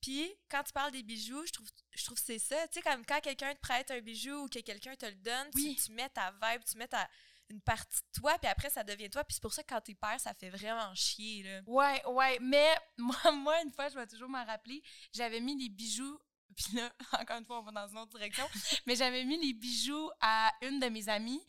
Puis 0.00 0.30
quand 0.50 0.62
tu 0.62 0.72
parles 0.72 0.92
des 0.92 1.02
bijoux, 1.02 1.44
je 1.46 1.52
trouve, 1.52 1.68
je 1.92 2.04
trouve 2.04 2.18
que 2.18 2.24
c'est 2.24 2.38
ça. 2.38 2.68
Tu 2.68 2.74
sais, 2.74 2.82
comme 2.82 3.04
quand 3.04 3.20
quelqu'un 3.20 3.54
te 3.54 3.60
prête 3.60 3.90
un 3.90 4.00
bijou 4.00 4.44
ou 4.44 4.48
que 4.48 4.60
quelqu'un 4.60 4.94
te 4.94 5.06
le 5.06 5.14
donne, 5.14 5.50
tu, 5.52 5.92
mets 5.92 6.10
ta 6.10 6.30
vibe, 6.30 6.62
tu 6.70 6.76
mets 6.76 6.86
ta, 6.86 7.08
une 7.50 7.60
partie 7.60 8.00
de 8.00 8.20
toi, 8.20 8.38
puis 8.38 8.50
après, 8.50 8.70
ça 8.70 8.84
devient 8.84 9.10
toi. 9.10 9.24
Puis 9.24 9.34
c'est 9.34 9.42
pour 9.42 9.52
ça 9.52 9.62
que 9.62 9.68
quand 9.68 9.80
t'es 9.80 9.94
père, 9.94 10.20
ça 10.20 10.34
fait 10.34 10.50
vraiment 10.50 10.94
chier, 10.94 11.42
là. 11.42 11.60
Ouais, 11.66 12.04
ouais, 12.06 12.38
mais 12.40 12.74
moi, 12.98 13.32
moi, 13.32 13.62
une 13.62 13.72
fois, 13.72 13.88
je 13.88 13.94
vais 13.94 14.06
toujours 14.06 14.28
m'en 14.28 14.44
rappeler, 14.44 14.82
j'avais 15.12 15.40
mis 15.40 15.56
les 15.60 15.68
bijoux, 15.68 16.18
puis 16.56 16.76
là, 16.76 16.92
encore 17.12 17.38
une 17.38 17.46
fois, 17.46 17.60
on 17.60 17.62
va 17.62 17.72
dans 17.72 17.88
une 17.88 17.98
autre 17.98 18.16
direction, 18.16 18.48
mais 18.86 18.94
j'avais 18.94 19.24
mis 19.24 19.40
les 19.44 19.54
bijoux 19.54 20.10
à 20.20 20.52
une 20.62 20.78
de 20.80 20.86
mes 20.88 21.08
amies, 21.08 21.42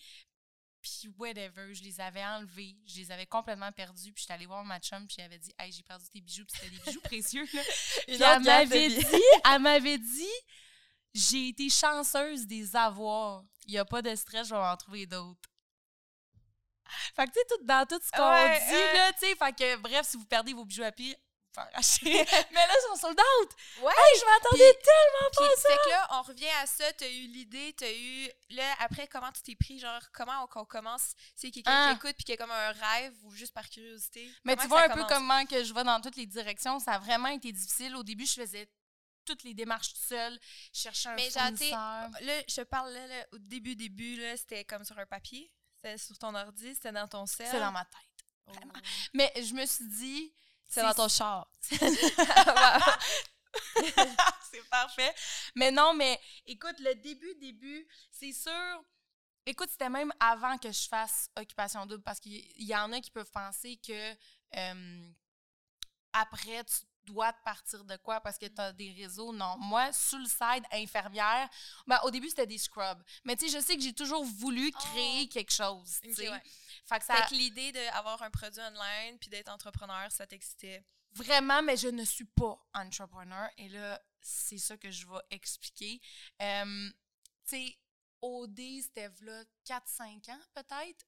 puis 0.86 1.10
whatever, 1.18 1.74
je 1.74 1.84
les 1.84 2.00
avais 2.00 2.24
enlevés, 2.24 2.76
je 2.86 2.98
les 2.98 3.12
avais 3.12 3.26
complètement 3.26 3.72
perdus, 3.72 4.14
puis 4.14 4.22
j'étais 4.22 4.34
allée 4.34 4.46
voir 4.46 4.64
ma 4.64 4.80
chum, 4.80 5.08
puis 5.08 5.18
elle 5.20 5.26
avait 5.26 5.40
dit 5.40 5.52
«Hey, 5.60 5.72
j'ai 5.72 5.82
perdu 5.82 6.06
tes 6.10 6.22
bijoux», 6.22 6.46
puis 6.46 6.60
c'était 6.62 6.76
des 6.76 6.84
bijoux 6.84 7.02
précieux, 7.04 7.46
là. 7.54 7.62
Puis 8.06 8.22
elle 8.22 8.42
m'avait 8.44 8.90
dit, 8.90 9.24
elle 9.52 9.62
m'avait 9.62 9.98
dit, 9.98 10.36
j'ai 11.14 11.50
été 11.50 11.70
chanceuse 11.70 12.46
des 12.46 12.76
avoir. 12.76 13.44
Il 13.66 13.72
n'y 13.72 13.80
a 13.80 13.86
pas 13.86 14.04
de 14.04 14.14
stress, 14.16 14.48
je 14.48 14.54
vais 14.54 14.62
en 14.62 14.78
trouver 14.78 15.08
d'autres. 15.08 15.50
Fait 17.16 17.26
que, 17.26 17.32
tu 17.32 17.40
sais, 17.40 17.64
dans 17.64 17.86
tout 17.88 18.00
ce 18.04 18.12
qu'on 18.12 18.30
Ouais, 18.30 18.60
dit, 18.68 18.74
ouais. 18.76 18.94
là, 18.94 19.14
tu 19.14 19.20
sais, 19.28 19.36
fait 19.36 19.54
que, 19.54 19.76
bref, 19.78 20.06
si 20.08 20.18
vous 20.18 20.26
perdez 20.26 20.54
vos 20.54 20.66
bijoux 20.66 20.84
à 20.84 20.92
pied, 20.92 21.18
racheter. 21.64 22.12
Mais 22.52 22.68
là, 22.68 22.74
ils 22.74 22.88
sont 22.90 22.96
sold 23.08 23.20
out! 23.20 23.50
Ouais! 23.82 23.92
Hey, 23.92 24.20
je 24.20 24.26
m'attendais 24.26 24.74
tellement 24.74 25.30
pas 25.36 25.46
à 25.46 25.56
ça! 25.56 25.70
fait 25.70 25.80
que 25.84 25.90
là, 25.90 26.08
on 26.12 26.22
revient 26.22 26.50
à 26.62 26.66
ça, 26.66 26.92
t'as 26.94 27.08
eu 27.08 27.28
l'idée, 27.28 27.74
t'as 27.78 27.92
eu... 27.92 28.30
Là, 28.50 28.76
après, 28.80 29.08
comment 29.08 29.32
tu 29.32 29.42
t'es 29.42 29.56
pris? 29.56 29.80
Genre, 29.80 30.02
comment 30.14 30.48
on, 30.56 30.66
commence? 30.66 31.14
C'est 31.36 31.52
quelqu'un 31.52 31.72
Ah. 31.72 31.90
qui 31.92 31.98
écoute 31.98 32.16
puis 32.16 32.26
qui 32.26 32.34
a 32.34 32.38
comme 32.38 32.52
un 32.52 32.72
rêve 32.72 33.14
ou 33.24 33.32
juste 33.32 33.54
par 33.54 33.70
curiosité? 33.70 34.30
Mais 34.44 34.56
Comment 34.56 34.64
tu 34.64 34.70
vois 34.70 34.84
un 34.84 34.90
peu 34.90 35.04
comment 35.06 35.46
que 35.46 35.64
je 35.64 35.74
vais 35.74 35.84
dans 35.84 36.02
toutes 36.02 36.16
les 36.16 36.26
directions. 36.26 36.80
Ça 36.80 36.94
a 36.94 37.00
vraiment 37.00 37.30
été 37.30 37.52
difficile. 37.52 37.96
Au 37.96 38.04
début, 38.04 38.26
je 38.26 38.34
faisais 38.34 38.70
toutes 39.26 39.44
les 39.44 39.54
démarches 39.54 39.90
toute 39.90 40.04
seule. 40.04 40.40
Je 40.74 40.82
cherchais 40.82 41.10
un 41.10 41.16
Mais 41.16 41.30
fournisseur. 41.30 42.10
Là, 42.22 42.42
je 42.48 42.56
te 42.56 42.62
parle 42.62 42.94
là, 42.94 43.08
là, 43.08 43.26
au 43.34 43.38
début, 43.40 43.76
début, 43.76 44.18
là, 44.18 44.38
c'était 44.38 44.64
comme 44.66 44.84
sur 44.84 44.98
un 45.00 45.06
papier. 45.06 45.52
C'était 45.76 45.98
sur 45.98 46.18
ton 46.18 46.34
ordi, 46.34 46.74
c'était 46.74 46.92
dans 46.92 47.08
ton 47.08 47.26
sel. 47.26 47.48
C'est 47.50 47.60
dans 47.60 47.72
ma 47.72 47.86
tête. 47.86 48.26
Oh. 48.48 48.52
Mais 49.14 49.32
je 49.36 49.54
me 49.54 49.66
suis 49.66 49.88
dit... 49.88 50.34
C'est 50.68 50.82
dans 50.82 50.94
ton 50.94 51.08
char. 51.08 51.48
c'est 54.52 54.70
parfait. 54.70 55.14
Mais 55.56 55.72
non, 55.72 55.94
mais 55.94 56.20
écoute, 56.46 56.80
le 56.80 56.96
début, 56.96 57.36
début, 57.36 57.88
c'est 58.12 58.34
sûr. 58.34 58.84
Écoute, 59.46 59.70
c'était 59.70 59.90
même 59.90 60.12
avant 60.20 60.58
que 60.58 60.72
je 60.72 60.88
fasse 60.88 61.30
Occupation 61.38 61.86
Double 61.86 62.04
parce 62.04 62.20
qu'il 62.20 62.44
y 62.58 62.76
en 62.76 62.92
a 62.92 63.00
qui 63.00 63.12
peuvent 63.12 63.32
penser 63.32 63.80
que 63.86 64.12
euh, 64.58 65.12
après, 66.14 66.64
tu 66.64 66.86
dois 67.06 67.32
te 67.34 67.42
partir 67.44 67.84
de 67.86 67.96
quoi 67.98 68.20
parce 68.22 68.38
que 68.38 68.46
tu 68.46 68.62
as 68.62 68.72
des 68.74 68.92
réseaux? 68.94 69.32
Non. 69.34 69.58
Moi, 69.60 69.92
sur 69.94 70.18
le 70.20 70.26
side 70.26 70.66
infirmière, 70.72 71.50
ben, 71.88 72.00
au 72.04 72.12
début, 72.12 72.30
c'était 72.30 72.48
des 72.48 72.58
scrubs. 72.58 73.02
Mais 73.24 73.36
tu 73.36 73.48
sais, 73.50 73.58
je 73.60 73.64
sais 73.64 73.76
que 73.76 73.82
j'ai 73.82 73.94
toujours 73.94 74.24
voulu 74.26 74.72
créer 74.72 75.28
quelque 75.28 75.52
chose. 75.52 76.00
tu 76.02 76.10
Ok, 76.10 76.16
sais. 76.16 76.30
ouais. 76.30 76.42
Fait 76.86 77.00
que 77.00 77.06
ça, 77.06 77.16
Fait 77.16 77.30
que 77.30 77.36
l'idée 77.36 77.72
d'avoir 77.72 78.22
un 78.22 78.30
produit 78.30 78.62
online 78.62 79.18
puis 79.20 79.30
d'être 79.30 79.50
entrepreneur, 79.50 80.12
ça 80.12 80.28
t'excitait? 80.28 80.84
Vraiment, 81.14 81.62
mais 81.64 81.78
je 81.78 81.88
ne 81.88 82.04
suis 82.04 82.26
pas 82.26 82.58
entrepreneur. 82.74 83.50
Et 83.58 83.70
là, 83.70 84.02
c'est 84.22 84.58
ça 84.58 84.76
que 84.78 84.92
je 84.92 85.08
vais 85.08 85.22
expliquer. 85.32 86.02
Euh, 86.42 86.90
tu 87.48 87.56
sais, 87.68 87.78
OD, 88.22 88.60
c'était 88.82 89.10
là 89.22 89.44
4-5 89.66 90.30
ans 90.32 90.40
peut-être? 90.54 91.06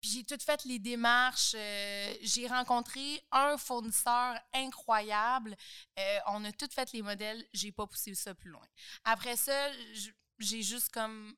Puis 0.00 0.10
j'ai 0.10 0.24
tout 0.24 0.38
fait 0.44 0.64
les 0.64 0.78
démarches. 0.78 1.52
euh, 1.56 2.14
j'ai 2.22 2.46
rencontré 2.46 3.24
un 3.32 3.56
fournisseur 3.58 4.38
incroyable. 4.54 5.56
Euh, 5.98 6.18
on 6.26 6.44
a 6.44 6.52
tout 6.52 6.68
fait 6.72 6.92
les 6.92 7.02
modèles. 7.02 7.44
J'ai 7.52 7.72
pas 7.72 7.86
poussé 7.86 8.14
ça 8.14 8.34
plus 8.34 8.50
loin. 8.50 8.66
Après 9.04 9.36
ça, 9.36 9.70
j'ai 10.38 10.62
juste 10.62 10.90
comme 10.90 11.34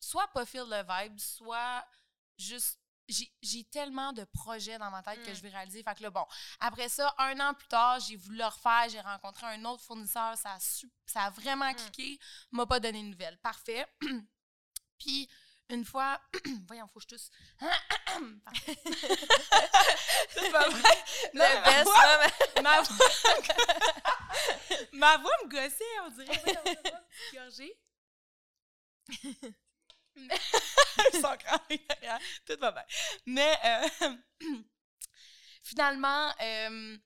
soit 0.00 0.28
pas 0.28 0.46
feel 0.46 0.64
le 0.68 0.82
vibe, 0.86 1.18
soit 1.18 1.84
juste 2.38 2.78
j'ai 3.40 3.64
tellement 3.64 4.12
de 4.12 4.22
projets 4.24 4.76
dans 4.78 4.90
ma 4.90 5.02
tête 5.02 5.22
que 5.24 5.30
Mm. 5.30 5.34
je 5.34 5.40
vais 5.40 5.48
réaliser. 5.48 5.82
Fait 5.82 5.94
que 5.94 6.02
là, 6.02 6.10
bon, 6.10 6.26
après 6.60 6.90
ça, 6.90 7.14
un 7.16 7.40
an 7.40 7.54
plus 7.54 7.66
tard, 7.68 7.98
j'ai 8.00 8.16
voulu 8.16 8.36
le 8.36 8.44
refaire. 8.44 8.86
J'ai 8.90 9.00
rencontré 9.00 9.46
un 9.46 9.64
autre 9.64 9.82
fournisseur. 9.82 10.36
Ça 10.36 10.52
a, 10.52 10.60
su- 10.60 10.92
ça 11.06 11.22
a 11.22 11.30
vraiment 11.30 11.70
Mm. 11.72 11.76
cliqué. 11.76 12.18
M'a 12.50 12.66
pas 12.66 12.78
donné 12.80 13.02
de 13.02 13.08
nouvelles. 13.08 13.38
Parfait. 13.38 13.86
Puis, 14.98 15.26
une 15.70 15.84
fois... 15.84 16.20
Voyons, 16.66 16.86
faut 16.88 16.98
que 17.00 17.04
je 17.04 17.08
tousse. 17.16 17.30
C'est 20.30 20.50
pas 20.52 20.68
vrai. 20.70 21.04
Non, 21.34 21.44
Le 21.44 21.60
ma 21.60 21.62
best 21.62 21.84
voix- 21.84 22.62
ma 22.62 22.82
voix... 22.82 23.06
ma 24.92 25.16
voix 25.18 25.32
me 25.44 25.48
gossait, 25.48 26.00
on 26.04 26.10
dirait. 26.10 26.42
Gorgée. 27.34 27.78
Mais- 30.16 30.38
Sans. 31.20 31.36
Tout 32.46 32.58
va 32.60 32.72
bien. 32.72 32.84
Mais 33.26 33.56
euh, 33.64 34.16
finalement, 35.62 36.32
euh, 36.40 36.96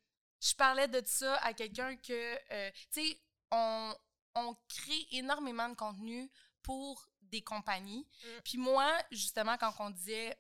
je 0.41 0.55
parlais 0.55 0.89
de 0.89 1.03
ça 1.07 1.37
à 1.37 1.53
quelqu'un 1.53 1.97
que, 1.97 2.39
euh, 2.53 2.71
tu 2.93 3.03
sais, 3.11 3.21
on, 3.51 3.95
on 4.35 4.57
crée 4.69 5.07
énormément 5.13 5.69
de 5.69 5.75
contenu 5.75 6.31
pour 6.63 7.09
des 7.23 7.43
compagnies. 7.43 8.07
Mm. 8.25 8.29
Puis 8.45 8.59
moi, 8.59 8.93
justement, 9.11 9.57
quand 9.57 9.73
on 9.79 9.91
disait 9.91 10.37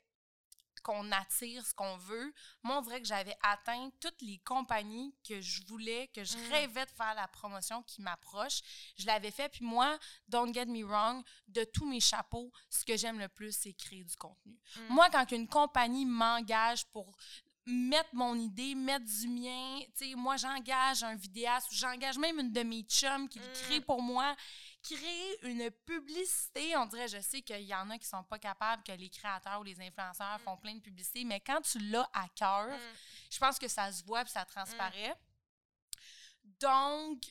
qu'on 0.82 1.12
attire 1.12 1.64
ce 1.64 1.72
qu'on 1.74 1.96
veut, 1.96 2.34
moi, 2.64 2.78
on 2.78 2.80
dirait 2.82 3.00
que 3.00 3.06
j'avais 3.06 3.36
atteint 3.42 3.90
toutes 4.00 4.20
les 4.20 4.38
compagnies 4.38 5.14
que 5.26 5.40
je 5.40 5.64
voulais, 5.66 6.08
que 6.08 6.24
je 6.24 6.36
Mm. 6.36 6.50
rêvais 6.50 6.86
de 6.86 6.90
faire 6.90 7.14
la 7.14 7.28
promotion 7.28 7.82
qui 7.84 8.02
m'approche. 8.02 8.60
Je 8.96 9.06
l'avais 9.06 9.30
fait. 9.30 9.48
Puis 9.48 9.64
moi, 9.64 9.96
don't 10.26 10.52
get 10.52 10.66
me 10.66 10.82
wrong, 10.84 11.22
de 11.46 11.62
tous 11.72 11.86
mes 11.88 12.00
chapeaux, 12.00 12.50
ce 12.68 12.84
que 12.84 12.96
j'aime 12.96 13.20
le 13.20 13.28
plus, 13.28 13.52
c'est 13.56 13.74
créer 13.74 14.02
du 14.02 14.16
contenu. 14.16 14.58
Mm. 14.76 14.80
Moi, 14.88 15.08
quand 15.10 15.30
une 15.30 15.46
compagnie 15.46 16.04
m'engage 16.04 16.84
pour 16.86 17.16
mettre 17.64 18.12
mon 18.12 18.34
idée, 18.34 18.74
mettre 18.74 19.04
du 19.04 19.28
mien, 19.28 19.78
tu 19.96 20.08
sais, 20.10 20.14
moi, 20.16 20.36
j'engage 20.36 21.04
un 21.04 21.14
vidéaste 21.14 21.70
ou 21.70 21.74
j'engage 21.76 22.18
même 22.18 22.40
une 22.40 22.50
de 22.52 22.62
mes 22.64 22.82
chums 22.82 23.28
qui 23.28 23.38
le 23.38 23.46
crée 23.54 23.80
pour 23.80 24.02
moi, 24.02 24.34
créer 24.82 25.46
une 25.46 25.70
publicité, 25.86 26.76
on 26.76 26.86
dirait, 26.86 27.08
je 27.08 27.20
sais 27.20 27.42
qu'il 27.42 27.62
y 27.62 27.74
en 27.74 27.88
a 27.90 27.98
qui 27.98 28.06
sont 28.06 28.24
pas 28.24 28.38
capables, 28.38 28.82
que 28.82 28.92
les 28.92 29.08
créateurs 29.10 29.60
ou 29.60 29.64
les 29.64 29.80
influenceurs 29.80 30.40
font 30.40 30.56
plein 30.56 30.74
de 30.74 30.80
publicités, 30.80 31.24
mais 31.24 31.40
quand 31.40 31.60
tu 31.62 31.78
l'as 31.78 32.08
à 32.12 32.28
cœur, 32.30 32.68
Mm. 32.68 32.80
je 33.30 33.38
pense 33.38 33.58
que 33.58 33.68
ça 33.68 33.92
se 33.92 34.04
voit 34.04 34.24
puis 34.24 34.32
ça 34.32 34.44
transparaît. 34.44 35.14
Donc, 36.60 37.22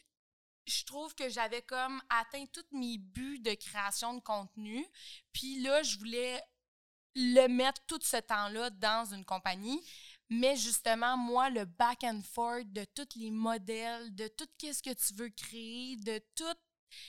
je 0.65 0.85
trouve 0.85 1.13
que 1.15 1.29
j'avais 1.29 1.61
comme 1.63 2.01
atteint 2.09 2.45
tous 2.47 2.65
mes 2.71 2.97
buts 2.97 3.39
de 3.39 3.53
création 3.55 4.13
de 4.13 4.21
contenu. 4.21 4.85
Puis 5.33 5.61
là, 5.61 5.83
je 5.83 5.97
voulais 5.97 6.41
le 7.15 7.47
mettre 7.47 7.81
tout 7.87 7.99
ce 8.01 8.17
temps-là 8.17 8.69
dans 8.69 9.13
une 9.13 9.25
compagnie. 9.25 9.81
Mais 10.29 10.55
justement, 10.55 11.17
moi, 11.17 11.49
le 11.49 11.65
back 11.65 12.03
and 12.05 12.21
forth 12.23 12.71
de 12.71 12.85
tous 12.85 13.17
les 13.19 13.31
modèles, 13.31 14.15
de 14.15 14.27
tout 14.29 14.47
ce 14.61 14.81
que 14.81 14.93
tu 14.93 15.13
veux 15.15 15.29
créer, 15.29 15.97
de 15.97 16.21
tout 16.35 16.55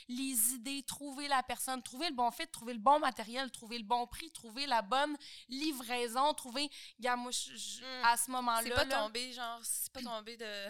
les 0.09 0.55
idées, 0.55 0.83
trouver 0.83 1.29
la 1.29 1.43
personne, 1.43 1.83
trouver 1.83 2.09
le 2.09 2.15
bon 2.15 2.31
fit, 2.31 2.47
trouver 2.49 2.73
le 2.75 2.79
bon 2.79 2.99
matériel, 2.99 3.51
trouver 3.51 3.79
le 3.79 3.85
bon 3.85 4.07
prix, 4.07 4.31
trouver 4.31 4.67
la 4.67 4.83
bonne 4.83 5.17
livraison, 5.49 6.35
trouver. 6.35 6.69
Regarde, 6.99 7.21
moi, 7.21 7.31
je- 7.31 7.57
je- 7.57 7.81
Mm. 7.83 8.05
à 8.05 8.17
ce 8.17 8.31
moment-là. 8.31 8.63
C'est 8.65 8.71
pas 8.71 8.85
là- 8.85 9.03
tombé, 9.03 9.33
genre, 9.33 9.61
c'est 9.63 9.93
pas 9.93 10.03
tombé 10.03 10.37
de. 10.37 10.69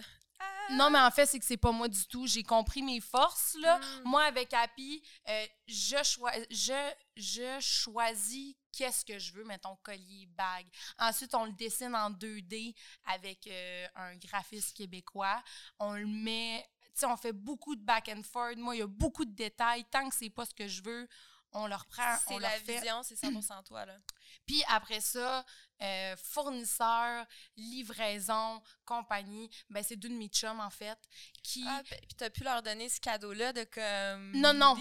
non, 0.71 0.89
mais 0.89 0.99
en 0.99 1.11
fait, 1.11 1.25
c'est 1.25 1.39
que 1.39 1.45
c'est 1.45 1.57
pas 1.57 1.71
moi 1.71 1.87
du 1.87 2.05
tout. 2.07 2.27
J'ai 2.27 2.43
compris 2.43 2.81
mes 2.81 2.99
forces, 2.99 3.55
là. 3.61 3.79
Mm. 3.79 4.01
Moi, 4.05 4.23
avec 4.23 4.53
Happy, 4.53 5.01
euh, 5.29 5.45
je, 5.67 6.03
choi- 6.03 6.31
je, 6.49 6.91
je 7.15 7.59
choisis 7.61 8.55
qu'est-ce 8.75 9.05
que 9.05 9.19
je 9.19 9.31
veux, 9.33 9.43
mettons, 9.45 9.75
collier, 9.83 10.25
bague. 10.35 10.67
Ensuite, 10.97 11.33
on 11.35 11.45
le 11.45 11.51
dessine 11.53 11.95
en 11.95 12.09
2D 12.09 12.75
avec 13.05 13.45
euh, 13.47 13.87
un 13.95 14.15
graphiste 14.17 14.75
québécois. 14.75 15.41
On 15.79 15.93
le 15.93 16.07
met... 16.07 16.65
Sais, 16.93 17.05
on 17.05 17.17
fait 17.17 17.33
beaucoup 17.33 17.75
de 17.75 17.81
back 17.83 18.09
and 18.09 18.23
forth. 18.23 18.57
Moi, 18.57 18.75
il 18.75 18.79
y 18.79 18.81
a 18.83 18.87
beaucoup 18.87 19.25
de 19.25 19.33
détails. 19.33 19.83
Tant 19.85 20.07
que 20.09 20.15
c'est 20.15 20.29
pas 20.29 20.45
ce 20.45 20.53
que 20.53 20.67
je 20.67 20.81
veux, 20.83 21.07
on 21.53 21.67
le 21.67 21.75
reprend, 21.75 22.15
on 22.27 22.29
C'est 22.29 22.35
le 22.35 22.41
la 22.41 22.57
vision, 22.59 23.03
c'est 23.03 23.15
100% 23.15 23.63
toi, 23.65 23.85
là. 23.85 23.97
Puis 24.45 24.63
après 24.67 25.01
ça, 25.01 25.45
euh, 25.81 26.15
fournisseur, 26.17 27.25
livraison, 27.55 28.61
compagnie, 28.85 29.49
ben 29.69 29.83
c'est 29.83 29.95
deux 29.95 30.09
de 30.09 30.15
mes 30.15 30.27
chums, 30.29 30.59
en 30.59 30.69
fait, 30.69 30.97
qui... 31.43 31.63
Ah, 31.67 31.81
puis 31.85 32.15
t'as 32.17 32.29
pu 32.29 32.43
leur 32.43 32.61
donner 32.63 32.89
ce 32.89 32.99
cadeau-là 32.99 33.53
de 33.53 33.63
comme. 33.65 34.31
Non, 34.39 34.53
non. 34.53 34.75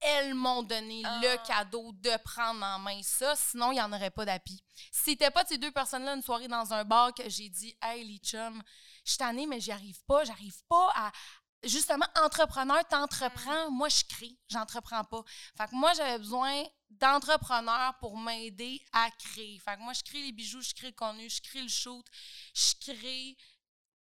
elles 0.00 0.34
m'ont 0.34 0.62
donné 0.62 1.02
Ah. 1.04 1.20
le 1.22 1.46
cadeau 1.46 1.92
de 1.92 2.16
prendre 2.24 2.62
en 2.64 2.78
main 2.78 3.00
ça, 3.02 3.34
sinon 3.36 3.72
il 3.72 3.76
n'y 3.76 3.80
en 3.82 3.92
aurait 3.92 4.10
pas 4.10 4.24
d'appui. 4.24 4.62
Si 4.92 5.12
c'était 5.12 5.30
pas 5.30 5.44
de 5.44 5.48
ces 5.48 5.58
deux 5.58 5.72
personnes-là, 5.72 6.14
une 6.14 6.22
soirée 6.22 6.48
dans 6.48 6.72
un 6.74 6.84
bar, 6.84 7.12
que 7.14 7.28
j'ai 7.28 7.48
dit, 7.48 7.74
hey 7.82 8.04
les 8.04 8.18
chums, 8.18 8.62
je 9.04 9.10
suis 9.10 9.18
tannée, 9.18 9.46
mais 9.46 9.60
j'y 9.60 9.72
arrive 9.72 10.02
pas, 10.06 10.24
j'arrive 10.24 10.62
pas 10.68 10.90
à. 10.94 11.12
Justement, 11.66 12.06
entrepreneur, 12.22 12.86
t'entreprends, 12.88 13.70
moi 13.70 13.88
je 13.88 14.02
crée, 14.08 14.36
j'entreprends 14.48 15.04
pas. 15.04 15.22
Fait 15.56 15.66
que 15.68 15.74
moi 15.74 15.92
j'avais 15.94 16.18
besoin 16.18 16.64
d'entrepreneurs 16.90 17.94
pour 17.98 18.18
m'aider 18.18 18.80
à 18.92 19.10
créer. 19.18 19.58
Fait 19.58 19.76
que 19.76 19.80
moi 19.80 19.92
je 19.92 20.02
crée 20.02 20.22
les 20.22 20.32
bijoux, 20.32 20.60
je 20.62 20.74
crée 20.74 20.88
le 20.88 20.92
contenu, 20.94 21.28
je 21.30 21.40
crée 21.40 21.62
le 21.62 21.68
shoot, 21.68 22.04
je 22.54 22.92
crée 22.92 23.36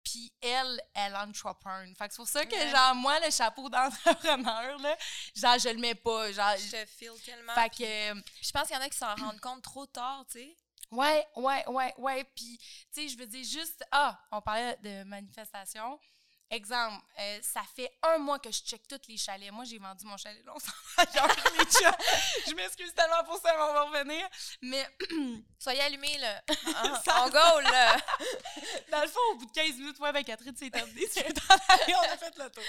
puis 0.04 0.32
elle, 0.39 0.82
elle 0.93 1.15
entreprend. 1.17 1.84
Fait 1.98 2.08
que 2.08 2.13
c'est 2.13 2.15
pour 2.17 2.28
ça 2.30 2.46
que, 2.46 2.56
Ouais. 2.56 2.70
genre, 2.70 2.96
moi, 2.96 3.20
le 3.20 3.30
chapeau 3.30 3.67
d'entrepreneur, 3.70 4.78
là, 4.80 4.98
genre, 5.36 5.60
je 5.60 5.67
le 5.67 5.80
mets 5.80 5.96
pas. 5.96 6.32
Genre, 6.32 6.56
Je 6.58 6.72
te 6.72 6.86
feel 6.86 7.12
tellement. 7.26 7.54
fait 7.54 7.70
puis- 7.72 7.84
que, 7.84 8.13
puis 8.22 8.46
je 8.46 8.52
pense 8.52 8.67
qu'il 8.67 8.78
y 8.78 8.80
en 8.80 8.84
a 8.84 8.89
qui 8.89 8.98
s'en 8.98 9.13
rendent 9.15 9.41
compte 9.41 9.62
trop 9.63 9.86
tard, 9.86 10.24
tu 10.32 10.39
sais. 10.39 10.56
ouais, 10.91 11.28
ouais, 11.36 11.67
ouais, 11.67 11.93
ouais. 11.98 12.24
Puis, 12.34 12.58
tu 12.58 12.65
sais, 12.91 13.10
je 13.10 13.17
veux 13.17 13.28
dire 13.28 13.43
juste, 13.43 13.84
ah, 13.91 14.17
on 14.32 14.39
parlait 14.41 14.78
de 14.82 15.04
manifestation. 15.04 16.00
Exemple, 16.50 17.04
euh, 17.20 17.40
ça 17.42 17.62
fait 17.76 17.92
un 18.04 18.20
mois 18.20 18.40
que 18.40 18.50
je 18.50 18.62
check 18.62 18.88
tous 18.88 19.02
les 19.10 19.18
chalets. 19.18 19.52
Moi, 19.52 19.66
j'ai 19.66 19.78
vendu 19.80 20.06
mon 20.06 20.16
chalet. 20.16 20.44
Là, 20.46 20.54
on 20.56 20.60
s'en 20.60 20.72
va 20.96 21.04
les. 21.04 22.50
Je 22.50 22.56
m'excuse 22.56 22.94
tellement 22.94 23.24
pour 23.26 23.38
ça, 23.38 23.52
mais 23.54 23.62
on 23.64 23.74
va 23.74 23.82
revenir. 23.84 24.28
Mais, 24.62 24.88
Soyez 25.60 25.82
allumés, 25.82 26.18
là. 26.20 26.42
En, 26.84 26.96
Ça- 27.04 27.24
en 27.24 27.30
go, 27.30 27.60
là. 27.60 27.98
dans 28.92 29.02
le 29.02 29.08
fond, 29.08 29.20
au 29.32 29.36
bout 29.36 29.46
de 29.46 29.52
15 29.52 29.76
minutes, 29.78 30.00
ouais, 30.00 30.08
avec 30.10 30.26
Catherine, 30.28 30.56
c'est 30.58 30.70
terminé. 30.70 31.06
C'est 31.12 31.28
le 31.28 31.34
temps 31.34 31.56
d'aller, 31.68 31.96
on 31.96 32.14
a 32.14 32.18
fait 32.18 32.38
le 32.38 32.50
tour. 32.50 32.64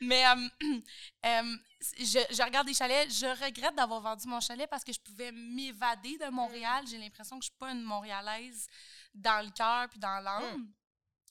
Mais 0.00 0.26
euh, 0.26 0.48
euh, 1.26 1.56
je, 1.98 2.34
je 2.34 2.42
regarde 2.42 2.66
des 2.66 2.74
chalets. 2.74 3.10
Je 3.12 3.26
regrette 3.44 3.76
d'avoir 3.76 4.00
vendu 4.00 4.26
mon 4.26 4.40
chalet 4.40 4.68
parce 4.68 4.82
que 4.82 4.92
je 4.92 4.98
pouvais 5.00 5.30
m'évader 5.30 6.18
de 6.18 6.30
Montréal. 6.30 6.84
J'ai 6.90 6.98
l'impression 6.98 7.38
que 7.38 7.44
je 7.44 7.50
suis 7.50 7.58
pas 7.58 7.70
une 7.70 7.82
Montréalaise 7.82 8.66
dans 9.14 9.44
le 9.44 9.50
cœur 9.52 9.88
puis 9.88 9.98
dans 10.00 10.18
l'âme. 10.20 10.66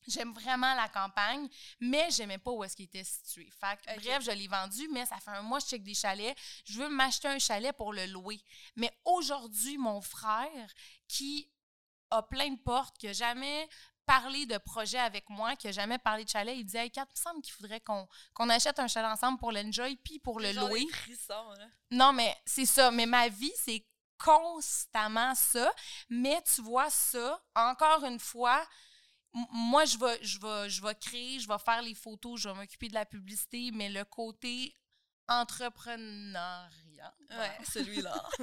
J'aime 0.10 0.34
vraiment 0.34 0.74
la 0.76 0.90
campagne, 0.90 1.48
mais 1.80 2.10
j'aimais 2.12 2.38
pas 2.38 2.52
où 2.52 2.64
est-ce 2.64 2.76
qu'il 2.76 2.86
était 2.86 3.04
situé. 3.04 3.50
Fait 3.60 3.78
que, 3.78 4.00
bref, 4.00 4.24
je 4.24 4.32
l'ai 4.32 4.48
vendu, 4.48 4.88
mais 4.92 5.06
ça 5.06 5.18
fait 5.18 5.32
un 5.32 5.42
mois 5.42 5.60
que 5.60 5.66
je 5.66 5.70
check 5.70 5.84
des 5.84 5.94
chalets. 5.94 6.36
Je 6.66 6.80
veux 6.80 6.90
m'acheter 6.90 7.28
un 7.28 7.40
chalet 7.40 7.76
pour 7.76 7.94
le 7.94 8.06
louer. 8.08 8.42
Mais 8.76 8.92
aujourd'hui, 9.06 9.78
mon 9.78 10.02
frère, 10.02 10.74
qui 11.08 11.52
a 12.12 12.24
plein 12.24 12.50
de 12.50 12.60
portes, 12.60 12.98
qui 12.98 13.08
a 13.08 13.14
jamais 13.14 13.70
parlé 14.06 14.48
de 14.48 14.58
projet 14.58 14.98
avec 14.98 15.30
moi, 15.30 15.56
qui 15.56 15.68
a 15.68 15.72
jamais 15.72 16.00
parlé 16.00 16.24
de 16.24 16.30
chalet, 16.30 16.58
il 16.58 16.66
disait 16.66 16.86
Hey, 16.86 16.92
Kat, 16.92 17.06
il 17.08 17.12
me 17.12 17.24
semble 17.24 17.42
qu'il 17.44 17.54
faudrait 17.54 17.80
qu'on 17.80 18.08
qu'on 18.34 18.50
achète 18.50 18.80
un 18.80 18.88
chalet 18.88 19.12
ensemble 19.12 19.38
pour 19.38 19.52
l'enjoy 19.52 19.98
puis 19.98 20.18
pour 20.18 20.40
le 20.40 20.52
louer. 20.52 20.88
frissons, 20.92 21.52
là. 21.52 21.68
Non, 21.92 22.12
mais 22.12 22.36
c'est 22.44 22.66
ça. 22.66 22.90
Mais 22.90 23.06
ma 23.06 23.30
vie, 23.30 23.54
c'est 23.56 23.86
constamment 24.18 25.36
ça. 25.36 25.72
Mais 26.10 26.42
tu 26.42 26.62
vois 26.62 26.90
ça, 26.90 27.40
encore 27.56 28.04
une 28.04 28.20
fois, 28.20 28.66
moi, 29.34 29.86
je 29.86 29.98
vais, 29.98 30.20
je, 30.24 30.40
vais, 30.40 30.70
je 30.70 30.82
vais 30.82 30.96
créer, 30.96 31.40
je 31.40 31.48
vais 31.48 31.58
faire 31.60 31.82
les 31.82 31.94
photos, 31.96 32.40
je 32.42 32.50
vais 32.50 32.56
m'occuper 32.56 32.88
de 32.88 32.94
la 32.94 33.06
publicité, 33.06 33.72
mais 33.72 33.90
le 33.90 34.04
côté 34.06 34.76
entrepreneuriat. 35.28 37.14
Ouais, 37.32 37.58
celui-là. 37.74 38.30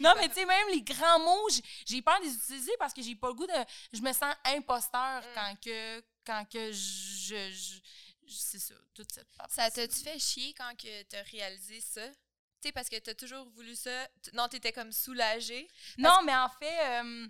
Non, 0.00 0.12
mais 0.16 0.28
tu 0.28 0.34
sais, 0.34 0.44
même 0.44 0.68
les 0.70 0.82
grands 0.82 1.20
mots, 1.20 1.48
j'ai- 1.86 2.02
peur 2.02 2.18
de 2.18 2.24
les 2.24 2.34
utiliser 2.34 2.72
parce 2.80 2.92
que 2.92 3.00
j'ai 3.00 3.14
pas 3.14 3.28
le 3.28 3.34
goût 3.34 3.46
de. 3.46 3.52
Je 3.92 4.00
me 4.02 4.12
sens 4.12 4.34
imposteur 4.44 5.22
Mm. 5.22 5.34
quand 5.34 5.54
que. 5.64 6.04
Quand 6.26 6.44
que 6.50 6.72
je. 6.72 6.78
je- 7.28 7.50
je- 8.26 8.34
c'est 8.34 8.58
ça, 8.58 8.74
toute 8.92 9.10
cette 9.12 9.28
Ça 9.48 9.70
t'a-tu 9.70 10.00
fait 10.02 10.18
chier 10.18 10.52
quand 10.54 10.74
que 10.76 11.02
t'as 11.04 11.22
réalisé 11.22 11.80
ça? 11.80 12.06
Tu 12.08 12.14
sais, 12.64 12.72
parce 12.72 12.88
que 12.88 12.96
t'as 12.96 13.14
toujours 13.14 13.48
voulu 13.50 13.76
ça. 13.76 14.08
Non, 14.34 14.48
t'étais 14.48 14.72
comme 14.72 14.90
soulagée? 14.92 15.68
Non, 15.96 16.22
mais 16.24 16.34
en 16.34 16.48
fait, 16.48 17.00
euh, 17.04 17.28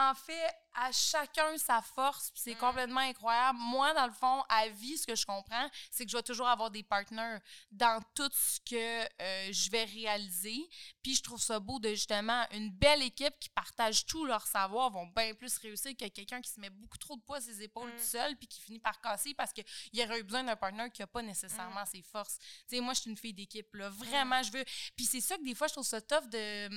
en 0.00 0.14
fait, 0.14 0.50
à 0.72 0.92
chacun 0.92 1.58
sa 1.58 1.82
force, 1.82 2.30
puis 2.30 2.40
c'est 2.44 2.54
Mm. 2.54 2.58
complètement 2.58 3.00
incroyable. 3.00 3.58
Moi, 3.58 3.92
dans 3.92 4.06
le 4.06 4.12
fond, 4.12 4.42
à 4.48 4.68
vie, 4.68 4.96
ce 4.96 5.04
que 5.06 5.16
je 5.16 5.26
comprends, 5.26 5.68
c'est 5.90 6.04
que 6.04 6.10
je 6.12 6.16
vais 6.16 6.22
toujours 6.22 6.48
avoir 6.48 6.70
des 6.70 6.84
partenaires 6.84 7.40
dans 7.72 8.00
tout 8.14 8.30
ce 8.32 8.60
que 8.60 9.02
euh, 9.20 9.52
je 9.52 9.68
vais 9.70 9.82
réaliser. 9.84 10.56
Puis 11.02 11.16
je 11.16 11.22
trouve 11.24 11.42
ça 11.42 11.58
beau 11.58 11.80
de 11.80 11.90
justement 11.90 12.46
une 12.52 12.70
belle 12.70 13.02
équipe 13.02 13.34
qui 13.40 13.48
partage 13.50 14.06
tout 14.06 14.24
leur 14.24 14.46
savoir 14.46 14.90
vont 14.90 15.06
bien 15.08 15.34
plus 15.34 15.58
réussir 15.58 15.90
que 15.96 16.06
quelqu'un 16.06 16.40
qui 16.40 16.50
se 16.50 16.60
met 16.60 16.70
beaucoup 16.70 16.98
trop 16.98 17.16
de 17.16 17.22
poids 17.22 17.38
à 17.38 17.40
ses 17.40 17.60
épaules 17.62 17.90
Mm. 17.92 17.96
tout 17.96 18.04
seul 18.04 18.36
puis 18.36 18.46
qui 18.46 18.60
finit 18.60 18.78
par 18.78 19.00
casser 19.00 19.34
parce 19.34 19.52
qu'il 19.52 19.64
y 19.92 20.02
aurait 20.04 20.20
eu 20.20 20.22
besoin 20.22 20.44
d'un 20.44 20.56
partenaire 20.56 20.90
qui 20.92 21.02
n'a 21.02 21.08
pas 21.08 21.22
nécessairement 21.22 21.84
ses 21.84 22.02
forces. 22.02 22.38
Tu 22.68 22.76
sais, 22.76 22.80
moi, 22.80 22.94
je 22.94 23.00
suis 23.00 23.10
une 23.10 23.16
fille 23.18 23.34
d'équipe, 23.34 23.74
là. 23.74 23.88
Vraiment, 23.90 24.40
je 24.44 24.52
veux. 24.52 24.64
Puis 24.96 25.04
c'est 25.04 25.20
ça 25.20 25.36
que 25.36 25.42
des 25.42 25.54
fois, 25.56 25.66
je 25.66 25.72
trouve 25.74 25.84
ça 25.86 26.00
tough 26.00 26.28
de 26.28 26.68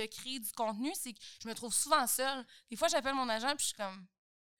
de 0.00 0.06
créer 0.06 0.38
du 0.38 0.52
contenu, 0.52 0.92
c'est 0.94 1.12
que 1.12 1.18
je 1.42 1.48
me 1.48 1.54
trouve 1.54 1.72
souvent 1.74 2.06
seule. 2.06 2.44
Des 2.70 2.76
fois, 2.76 2.88
j'appelle 2.88 3.14
mon 3.14 3.28
agent, 3.28 3.48
puis 3.56 3.60
je 3.60 3.66
suis 3.66 3.74
comme, 3.76 4.06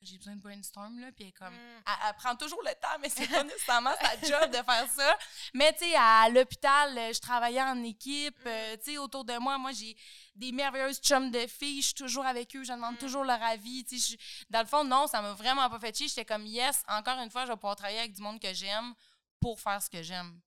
j'ai 0.02 0.16
besoin 0.16 0.34
de 0.34 0.40
brainstorm, 0.40 0.98
là, 0.98 1.12
puis 1.12 1.26
elle 1.26 1.32
comme, 1.34 1.52
Mm. 1.54 1.82
elle, 1.86 2.08
elle 2.08 2.14
prend 2.16 2.34
toujours 2.34 2.62
le 2.62 2.72
temps, 2.80 2.98
mais 3.02 3.10
c'est 3.10 3.26
pas 3.44 3.44
nécessairement 3.44 3.92
sa 4.00 4.18
job 4.26 4.50
de 4.50 4.56
faire 4.56 4.88
ça. 4.96 5.18
Mais, 5.54 5.72
tu 5.74 5.80
sais, 5.84 5.94
à 5.94 6.26
l'hôpital, 6.30 6.96
euh, 6.96 7.12
je 7.12 7.20
travaillais 7.20 7.62
en 7.62 7.82
équipe, 7.82 8.38
euh, 8.46 8.76
tu 8.78 8.92
sais, 8.92 8.98
autour 8.98 9.26
de 9.26 9.36
moi, 9.38 9.58
moi, 9.58 9.72
j'ai 9.72 9.94
des 10.34 10.52
merveilleuses 10.52 11.00
chums 11.00 11.30
de 11.30 11.46
filles, 11.46 11.82
je 11.82 11.86
suis 11.88 11.94
toujours 11.94 12.24
avec 12.24 12.56
eux, 12.56 12.64
je 12.64 12.72
demande 12.72 12.94
Mm. 12.94 12.98
toujours 12.98 13.24
leur 13.24 13.42
avis, 13.42 13.84
tu 13.84 13.98
sais. 13.98 14.16
Dans 14.48 14.60
le 14.60 14.66
fond, 14.66 14.84
non, 14.84 15.06
ça 15.06 15.20
m'a 15.20 15.34
vraiment 15.34 15.68
pas 15.68 15.78
fait 15.78 15.94
chier. 15.94 16.08
J'étais 16.08 16.24
comme, 16.24 16.46
yes, 16.46 16.82
encore 16.88 17.18
une 17.18 17.30
fois, 17.30 17.44
je 17.44 17.50
vais 17.50 17.56
pouvoir 17.56 17.76
travailler 17.76 17.98
avec 17.98 18.14
du 18.14 18.22
monde 18.22 18.40
que 18.40 18.54
j'aime 18.54 18.94
pour 19.38 19.60
faire 19.60 19.82
ce 19.82 19.90
que 19.90 20.02
j'aime. 20.02 20.40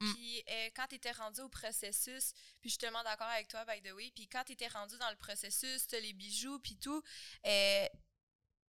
Mm. 0.00 0.14
Puis 0.14 0.42
euh, 0.48 0.70
quand 0.76 0.86
tu 0.88 0.96
étais 0.96 1.12
rendu 1.12 1.40
au 1.40 1.48
processus, 1.48 2.32
puis 2.60 2.68
je 2.68 2.70
suis 2.70 2.78
tellement 2.78 3.02
d'accord 3.02 3.28
avec 3.28 3.48
toi, 3.48 3.64
by 3.64 3.80
the 3.82 3.92
way, 3.92 4.10
puis 4.14 4.28
quand 4.28 4.44
tu 4.44 4.52
étais 4.52 4.68
rendu 4.68 4.96
dans 4.98 5.10
le 5.10 5.16
processus, 5.16 5.86
tu 5.86 6.00
les 6.00 6.12
bijoux, 6.12 6.58
puis 6.60 6.76
tout, 6.76 7.02
euh, 7.46 7.86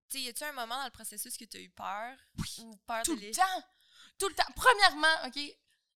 tu 0.09 0.17
sais, 0.17 0.23
y 0.23 0.27
a-tu 0.29 0.43
un 0.43 0.53
moment 0.53 0.77
dans 0.77 0.85
le 0.85 0.91
processus 0.91 1.37
que 1.37 1.45
tu 1.45 1.57
as 1.57 1.61
eu 1.61 1.69
peur? 1.69 2.17
Ou 2.59 2.75
peur 2.87 3.03
Tout 3.03 3.15
de 3.15 3.21
le 3.21 3.31
temps. 3.31 3.63
Tout 4.17 4.27
le 4.27 4.35
temps. 4.35 4.51
Premièrement, 4.55 5.27
OK, 5.27 5.39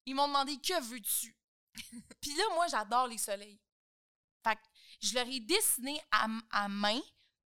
ils 0.06 0.16
m'ont 0.16 0.28
demandé 0.28 0.58
que 0.58 0.80
veux-tu? 0.82 1.36
Puis 2.22 2.36
là, 2.36 2.44
moi, 2.54 2.68
j'adore 2.68 3.08
les 3.08 3.18
soleils. 3.18 3.60
Fait 4.44 4.56
que 4.56 4.62
je 5.02 5.14
leur 5.16 5.28
ai 5.28 5.40
dessiné 5.40 6.00
à, 6.12 6.28
à 6.52 6.68
main 6.68 7.02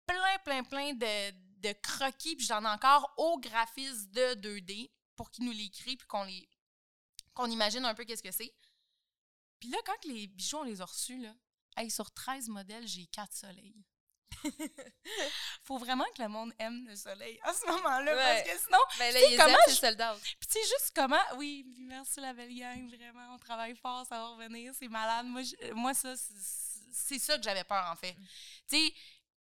plein, 0.07 0.39
plein, 0.45 0.65
plein 0.65 0.95
de, 0.95 1.31
de 1.61 1.73
croquis, 1.83 2.37
puis 2.37 2.47
j'en 2.47 2.65
ai 2.65 2.69
encore 2.69 3.13
au 3.17 3.39
graphisme 3.39 4.11
de 4.13 4.35
2D 4.35 4.91
pour 5.17 5.31
qu'ils 5.31 5.45
nous 5.45 5.53
les 5.53 5.71
créent, 5.71 5.97
puis 5.97 6.07
qu'on 6.07 6.25
les 6.25 6.49
qu'on 7.37 7.51
imagine 7.51 7.85
un 7.85 7.95
peu 7.95 8.05
qu'est-ce 8.05 8.23
que 8.23 8.33
c'est. 8.33 8.53
Puis 9.61 9.69
là, 9.71 9.79
quand 9.87 10.05
les 10.05 10.27
bijoux, 10.27 10.59
on 10.59 10.63
les 10.65 10.81
a 10.81 10.85
reçus, 10.85 11.19
là, 11.19 11.33
hey, 11.77 11.91
sur 11.91 12.11
13 12.13 12.49
modèles, 12.49 12.87
j'ai 12.89 13.07
4 13.07 13.33
soleils. 13.33 13.85
Faut 15.63 15.79
vraiment 15.79 16.05
que 16.17 16.23
le 16.23 16.29
monde 16.29 16.53
aime 16.59 16.87
le 16.87 16.97
soleil 16.97 17.39
à 17.43 17.53
ce 17.53 17.67
moment-là, 17.67 18.15
Ouais. 18.17 18.43
parce 18.45 18.51
que 18.59 18.65
sinon, 18.65 18.79
Mais 18.99 19.13
là, 19.13 19.21
ils 19.31 19.37
comment 19.37 19.57
je- 19.69 19.81
puis 20.39 20.49
tu 20.49 20.53
sais, 20.53 20.61
juste 20.63 20.93
comment. 20.95 21.21
Oui, 21.37 21.65
merci 21.79 22.21
la 22.21 22.33
belle 22.35 22.55
gang, 22.55 22.89
vraiment. 22.95 23.35
On 23.35 23.39
travaille 23.39 23.75
fort, 23.77 24.05
ça 24.07 24.17
va 24.19 24.27
revenir, 24.29 24.73
c'est 24.79 24.89
malade. 24.89 25.27
Moi, 25.27 25.43
je- 25.43 25.73
moi 25.73 25.95
ça, 25.95 26.15
c'est- 26.17 27.19
ça 27.19 27.37
que 27.39 27.43
j'avais 27.45 27.65
peur, 27.65 27.87
en 27.91 27.97
fait. 27.97 28.15
Tu 28.69 28.77
sais, 28.89 28.95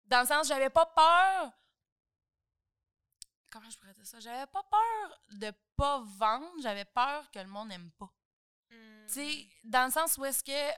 dans 0.07 0.21
le 0.21 0.27
sens, 0.27 0.47
j'avais 0.47 0.71
pas 0.71 0.87
peur. 0.87 1.53
Comment 3.57 3.71
je 3.71 3.79
pourrais 3.79 3.95
dire 3.95 4.07
ça? 4.07 4.21
J'avais 4.21 4.47
pas 4.49 4.63
peur 4.65 5.21
de 5.31 5.51
pas 5.77 6.03
vendre, 6.19 6.51
j'avais 6.63 6.85
peur 6.85 7.31
que 7.31 7.39
le 7.39 7.47
monde 7.47 7.69
n'aime 7.69 7.91
pas. 7.93 8.13
Mm. 8.71 9.07
Tu 9.09 9.15
sais, 9.15 9.49
dans 9.65 9.87
le 9.87 9.91
sens 9.91 10.19
où 10.19 10.25
est-ce 10.27 10.45
que. 10.45 10.71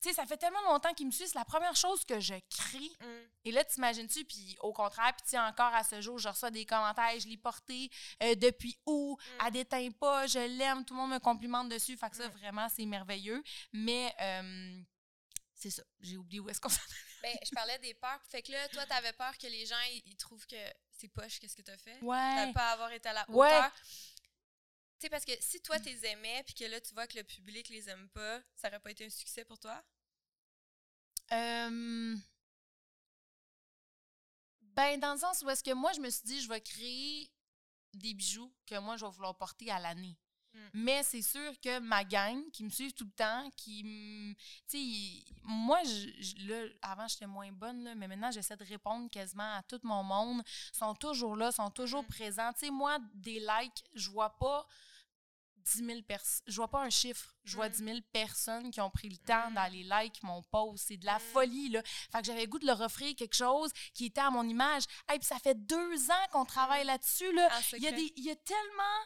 Tu 0.00 0.08
sais, 0.10 0.14
ça 0.14 0.24
fait 0.24 0.38
tellement 0.38 0.62
longtemps 0.62 0.94
qu'il 0.94 1.06
me 1.06 1.10
suit, 1.10 1.26
c'est 1.28 1.38
la 1.38 1.44
première 1.44 1.76
chose 1.76 2.06
que 2.06 2.18
je 2.18 2.34
crie. 2.48 2.96
Mm. 3.00 3.04
Et 3.44 3.50
là, 3.52 3.64
t'imagines-tu, 3.64 4.24
puis 4.24 4.56
au 4.60 4.72
contraire, 4.72 5.12
puis 5.14 5.24
tu 5.24 5.30
sais, 5.30 5.38
encore 5.38 5.74
à 5.74 5.84
ce 5.84 6.00
jour, 6.00 6.18
je 6.18 6.28
reçois 6.28 6.50
des 6.50 6.64
commentaires, 6.64 7.18
je 7.20 7.28
l'ai 7.28 7.36
porté 7.36 7.90
euh, 8.22 8.34
depuis 8.34 8.78
où, 8.86 9.18
Mm. 9.18 9.44
elle 9.46 9.52
déteint 9.52 9.90
pas, 10.00 10.26
je 10.26 10.38
l'aime, 10.38 10.86
tout 10.86 10.94
le 10.94 11.00
monde 11.00 11.10
me 11.10 11.18
complimente 11.18 11.68
dessus, 11.68 11.98
fait 11.98 12.08
que 12.08 12.16
ça, 12.16 12.28
Mm. 12.28 12.32
vraiment, 12.32 12.68
c'est 12.70 12.86
merveilleux. 12.86 13.42
Mais 13.74 14.14
euh, 14.22 14.80
c'est 15.54 15.70
ça, 15.70 15.82
j'ai 16.00 16.16
oublié 16.16 16.40
où 16.40 16.48
est-ce 16.48 16.60
qu'on 16.62 16.68
s'en 16.70 16.80
Ben, 17.26 17.38
je 17.44 17.50
parlais 17.50 17.78
des 17.80 17.94
peurs. 17.94 18.22
Fait 18.28 18.40
que 18.40 18.52
là, 18.52 18.68
toi, 18.68 18.86
t'avais 18.86 19.12
peur 19.12 19.36
que 19.36 19.48
les 19.48 19.66
gens, 19.66 19.80
ils, 20.04 20.16
trouvent 20.16 20.46
que 20.46 20.56
c'est 20.92 21.08
poche, 21.08 21.40
qu'est-ce 21.40 21.56
que 21.56 21.62
t'as 21.62 21.76
fait? 21.76 21.98
Ouais. 22.00 22.34
T'as 22.36 22.52
pas 22.52 22.70
à 22.70 22.72
avoir 22.72 22.92
été 22.92 23.08
à 23.08 23.14
la 23.14 23.28
Ouais. 23.30 23.48
hauteur. 23.48 23.72
Tu 24.98 25.00
sais, 25.00 25.10
parce 25.10 25.24
que 25.24 25.32
si 25.40 25.60
toi, 25.60 25.80
t'es 25.80 25.98
aimais, 26.08 26.42
puis 26.44 26.54
que 26.54 26.64
là, 26.64 26.80
tu 26.80 26.94
vois 26.94 27.06
que 27.06 27.18
le 27.18 27.24
public 27.24 27.68
les 27.68 27.88
aime 27.88 28.08
pas, 28.10 28.40
ça 28.54 28.68
aurait 28.68 28.78
pas 28.78 28.92
été 28.92 29.04
un 29.04 29.10
succès 29.10 29.44
pour 29.44 29.58
toi? 29.58 29.84
Euh, 31.32 32.16
Ben, 34.60 35.00
dans 35.00 35.14
le 35.14 35.18
sens 35.18 35.42
où 35.42 35.50
est-ce 35.50 35.64
que 35.64 35.72
moi, 35.72 35.92
je 35.94 36.00
me 36.00 36.10
suis 36.10 36.22
dit, 36.24 36.40
je 36.40 36.48
vais 36.48 36.60
créer 36.60 37.32
des 37.94 38.14
bijoux 38.14 38.54
que 38.66 38.78
moi, 38.78 38.96
je 38.96 39.04
vais 39.04 39.10
vouloir 39.10 39.36
porter 39.36 39.70
à 39.70 39.80
l'année. 39.80 40.16
Mm. 40.56 40.68
Mais 40.84 41.02
c'est 41.02 41.22
sûr 41.22 41.52
que 41.60 41.78
ma 41.80 42.02
gang 42.04 42.50
qui 42.50 42.64
me 42.64 42.70
suivent 42.70 42.92
tout 42.94 43.04
le 43.04 43.10
temps, 43.10 43.50
qui 43.56 43.84
me. 43.84 44.32
Tu 44.68 44.78
sais, 44.78 45.24
moi, 45.42 45.82
je, 45.84 46.08
je- 46.22 46.46
là, 46.48 46.68
avant, 46.82 47.06
j'étais 47.08 47.26
moins 47.26 47.52
bonne, 47.52 47.84
là, 47.84 47.94
mais 47.94 48.08
maintenant, 48.08 48.30
j'essaie 48.30 48.56
de 48.56 48.64
répondre 48.64 49.10
quasiment 49.10 49.54
à 49.56 49.62
tout 49.62 49.80
mon 49.82 50.02
monde. 50.02 50.42
Ils 50.74 50.78
sont 50.78 50.94
toujours 50.94 51.36
là, 51.36 51.52
sont 51.52 51.70
toujours 51.70 52.02
Mm. 52.02 52.08
présents. 52.08 52.52
Tu 52.54 52.66
sais, 52.66 52.70
moi, 52.70 52.98
des 53.14 53.38
likes, 53.40 53.84
je 53.94 54.10
vois 54.10 54.30
pas 54.38 54.66
10 55.58 55.84
000 55.84 56.02
personnes. 56.02 56.44
Je 56.46 56.54
vois 56.56 56.68
pas 56.68 56.82
un 56.82 56.90
chiffre. 56.90 57.34
Je 57.44 57.56
vois 57.56 57.68
Mm. 57.68 57.72
10 57.72 57.84
000 57.84 57.98
personnes 58.12 58.70
qui 58.70 58.80
ont 58.80 58.90
pris 58.90 59.08
le 59.08 59.16
temps 59.16 59.50
Mm. 59.50 59.54
d'aller 59.54 59.82
like 59.82 60.22
mon 60.22 60.40
post. 60.44 60.84
C'est 60.86 60.96
de 60.96 61.04
la 61.06 61.16
Mm. 61.18 61.20
folie, 61.32 61.68
là. 61.70 61.82
Fait 61.84 62.20
que 62.20 62.24
j'avais 62.26 62.42
le 62.42 62.46
goût 62.46 62.60
de 62.60 62.66
leur 62.66 62.80
offrir 62.80 63.14
quelque 63.16 63.34
chose 63.34 63.72
qui 63.92 64.06
était 64.06 64.20
à 64.20 64.30
mon 64.30 64.48
image. 64.48 64.84
Hey, 65.08 65.18
puis 65.18 65.26
ça 65.26 65.38
fait 65.40 65.56
deux 65.66 66.10
ans 66.10 66.26
qu'on 66.30 66.44
travaille 66.44 66.84
là-dessus, 66.84 67.32
là. 67.32 67.48
En 67.52 67.76
Il 67.78 67.82
y, 67.82 67.88
a 67.88 67.92
des, 67.92 68.12
il 68.16 68.24
y 68.24 68.30
a 68.30 68.36
tellement 68.36 69.02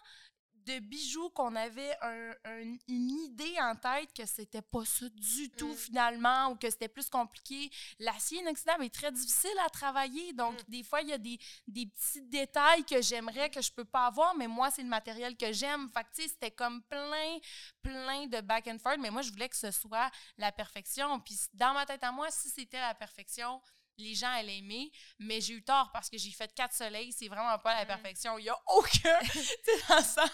de 0.67 0.79
bijoux 0.81 1.31
qu'on 1.31 1.55
avait 1.57 1.97
un- 2.03 2.35
un- 2.45 2.77
une 2.89 3.11
idée 3.25 3.57
en 3.61 3.75
tête 3.77 4.13
que 4.13 4.27
c'était 4.27 4.63
pas 4.63 4.85
ça 4.85 5.09
du 5.09 5.51
tout 5.51 5.73
Mm. 5.73 5.77
finalement 5.77 6.49
ou 6.51 6.57
que 6.57 6.69
c'était 6.71 6.89
plus 6.89 7.09
compliqué. 7.09 7.71
L'acier 7.99 8.41
inoxydable 8.41 8.85
est 8.85 8.95
très 8.95 9.13
difficile 9.13 9.59
à 9.65 9.69
travailler, 9.71 10.33
donc 10.33 10.55
Mm. 10.55 10.71
des 10.71 10.83
fois 10.83 11.01
il 11.03 11.09
y 11.09 11.13
a 11.13 11.19
des, 11.19 11.39
des 11.67 11.87
petits 11.87 12.23
détails 12.23 12.85
que 12.85 13.01
j'aimerais 13.03 13.51
que 13.51 13.61
je 13.61 13.73
peux 13.73 13.85
pas 13.85 14.07
avoir, 14.07 14.35
mais 14.37 14.47
moi 14.49 14.71
c'est 14.71 14.83
le 14.83 14.89
matériel 14.89 15.37
que 15.37 15.53
j'aime. 15.53 15.89
Fait 15.91 16.05
que 16.05 16.11
tu 16.15 16.23
sais, 16.23 16.29
c'était 16.29 16.51
comme 16.51 16.83
plein, 16.85 17.39
plein 17.83 18.27
de 18.27 18.41
back 18.41 18.67
and 18.69 18.79
forth, 18.79 18.99
mais 18.99 19.11
moi 19.11 19.23
je 19.23 19.31
voulais 19.31 19.49
que 19.49 19.57
ce 19.57 19.71
soit 19.71 20.11
la 20.37 20.53
perfection. 20.53 21.21
Puis 21.21 21.39
dans 21.55 21.73
ma 21.75 21.87
tête 21.87 22.05
à 22.05 22.13
moi, 22.13 22.31
si 22.31 22.49
c'était 22.51 22.81
la 22.81 22.95
perfection, 22.95 23.61
les 24.01 24.15
gens 24.15 24.31
allaient 24.31 24.59
aimer, 24.59 24.91
mais 25.19 25.41
j'ai 25.41 25.55
eu 25.55 25.63
tort 25.63 25.91
parce 25.93 26.09
que 26.09 26.19
j'ai 26.19 26.31
fait 26.31 26.53
quatre 26.55 26.75
soleils, 26.75 27.13
c'est 27.13 27.29
vraiment 27.29 27.59
pas 27.59 27.75
la 27.77 27.87
perfection. 27.87 28.39
Il 28.39 28.45
y 28.45 28.49
a 28.49 28.59
aucun, 28.67 29.19
tu 29.23 29.39
sais, 29.39 29.83
dans 29.89 29.97
le 29.97 30.03
sens, 30.03 30.31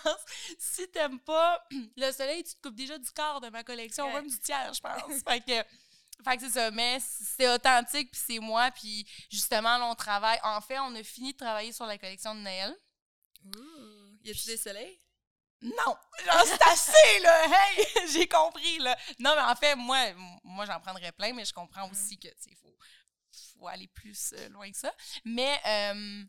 si 0.59 0.89
t'aimes 0.91 1.21
pas 1.21 1.63
le 1.97 2.13
soleil, 2.13 2.45
tu 2.45 2.55
te 2.55 2.63
coupes 2.63 2.75
déjà 2.77 2.99
du 2.99 3.11
quart 3.13 3.41
de 3.41 3.49
ma 3.49 3.63
collection, 3.65 4.07
Ouais. 4.07 4.15
même 4.15 4.29
du 4.29 4.39
tiers, 4.41 4.73
je 4.73 4.81
pense. 4.81 5.23
fait 5.29 5.41
que, 5.41 6.25
fait 6.25 6.37
que 6.37 6.43
c'est 6.45 6.51
ça, 6.59 6.71
mais 6.71 6.99
c'est 7.01 7.49
authentique, 7.49 8.11
puis 8.11 8.21
c'est 8.27 8.39
moi, 8.39 8.71
puis 8.71 9.07
justement, 9.31 9.77
là, 9.79 9.87
on 9.87 9.95
travaille. 9.95 10.39
En 10.43 10.61
fait, 10.61 10.79
on 10.79 10.95
a 10.95 11.03
fini 11.03 11.33
de 11.33 11.39
travailler 11.39 11.73
sur 11.73 11.87
la 11.87 11.99
collection 11.99 12.35
de 12.35 12.41
Noël. 12.41 12.75
Ouh. 13.45 14.19
Y 14.25 14.31
a-tu 14.31 14.47
des 14.47 14.57
soleils? 14.57 15.01
Non! 15.63 15.97
C'est 16.45 16.63
assez, 16.63 17.19
là! 17.21 17.47
Hey! 17.47 17.87
J'ai 18.13 18.29
compris, 18.29 18.79
là! 18.79 18.97
Non, 19.19 19.35
mais 19.35 19.43
en 19.43 19.55
fait, 19.57 19.75
moi, 19.75 19.99
moi 20.45 20.67
j'en 20.67 20.79
prendrais 20.81 21.13
plein, 21.13 21.33
mais 21.33 21.45
je 21.45 21.53
comprends 21.53 21.89
aussi 21.91 22.19
que, 22.19 22.29
tu 22.29 22.55
faut, 23.39 23.59
faut 23.61 23.69
aller 23.69 23.89
plus 23.89 24.33
euh, 24.35 24.49
loin 24.51 24.71
que 24.71 24.77
ça. 24.79 24.93
Mais 25.25 25.61
euh, 25.67 26.25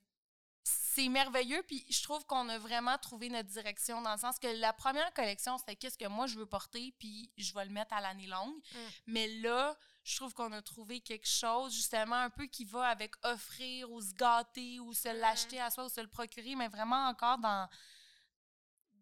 c'est 0.63 1.07
merveilleux, 1.07 1.63
puis 1.63 1.85
je 1.89 2.01
trouve 2.03 2.25
qu'on 2.25 2.49
a 2.49 2.57
vraiment 2.57 2.97
trouvé 2.97 3.29
notre 3.29 3.47
direction 3.49 4.01
dans 4.01 4.11
le 4.13 4.17
sens 4.19 4.37
que 4.39 4.47
la 4.47 4.73
première 4.73 5.13
collection, 5.13 5.57
c'était 5.57 5.75
qu'est-ce 5.75 5.97
que 5.97 6.07
moi 6.07 6.27
je 6.27 6.37
veux 6.37 6.45
porter, 6.45 6.93
puis 6.99 7.31
je 7.37 7.53
vais 7.53 7.63
le 7.65 7.71
mettre 7.71 7.93
à 7.93 8.01
l'année 8.01 8.27
longue. 8.27 8.55
Mm. 8.73 8.77
Mais 9.07 9.27
là, 9.39 9.77
je 10.03 10.15
trouve 10.17 10.33
qu'on 10.33 10.51
a 10.51 10.61
trouvé 10.61 10.99
quelque 10.99 11.27
chose, 11.27 11.73
justement, 11.73 12.15
un 12.15 12.29
peu 12.29 12.47
qui 12.47 12.65
va 12.65 12.87
avec 12.87 13.13
offrir 13.23 13.89
ou 13.91 14.01
se 14.01 14.13
gâter 14.13 14.79
ou 14.79 14.93
se 14.93 15.07
l'acheter 15.09 15.61
à 15.61 15.69
soi 15.69 15.85
ou 15.85 15.89
se 15.89 16.01
le 16.01 16.07
procurer, 16.09 16.55
mais 16.55 16.67
vraiment 16.67 17.07
encore 17.07 17.37
dans, 17.37 17.69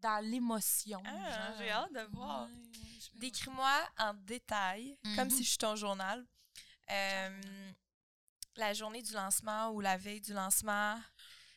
dans 0.01 0.23
l'émotion. 0.23 1.01
Ah, 1.05 1.53
j'ai 1.57 1.71
hâte 1.71 1.93
de 1.93 2.01
voir. 2.15 2.45
Ouais, 2.45 2.51
ouais. 2.51 3.19
Décris-moi 3.19 3.89
en 3.97 4.13
détail, 4.13 4.97
comme 5.15 5.29
Mhm. 5.29 5.31
si 5.31 5.43
je 5.43 5.49
suis 5.49 5.57
ton 5.57 5.75
journal, 5.75 6.25
euh, 6.91 7.71
la 8.57 8.73
journée 8.73 9.01
du 9.01 9.13
lancement 9.13 9.69
ou 9.69 9.81
la 9.81 9.97
veille 9.97 10.21
du 10.21 10.33
lancement. 10.33 10.99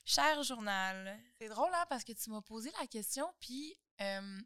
Cher 0.05 0.43
journal. 0.43 1.19
C'est 1.39 1.49
drôle, 1.49 1.71
hein, 1.75 1.85
parce 1.89 2.05
que 2.05 2.13
tu 2.13 2.31
m'as 2.31 2.41
posé 2.41 2.73
la 2.81 2.87
question, 2.87 3.31
puis 3.41 3.77
euh, 4.01 4.41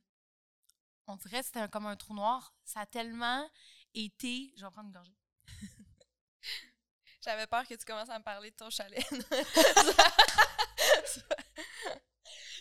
on 1.06 1.16
dirait 1.16 1.40
que 1.40 1.46
c'était 1.46 1.68
comme 1.68 1.86
un 1.86 1.96
trou 1.96 2.14
noir. 2.14 2.54
Ça 2.64 2.80
a 2.80 2.86
tellement 2.86 3.48
été... 3.94 4.52
Je 4.56 4.64
vais 4.64 4.70
prendre 4.70 4.88
une 4.88 4.94
gorgée. 4.94 5.16
J'avais 7.24 7.46
peur 7.46 7.66
que 7.66 7.74
tu 7.74 7.84
commences 7.84 8.08
à 8.08 8.18
me 8.18 8.24
parler 8.24 8.50
de 8.50 8.56
ton 8.56 8.70
chalet. 8.70 9.06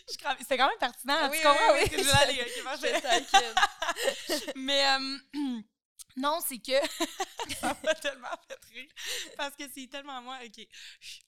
C'était 0.06 0.56
quand 0.56 0.68
même 0.68 0.78
pertinent, 0.78 1.24
tu 1.24 1.30
oui, 1.30 1.42
comprends 1.42 1.72
oui, 1.74 1.86
je 1.90 1.96
Je 2.02 2.04
je-. 4.28 4.52
Mais 4.56 4.86
euh, 4.86 5.18
non, 6.16 6.40
c'est 6.46 6.58
que 6.58 6.72
ça 7.60 7.76
m'a 7.82 7.94
tellement 7.94 8.28
fait 8.48 8.58
rire 8.72 8.90
parce 9.36 9.56
que 9.56 9.64
c'est 9.72 9.86
tellement 9.88 10.20
moi. 10.22 10.38
Ok, 10.44 10.66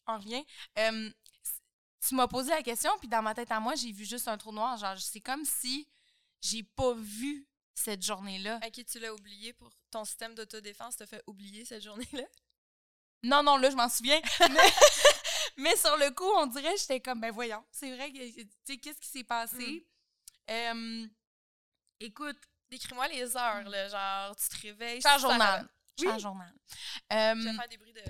on 0.06 0.18
revient. 0.18 0.44
Euh, 0.78 1.10
tu 2.06 2.14
m'as 2.14 2.28
posé 2.28 2.50
la 2.50 2.62
question, 2.62 2.90
puis 2.98 3.08
dans 3.08 3.22
ma 3.22 3.34
tête 3.34 3.50
à 3.50 3.60
moi, 3.60 3.74
j'ai 3.74 3.92
vu 3.92 4.04
juste 4.04 4.28
un 4.28 4.36
trou 4.36 4.52
noir. 4.52 4.76
Genre, 4.76 4.98
c'est 4.98 5.20
comme 5.20 5.44
si 5.44 5.88
j'ai 6.40 6.62
pas 6.62 6.92
vu 6.94 7.48
cette 7.74 8.02
journée-là. 8.02 8.60
Ok, 8.66 8.84
tu 8.84 8.98
l'as 8.98 9.12
oublié 9.12 9.52
pour 9.52 9.70
ton 9.90 10.04
système 10.04 10.34
d'autodéfense 10.34 10.96
t'a 10.96 11.06
fait 11.06 11.22
oublier 11.26 11.64
cette 11.64 11.82
journée-là? 11.82 12.24
Non, 13.22 13.42
non, 13.42 13.56
là, 13.56 13.70
je 13.70 13.76
m'en 13.76 13.88
souviens. 13.88 14.20
mais, 14.40 14.72
mais 15.56 15.76
sur 15.76 15.96
le 15.96 16.10
coup, 16.10 16.30
on 16.36 16.46
dirait, 16.46 16.76
j'étais 16.76 17.00
comme, 17.00 17.20
ben 17.20 17.32
voyons, 17.32 17.64
c'est 17.70 17.94
vrai 17.94 18.12
que, 18.12 18.18
tu 18.18 18.48
sais, 18.64 18.76
qu'est-ce 18.76 19.00
qui 19.00 19.08
s'est 19.08 19.24
passé? 19.24 19.86
Euh, 20.50 21.06
écoute, 22.00 22.36
Décris-moi 22.74 23.06
les 23.06 23.36
heures, 23.36 23.62
là, 23.68 23.88
genre, 23.88 24.34
tu 24.34 24.48
te 24.48 24.62
réveilles. 24.62 24.96
Super 25.00 25.18
journal. 25.20 25.68
Oui. 26.00 26.20
journal. 26.20 26.52
Je 27.08 27.16
Euh, 27.16 27.34
vais 27.36 27.54
faire 27.54 27.68
des 27.68 27.76
bruits 27.78 27.92
de 27.92 28.02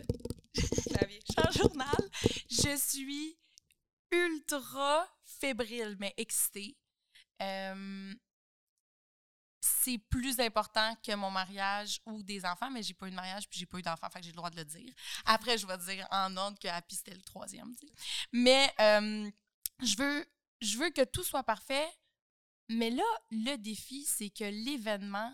clavier. 0.96 1.20
Journal, 1.54 2.10
je 2.50 2.76
suis 2.78 3.38
ultra 4.10 5.06
fébrile, 5.22 5.96
mais 6.00 6.14
excitée. 6.16 6.78
Euh, 7.42 8.14
c'est 9.60 9.98
plus 9.98 10.40
important 10.40 10.96
que 11.06 11.14
mon 11.14 11.30
mariage 11.30 12.00
ou 12.06 12.22
des 12.22 12.46
enfants, 12.46 12.70
mais 12.70 12.82
j'ai 12.82 12.94
pas 12.94 13.06
eu 13.06 13.10
de 13.10 13.16
mariage 13.16 13.46
puis 13.50 13.58
j'ai 13.60 13.66
pas 13.66 13.76
eu 13.78 13.82
d'enfants, 13.82 14.08
fait 14.08 14.20
que 14.20 14.24
j'ai 14.24 14.30
le 14.32 14.36
droit 14.36 14.48
de 14.50 14.56
le 14.56 14.64
dire. 14.64 14.94
Après, 15.26 15.58
je 15.58 15.66
vais 15.66 15.76
dire 15.76 16.08
en 16.10 16.34
ordre 16.38 16.58
que 16.58 16.68
Happy 16.68 16.94
c'était 16.94 17.14
le 17.14 17.20
troisième. 17.22 17.74
Mais 18.32 18.72
euh, 18.80 19.30
je 19.82 19.96
veux, 19.98 20.26
je 20.62 20.78
veux 20.78 20.88
que 20.88 21.04
tout 21.04 21.22
soit 21.24 21.42
parfait. 21.42 21.86
Mais 22.68 22.90
là, 22.90 23.04
le 23.30 23.56
défi, 23.56 24.04
c'est 24.04 24.30
que 24.30 24.44
l'événement 24.44 25.32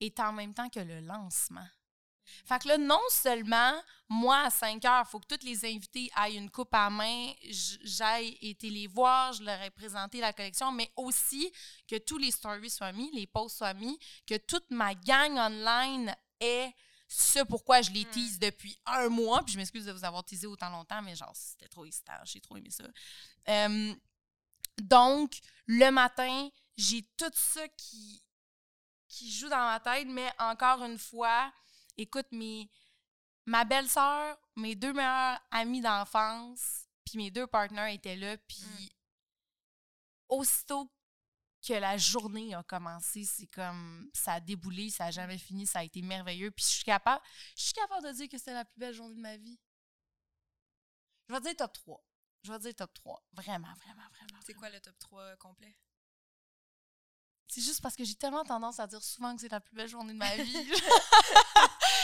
est 0.00 0.18
en 0.20 0.32
même 0.32 0.54
temps 0.54 0.68
que 0.68 0.80
le 0.80 1.00
lancement. 1.00 1.66
Fait 2.44 2.60
que 2.62 2.68
là, 2.68 2.78
non 2.78 3.00
seulement, 3.08 3.72
moi, 4.08 4.38
à 4.42 4.50
5 4.50 4.84
heures, 4.84 5.04
il 5.06 5.10
faut 5.10 5.18
que 5.18 5.34
tous 5.34 5.44
les 5.44 5.64
invités 5.64 6.10
aillent 6.14 6.36
une 6.36 6.50
coupe 6.50 6.72
à 6.72 6.88
main, 6.88 7.32
j'aille 7.82 8.38
été 8.40 8.70
les 8.70 8.86
voir, 8.86 9.32
je 9.32 9.42
leur 9.42 9.60
ai 9.62 9.70
présenté 9.70 10.20
la 10.20 10.32
collection, 10.32 10.70
mais 10.70 10.90
aussi 10.96 11.50
que 11.88 11.96
tous 11.98 12.18
les 12.18 12.30
stories 12.30 12.70
soient 12.70 12.92
mis, 12.92 13.10
les 13.12 13.26
posts 13.26 13.58
soient 13.58 13.74
mis, 13.74 13.98
que 14.26 14.36
toute 14.36 14.70
ma 14.70 14.94
gang 14.94 15.36
online 15.38 16.14
ait 16.40 16.72
ce 17.08 17.40
pourquoi 17.42 17.82
je 17.82 17.90
les 17.90 18.04
Mm. 18.04 18.10
tease 18.10 18.38
depuis 18.38 18.78
un 18.86 19.08
mois. 19.08 19.42
Puis 19.42 19.54
je 19.54 19.58
m'excuse 19.58 19.84
de 19.84 19.90
vous 19.92 20.04
avoir 20.04 20.22
teasé 20.24 20.46
autant 20.46 20.70
longtemps, 20.70 21.02
mais 21.02 21.16
genre, 21.16 21.32
c'était 21.34 21.66
trop 21.66 21.84
excitant, 21.84 22.12
j'ai 22.24 22.40
trop 22.40 22.56
aimé 22.56 22.70
ça. 22.70 22.84
Euh, 23.48 23.94
donc, 24.82 25.38
le 25.66 25.90
matin, 25.90 26.48
j'ai 26.76 27.02
tout 27.16 27.30
ça 27.34 27.66
qui, 27.76 28.22
qui 29.08 29.30
joue 29.32 29.48
dans 29.48 29.56
ma 29.64 29.80
tête, 29.80 30.08
mais 30.08 30.30
encore 30.38 30.82
une 30.84 30.98
fois, 30.98 31.52
écoute, 31.96 32.26
mes, 32.32 32.70
ma 33.46 33.64
belle-sœur, 33.64 34.38
mes 34.56 34.74
deux 34.74 34.92
meilleurs 34.92 35.40
amis 35.50 35.80
d'enfance, 35.80 36.86
puis 37.04 37.18
mes 37.18 37.30
deux 37.30 37.46
partenaires 37.46 37.92
étaient 37.92 38.16
là, 38.16 38.36
puis 38.38 38.62
Mm. 38.62 38.88
aussitôt 40.28 40.90
que 41.66 41.74
la 41.74 41.96
journée 41.98 42.54
a 42.54 42.62
commencé, 42.62 43.24
c'est 43.24 43.46
comme 43.48 44.10
ça 44.14 44.34
a 44.34 44.40
déboulé, 44.40 44.88
ça 44.90 45.06
a 45.06 45.10
jamais 45.10 45.36
fini, 45.38 45.66
ça 45.66 45.80
a 45.80 45.84
été 45.84 46.00
merveilleux, 46.00 46.50
puis 46.50 46.64
je 46.64 46.70
suis 46.70 46.84
capable, 46.84 47.22
je 47.56 47.64
suis 47.64 47.72
capable 47.74 48.06
de 48.06 48.12
dire 48.12 48.28
que 48.28 48.38
c'était 48.38 48.54
la 48.54 48.64
plus 48.64 48.78
belle 48.78 48.94
journée 48.94 49.14
de 49.16 49.20
ma 49.20 49.36
vie. 49.36 49.58
Je 51.28 51.34
vais 51.34 51.40
dire 51.40 51.56
top 51.56 51.72
3. 51.74 52.02
Je 52.42 52.52
vais 52.52 52.58
dire 52.58 52.74
top 52.74 52.92
3. 52.94 53.22
Vraiment, 53.32 53.68
vraiment, 53.74 54.08
vraiment. 54.12 54.40
C'est 54.44 54.54
quoi 54.54 54.70
le 54.70 54.80
top 54.80 54.98
3 54.98 55.36
complet? 55.36 55.76
C'est 57.48 57.60
juste 57.62 57.82
parce 57.82 57.96
que 57.96 58.04
j'ai 58.04 58.14
tellement 58.14 58.44
tendance 58.44 58.78
à 58.78 58.86
dire 58.86 59.02
souvent 59.02 59.34
que 59.34 59.40
c'est 59.40 59.50
la 59.50 59.60
plus 59.60 59.74
belle 59.74 59.88
journée 59.88 60.12
de 60.12 60.18
ma 60.18 60.36
vie. 60.36 60.72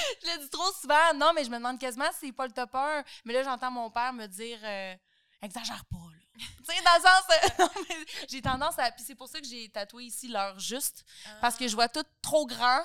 je 0.22 0.26
le 0.26 0.42
dis 0.42 0.50
trop 0.50 0.72
souvent. 0.72 1.14
Non, 1.14 1.32
mais 1.34 1.44
je 1.44 1.50
me 1.50 1.56
demande 1.56 1.78
quasiment 1.78 2.10
si 2.12 2.26
c'est 2.26 2.32
pas 2.32 2.46
le 2.46 2.52
top 2.52 2.74
1. 2.74 3.04
Mais 3.24 3.32
là, 3.32 3.42
j'entends 3.44 3.70
mon 3.70 3.90
père 3.90 4.12
me 4.12 4.26
dire 4.26 4.58
euh, 4.62 4.94
exagère 5.42 5.84
pas, 5.86 5.96
là. 5.96 6.16
tu 6.38 6.74
sais, 6.74 6.82
dans 6.82 6.96
le 6.96 7.02
sens. 7.02 7.88
euh, 7.90 8.04
j'ai 8.28 8.42
tendance 8.42 8.78
à. 8.78 8.90
Puis 8.90 9.04
c'est 9.06 9.14
pour 9.14 9.28
ça 9.28 9.40
que 9.40 9.46
j'ai 9.46 9.68
tatoué 9.70 10.04
ici 10.04 10.28
l'heure 10.28 10.58
juste. 10.58 11.04
Parce 11.40 11.56
que 11.56 11.66
je 11.68 11.74
vois 11.74 11.88
tout 11.88 12.04
trop 12.20 12.46
grand, 12.46 12.82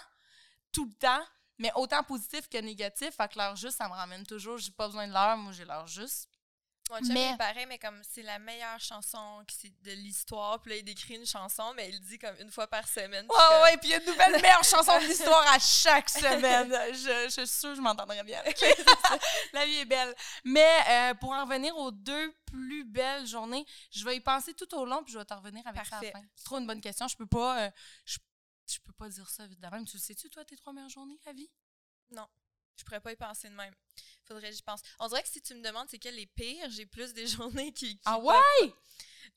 tout 0.71 0.85
le 0.85 0.93
temps. 0.93 1.25
Mais 1.57 1.71
autant 1.75 2.03
positif 2.03 2.47
que 2.47 2.57
négatif. 2.59 3.15
Fait 3.15 3.27
que 3.31 3.37
l'heure 3.37 3.55
juste, 3.55 3.77
ça 3.77 3.87
me 3.87 3.93
ramène 3.93 4.25
toujours. 4.25 4.57
J'ai 4.57 4.71
pas 4.71 4.87
besoin 4.87 5.07
de 5.07 5.13
l'heure. 5.13 5.37
Moi, 5.37 5.51
j'ai 5.51 5.65
l'heure 5.65 5.87
juste. 5.87 6.29
Mon 6.89 6.97
chum 6.99 7.13
Mais- 7.13 7.31
est 7.31 7.37
pareil, 7.37 7.65
mais 7.67 7.79
comme 7.79 8.01
c'est 8.03 8.21
la 8.23 8.37
meilleure 8.37 8.79
chanson 8.81 9.43
qui 9.47 9.55
c'est 9.55 9.81
de 9.83 9.91
l'histoire. 9.91 10.59
Puis 10.61 10.71
là, 10.71 10.77
il 10.77 10.83
décrit 10.83 11.15
une 11.15 11.25
chanson, 11.25 11.73
mais 11.73 11.87
il 11.89 11.93
le 11.93 11.99
dit 11.99 12.19
comme 12.19 12.35
une 12.39 12.51
fois 12.51 12.67
par 12.67 12.85
semaine. 12.87 13.25
Ouais, 13.29 13.35
comme, 13.49 13.61
ouais, 13.63 13.77
puis 13.77 13.89
il 13.89 13.91
y 13.91 13.93
a 13.95 13.99
une 14.01 14.05
nouvelle 14.07 14.41
meilleure 14.41 14.63
chanson 14.63 14.99
de 14.99 15.05
l'histoire 15.05 15.45
à 15.53 15.57
chaque 15.59 16.09
semaine. 16.09 16.69
Je, 16.93 17.25
je 17.25 17.29
suis 17.29 17.47
sûre 17.47 17.69
que 17.69 17.75
je 17.75 17.81
m'entendrais 17.81 18.23
bien 18.23 18.39
avec. 18.39 18.59
La 19.53 19.65
vie 19.65 19.77
est 19.77 19.85
belle. 19.85 20.13
Mais 20.43 20.79
euh, 20.89 21.13
pour 21.13 21.31
en 21.31 21.45
revenir 21.45 21.75
aux 21.77 21.91
deux 21.91 22.33
plus 22.45 22.83
belles 22.83 23.25
journées, 23.25 23.65
je 23.91 24.03
vais 24.03 24.17
y 24.17 24.19
penser 24.21 24.53
tout 24.53 24.73
au 24.75 24.83
long, 24.85 25.01
puis 25.03 25.13
je 25.13 25.19
vais 25.19 25.25
te 25.25 25.33
revenir 25.33 25.65
avec 25.67 25.85
ça 25.85 25.95
à 25.95 25.99
Parfait. 25.99 26.11
la 26.13 26.19
fin. 26.19 26.25
C'est 26.35 26.43
trop 26.43 26.57
une 26.57 26.67
bonne 26.67 26.81
question. 26.81 27.07
Je 27.07 27.15
peux 27.15 27.25
pas, 27.27 27.67
euh, 27.67 27.71
je, 28.03 28.17
je 28.69 28.79
peux 28.79 28.91
pas 28.93 29.07
dire 29.07 29.29
ça 29.29 29.47
vite 29.47 29.61
de 29.61 29.67
même. 29.67 29.85
Tu 29.85 29.95
le 29.95 30.01
sais-tu, 30.01 30.29
toi, 30.29 30.43
tes 30.43 30.57
trois 30.57 30.73
meilleures 30.73 30.89
journées 30.89 31.19
à 31.25 31.31
vie? 31.31 31.49
Je 32.77 32.83
pourrais 32.83 33.01
pas 33.01 33.11
y 33.11 33.15
penser 33.15 33.49
de 33.49 33.55
même. 33.55 33.73
Faudrait 34.25 34.49
que 34.49 34.55
j'y 34.55 34.61
pense. 34.61 34.81
On 34.99 35.07
dirait 35.07 35.23
que 35.23 35.29
si 35.29 35.41
tu 35.41 35.53
me 35.55 35.61
demandes 35.61 35.87
c'est 35.89 35.99
quel 35.99 36.15
les 36.15 36.25
pires, 36.27 36.69
j'ai 36.69 36.85
plus 36.85 37.13
des 37.13 37.27
journées 37.27 37.73
qui. 37.73 37.95
qui 37.95 38.01
Ah 38.05 38.15
pop. 38.15 38.25
ouais? 38.25 38.73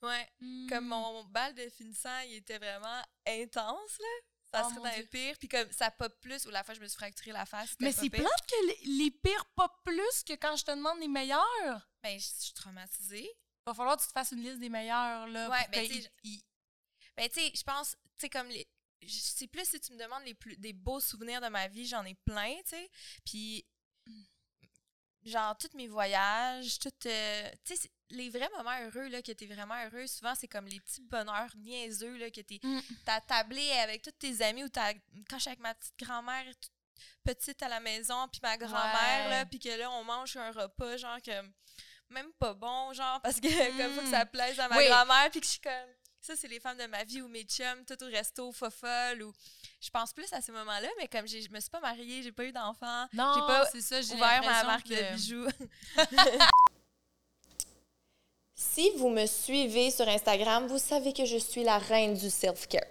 Ouais. 0.03 0.33
Comme 0.69 0.87
mon 0.87 1.25
bal 1.25 1.55
de 1.55 1.69
finissant, 1.71 2.19
il 2.27 2.35
était 2.35 2.59
vraiment 2.59 3.03
intense, 3.27 3.99
là. 3.99 4.07
Ça 4.51 4.63
Oh, 4.67 4.71
serait 4.71 4.91
dans 4.91 4.97
les 4.97 5.07
pires. 5.07 5.37
Puis 5.39 5.49
comme 5.49 5.71
ça 5.73 5.91
pop 5.91 6.13
plus, 6.21 6.47
ou 6.47 6.51
la 6.51 6.63
fois 6.63 6.75
je 6.75 6.81
me 6.81 6.87
suis 6.87 6.97
fracturé 6.97 7.33
la 7.33 7.45
face. 7.47 7.75
Mais 7.81 7.93
c'est 7.93 8.09
plate 8.11 8.47
que 8.49 8.67
les, 8.67 8.99
les 9.05 9.11
pires 9.11 9.47
pas 9.57 9.69
plus 9.85 10.23
que 10.27 10.35
quand 10.35 10.55
je 10.57 10.65
te 10.65 10.71
demande 10.71 11.01
les 11.01 11.09
meilleurs. 11.09 11.89
Ben, 12.03 12.19
je 12.19 12.25
suis 12.25 12.53
traumatisée. 12.53 13.29
Va 13.67 13.75
falloir 13.75 13.97
que 13.97 14.03
tu 14.03 14.09
te 14.09 14.13
fasses 14.13 14.31
une 14.33 14.43
liste 14.43 14.59
des 14.61 14.69
meilleurs, 14.69 15.27
là. 15.27 15.49
Ouais, 15.51 15.67
ben, 15.73 15.89
Ben, 17.17 17.29
tu 17.29 17.41
sais, 17.41 17.53
je 17.55 17.63
pense, 17.63 17.93
tu 17.93 17.97
sais, 18.19 18.29
comme 18.29 18.49
les. 18.49 18.67
Je- 19.07 19.21
C'est 19.21 19.47
plus 19.47 19.69
si 19.69 19.81
tu 19.81 19.93
me 19.93 19.99
demandes 19.99 20.25
les 20.25 20.35
plus, 20.35 20.57
des 20.57 20.73
beaux 20.73 21.01
souvenirs 21.01 21.41
de 21.41 21.49
ma 21.49 21.69
vie, 21.69 21.87
j'en 21.87 22.05
ai 22.05 22.15
plein, 22.15 22.55
tu 22.65 22.71
sais. 22.71 22.91
Puis, 23.25 23.65
genre, 25.25 25.57
tous 25.57 25.75
mes 25.77 25.89
voyages, 25.89 26.79
toutes. 26.79 27.07
euh, 27.07 27.51
tu 27.65 27.77
sais, 27.77 27.91
les 28.11 28.29
vrais 28.31 28.49
moments 28.57 28.79
heureux, 28.83 29.09
là, 29.09 29.23
que 29.23 29.33
t'es 29.33 29.47
vraiment 29.47 29.75
heureux, 29.87 30.07
souvent, 30.07 30.35
c'est 30.35 30.49
comme 30.49 30.67
les 30.67 30.81
petits 30.81 31.01
bonheurs 31.03 31.51
niaiseux, 31.57 32.17
là, 32.19 32.31
que 32.31 32.41
t'es. 32.43 32.61
Mm. 32.63 32.81
T'as 33.05 33.21
tablé 33.23 33.71
avec 33.73 34.03
tous 34.03 34.13
tes 34.13 34.43
amis 34.43 34.65
ou 34.65 34.69
t'as. 34.69 34.93
Quand 35.29 35.37
je 35.37 35.41
suis 35.41 35.49
avec 35.51 35.61
ma 35.61 35.75
petite 35.75 35.99
grand-mère 35.99 36.45
toute 36.61 36.71
petite 37.25 37.63
à 37.63 37.69
la 37.69 37.81
maison, 37.81 38.29
puis 38.29 38.41
ma 38.43 38.57
grand-mère, 38.59 39.25
Ouais. 39.25 39.31
là, 39.31 39.47
puis 39.47 39.59
que 39.59 39.69
là, 39.71 39.91
on 39.93 40.05
mange 40.05 40.37
un 40.37 40.53
repas, 40.53 40.97
genre, 40.99 41.21
que 41.23 41.33
même 42.11 42.33
pas 42.35 42.53
bon, 42.55 42.93
genre, 42.93 43.21
parce 43.23 43.41
que, 43.41 43.49
comme 43.79 43.95
faut 43.95 44.01
que 44.03 44.07
Mm. 44.07 44.11
ça 44.11 44.27
plaise 44.27 44.61
à 44.61 44.69
ma 44.69 44.77
Oui. 44.77 44.87
grand-mère, 44.87 45.31
puis 45.31 45.41
que 45.41 45.47
je 45.47 45.53
suis 45.53 45.61
comme. 45.61 45.73
Ça, 46.27 46.33
c'est 46.37 46.49
les 46.49 46.59
femmes 46.59 46.79
de 46.79 46.87
ma 46.87 47.05
vie 47.05 47.21
ou 47.21 47.29
mes 47.29 47.43
chums, 47.43 47.85
tout 47.87 48.03
au 48.03 48.07
resto, 48.07 48.51
fofolle, 48.51 49.23
ou. 49.25 49.33
Je 49.79 49.91
pense 49.91 50.15
plus 50.15 50.33
à 50.33 50.41
ces 50.41 50.53
moments-là, 50.53 50.89
mais 50.99 51.07
comme 51.07 51.29
je 51.29 51.37
me 51.51 51.61
suis 51.61 51.69
pas 51.69 51.81
mariée, 51.81 52.23
j'ai 52.23 52.33
pas 52.33 52.45
eu 52.45 52.53
d'enfant, 52.53 53.05
Non, 53.13 53.35
j'ai 53.35 53.41
pas 53.43 53.67
c'est 53.71 53.83
ça, 53.83 54.01
j'ai 54.01 54.15
ouvert 54.15 54.43
ma 54.43 54.65
marque 54.65 54.87
que- 54.89 54.95
de 54.95 55.17
bijoux. 55.17 55.47
Si 58.57 58.91
vous 58.97 59.11
me 59.11 59.27
suivez 59.27 59.91
sur 59.91 60.09
Instagram, 60.09 60.67
vous 60.67 60.79
savez 60.79 61.13
que 61.13 61.25
je 61.27 61.37
suis 61.37 61.63
la 61.65 61.79
reine 61.79 62.15
du 62.15 62.31
self-care. 62.31 62.87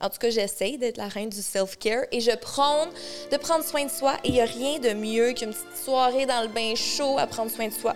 En 0.00 0.08
tout 0.08 0.18
cas, 0.18 0.30
j'essaye 0.30 0.78
d'être 0.78 0.96
la 0.96 1.08
reine 1.08 1.28
du 1.28 1.42
self-care 1.42 2.04
et 2.12 2.20
je 2.20 2.34
prône 2.36 2.90
de 3.30 3.36
prendre 3.36 3.64
soin 3.64 3.84
de 3.84 3.90
soi 3.90 4.16
et 4.24 4.28
il 4.28 4.34
n'y 4.34 4.40
a 4.40 4.44
rien 4.46 4.78
de 4.78 4.92
mieux 4.94 5.32
qu'une 5.32 5.52
petite 5.52 5.76
soirée 5.76 6.26
dans 6.26 6.42
le 6.42 6.48
bain 6.48 6.74
chaud 6.74 7.18
à 7.18 7.26
prendre 7.26 7.50
soin 7.50 7.68
de 7.68 7.74
soi. 7.74 7.94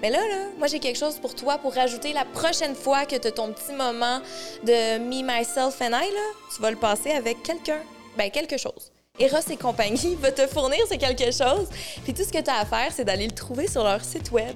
Mais 0.00 0.10
là, 0.10 0.18
là, 0.18 0.46
moi, 0.58 0.68
j'ai 0.68 0.78
quelque 0.78 0.98
chose 0.98 1.18
pour 1.18 1.34
toi 1.34 1.58
pour 1.58 1.74
rajouter 1.74 2.12
la 2.12 2.24
prochaine 2.24 2.74
fois 2.74 3.04
que 3.04 3.16
tu 3.16 3.28
as 3.28 3.32
ton 3.32 3.52
petit 3.52 3.72
moment 3.72 4.20
de 4.62 4.98
me, 4.98 5.22
myself 5.22 5.80
and 5.80 5.88
I, 5.88 6.12
là, 6.12 6.26
tu 6.54 6.62
vas 6.62 6.70
le 6.70 6.76
passer 6.76 7.10
avec 7.10 7.42
quelqu'un. 7.42 7.80
Ben, 8.16 8.30
quelque 8.30 8.56
chose. 8.56 8.92
Eros 9.18 9.50
et 9.50 9.56
compagnie 9.56 10.14
va 10.20 10.30
te 10.30 10.46
fournir 10.46 10.78
ce 10.88 10.94
quelque 10.94 11.32
chose. 11.32 11.68
Puis 12.04 12.14
tout 12.14 12.22
ce 12.22 12.32
que 12.32 12.40
tu 12.40 12.50
as 12.50 12.60
à 12.60 12.64
faire, 12.64 12.92
c'est 12.92 13.04
d'aller 13.04 13.26
le 13.26 13.34
trouver 13.34 13.66
sur 13.66 13.82
leur 13.82 14.04
site 14.04 14.30
web. 14.30 14.54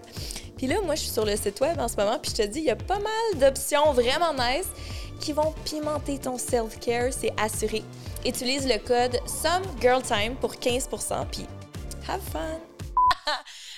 Puis 0.56 0.68
là, 0.68 0.76
moi, 0.84 0.94
je 0.94 1.00
suis 1.00 1.10
sur 1.10 1.24
le 1.24 1.36
site 1.36 1.60
web 1.60 1.80
en 1.80 1.88
ce 1.88 1.96
moment, 1.96 2.18
puis 2.20 2.30
je 2.36 2.42
te 2.42 2.46
dis, 2.46 2.60
il 2.60 2.66
y 2.66 2.70
a 2.70 2.76
pas 2.76 3.00
mal 3.00 3.40
d'options 3.40 3.92
vraiment 3.92 4.32
nice 4.32 4.68
qui 5.18 5.32
vont 5.32 5.52
pimenter 5.64 6.18
ton 6.18 6.38
self-care, 6.38 7.12
c'est 7.12 7.32
assuré. 7.40 7.82
Utilise 8.24 8.66
le 8.66 8.78
code 8.78 9.18
SOMEGIRLTIME 9.26 10.36
pour 10.36 10.54
15% 10.54 11.26
puis 11.30 11.46
have 12.08 12.20
fun! 12.32 12.60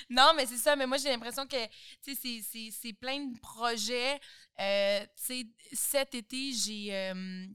Non, 0.09 0.33
mais 0.35 0.45
c'est 0.45 0.57
ça. 0.57 0.75
Mais 0.75 0.85
moi, 0.85 0.97
j'ai 0.97 1.09
l'impression 1.09 1.45
que, 1.47 1.57
c'est- 2.01 2.93
plein 2.93 3.19
de 3.25 3.39
projets. 3.39 4.19
Euh, 4.59 5.05
cet 5.73 6.15
été, 6.15 6.53
j'ai. 6.53 6.95
Euh, 6.95 7.47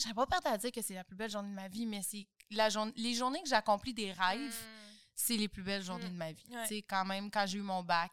J'aurais 0.00 0.14
pas 0.14 0.26
peur 0.40 0.52
à 0.52 0.56
dire 0.58 0.70
que 0.70 0.80
c'est 0.80 0.94
la 0.94 1.02
plus 1.02 1.16
belle 1.16 1.28
journée 1.30 1.48
de 1.50 1.54
ma 1.56 1.66
vie, 1.66 1.84
mais 1.84 2.02
c'est 2.02 2.24
la 2.50 2.68
journée, 2.68 2.92
les 2.94 3.14
journées 3.14 3.42
que 3.42 3.48
j'accomplis 3.48 3.92
des 3.92 4.12
rêves, 4.12 4.54
c'est 5.12 5.36
les 5.36 5.48
plus 5.48 5.64
belles 5.64 5.82
journées 5.82 6.04
Mm. 6.08 6.12
de 6.12 6.16
ma 6.16 6.30
vie. 6.32 6.44
Ouais. 6.50 6.66
Sais, 6.66 6.82
quand 6.82 7.04
même, 7.04 7.32
quand 7.32 7.44
j'ai 7.48 7.58
eu 7.58 7.62
mon 7.62 7.82
bac, 7.82 8.12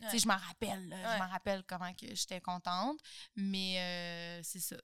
Ouais. 0.00 0.18
je 0.18 0.26
m'en 0.26 0.36
rappelle, 0.38 0.88
là, 0.88 0.96
Ouais. 0.96 1.02
je 1.14 1.18
m'en 1.22 1.28
rappelle 1.28 1.62
comment 1.64 1.92
que 1.92 2.06
j'étais 2.14 2.40
contente, 2.40 2.98
mais 3.34 3.78
euh, 3.78 4.40
c'est 4.42 4.60
ça. 4.60 4.76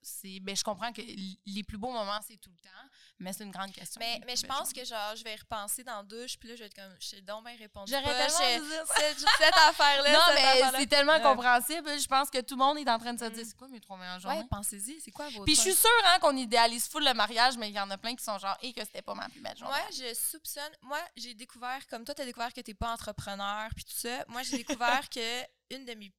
Ben, 0.43 0.55
je 0.55 0.63
comprends 0.63 0.93
que 0.93 1.01
les 1.47 1.63
plus 1.63 1.79
beaux 1.79 1.91
moments, 1.91 2.21
c'est 2.27 2.37
tout 2.37 2.51
le 2.51 2.59
temps, 2.59 2.89
mais 3.23 3.33
c'est 3.33 3.45
une 3.45 3.51
grande 3.51 3.73
question. 3.73 3.99
Mais, 4.01 4.21
je 4.37 4.43
belles 4.43 4.49
pense 4.51 4.73
que 4.73 4.85
genre 4.85 5.17
je 5.17 5.25
vais 5.25 5.33
y 5.33 5.37
repenser 5.37 5.83
dans 5.85 6.03
douche 6.03 6.39
puis 6.39 6.49
là 6.49 6.57
je 6.57 6.61
vais 6.61 6.67
être 6.67 6.75
comme 6.75 6.95
je 7.01 7.07
suis 7.07 7.23
donc 7.23 7.45
bien 7.47 7.57
répondu. 7.57 7.91
J'aurais 7.93 8.05
tellement 8.29 8.69
dire 8.69 8.85
cette, 8.97 9.19
cette 9.19 9.57
affaire 9.57 10.03
là. 10.03 10.13
Non, 10.13 10.19
cette 10.29 10.35
mais 10.35 10.41
affaire-là. 10.49 10.79
c'est 10.79 10.87
tellement 10.87 11.13
Ouais. 11.15 11.23
compréhensible. 11.23 11.99
Je 12.01 12.07
pense 12.07 12.29
que 12.31 12.41
tout 12.41 12.55
le 12.57 12.65
monde 12.65 12.79
est 12.79 12.89
en 12.91 12.99
train 12.99 13.15
de 13.15 13.19
se 13.21 13.25
dire, 13.27 13.43
Mm. 13.45 13.49
c'est 13.49 13.57
quoi 13.57 13.69
mes 13.69 13.81
trois 13.81 13.97
meilleures 13.97 14.21
journées? 14.21 14.39
Ouais, 14.39 14.47
pensez-y, 14.51 15.01
c'est 15.01 15.11
quoi 15.11 15.29
vos 15.31 15.45
Puis 15.45 15.55
je 15.55 15.61
suis 15.61 15.75
sûre 15.75 15.91
hein, 16.07 16.19
qu'on 16.21 16.37
idéalise 16.37 16.89
full 16.89 17.05
le 17.05 17.15
mariage, 17.15 17.57
mais 17.57 17.69
il 17.71 17.75
y 17.75 17.81
en 17.81 17.91
a 17.91 17.99
plein 17.99 18.15
qui 18.17 18.25
sont 18.25 18.39
genre, 18.39 18.57
et 18.63 18.73
que 18.73 18.81
c'était 18.85 19.03
pas 19.03 19.15
ma 19.15 19.29
plus 19.29 19.41
belle 19.41 19.57
journée. 19.57 19.73
Moi, 19.75 19.89
je 19.93 20.15
soupçonne. 20.15 20.73
Moi, 20.83 20.99
j'ai 21.17 21.35
découvert, 21.35 21.87
comme 21.89 22.05
toi, 22.05 22.15
tu 22.15 22.23
as 22.23 22.25
découvert 22.25 22.53
que 22.53 22.61
tu 22.61 22.75
pas 22.75 22.93
entrepreneur, 22.93 23.69
puis 23.75 23.85
tout 23.85 23.95
ça. 23.97 24.25
Moi, 24.29 24.43
j'ai 24.43 24.57
découvert 24.59 25.09
que 25.11 25.43
une 25.71 25.85
de 25.85 25.95
mes 25.95 26.13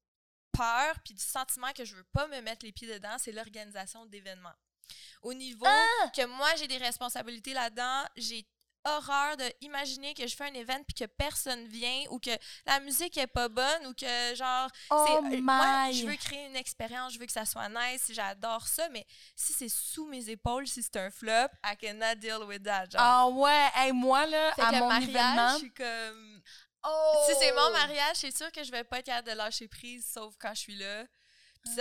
peurs, 0.52 0.96
puis 1.04 1.14
du 1.16 1.24
sentiment 1.24 1.72
que 1.74 1.84
je 1.84 1.96
veux 1.96 2.04
pas 2.14 2.28
me 2.28 2.40
mettre 2.42 2.64
les 2.66 2.72
pieds 2.72 2.88
dedans, 2.88 3.16
c'est 3.18 3.32
l'organisation 3.32 4.06
d'événements. 4.06 4.54
Au 5.22 5.34
niveau 5.34 5.66
Ah! 5.68 6.10
que 6.16 6.26
moi, 6.26 6.50
j'ai 6.58 6.68
des 6.68 6.78
responsabilités 6.78 7.54
là-dedans, 7.54 8.04
j'ai 8.16 8.46
horreur 8.86 9.38
de 9.38 9.46
imaginer 9.62 10.14
que 10.14 10.28
je 10.28 10.36
fais 10.36 10.44
un 10.46 10.54
événement 10.54 10.84
puis 10.84 11.06
que 11.06 11.10
personne 11.10 11.66
vient 11.68 12.04
ou 12.10 12.20
que 12.20 12.32
la 12.66 12.80
musique 12.82 13.18
est 13.18 13.28
pas 13.28 13.48
bonne 13.48 13.88
ou 13.88 13.94
que 13.94 14.36
genre 14.36 14.70
Oh 14.90 15.22
euh, 15.24 15.42
moi, 15.42 15.88
my! 15.88 15.94
je 15.94 16.06
veux 16.06 16.16
créer 16.18 16.48
une 16.48 16.56
expérience, 16.56 17.14
je 17.14 17.20
veux 17.20 17.26
que 17.26 17.32
ça 17.32 17.46
soit 17.46 17.70
nice, 17.70 18.12
j'adore 18.12 18.68
ça, 18.68 18.90
mais 18.90 19.06
si 19.36 19.54
c'est 19.54 19.70
sous 19.70 20.06
mes 20.08 20.30
épaules, 20.30 20.68
si 20.68 20.84
c'est 20.84 20.98
un 20.98 21.10
flop, 21.10 21.48
I 21.64 21.78
cannot 21.80 22.16
deal 22.16 22.44
with 22.46 22.64
that. 22.64 22.90
Genre. 22.90 23.02
Ah 23.02 23.28
ouais, 23.28 23.70
hey, 23.76 23.92
moi, 23.94 24.26
là, 24.26 24.52
Fait 24.54 24.62
à 24.64 24.72
que 24.72 24.76
mon 24.76 24.88
mariage, 24.90 25.10
événement... 25.10 25.54
je 25.54 25.58
suis 25.60 25.74
comme. 25.74 26.42
Oh! 26.86 27.26
Si 27.30 27.36
c'est 27.40 27.54
mon 27.54 27.72
mariage, 27.72 28.18
c'est 28.18 28.36
sûr 28.36 28.52
que 28.52 28.64
je 28.64 28.72
vais 28.72 28.84
pas 28.84 29.00
être 29.00 29.06
capable 29.06 29.30
de 29.30 29.34
lâcher 29.38 29.70
prise, 29.70 30.06
sauf 30.14 30.36
quand 30.38 30.54
je 30.54 30.60
suis 30.60 30.76
là. 30.76 31.06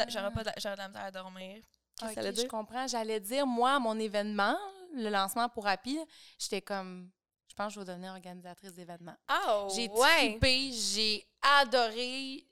J'aurais 0.06 0.30
pas 0.32 0.44
de, 0.44 0.50
de 0.50 0.76
la 0.76 0.88
misère 0.88 1.04
à 1.04 1.10
dormir. 1.10 1.60
Qu'est-ce 2.02 2.14
que 2.14 2.22
ça 2.22 2.28
Ok, 2.28 2.36
veut 2.36 2.42
je 2.42 2.46
comprends. 2.48 2.86
J'allais 2.86 3.20
dire, 3.20 3.46
moi, 3.46 3.78
mon 3.78 3.98
événement, 3.98 4.56
le 4.94 5.08
lancement 5.10 5.48
pour 5.48 5.66
Happy, 5.66 5.98
j'étais 6.38 6.60
comme... 6.62 7.10
Je 7.48 7.54
pense 7.54 7.68
que 7.68 7.74
je 7.74 7.80
vais 7.80 7.92
devenir 7.92 8.12
organisatrice 8.12 8.72
d'événements. 8.72 9.16
Oh, 9.48 9.68
J'ai 9.74 9.88
ouais. 9.90 10.30
trippé, 10.38 10.72
j'ai 10.72 11.26
adoré. 11.60 12.46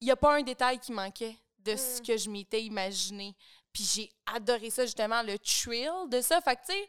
Il 0.00 0.04
n'y 0.04 0.10
a 0.10 0.16
pas 0.16 0.36
un 0.36 0.42
détail 0.42 0.78
qui 0.78 0.92
manquait 0.92 1.36
de 1.58 1.76
ce 1.76 2.00
Mm. 2.00 2.06
que 2.06 2.16
je 2.16 2.28
m'étais 2.30 2.62
imaginé. 2.62 3.34
Puis 3.72 3.84
j'ai 3.84 4.10
adoré 4.34 4.70
ça, 4.70 4.84
justement, 4.84 5.22
le 5.22 5.38
thrill 5.38 6.08
de 6.08 6.20
ça. 6.20 6.40
Fait 6.40 6.56
que, 6.56 6.60
tu 6.66 6.72
sais, 6.72 6.88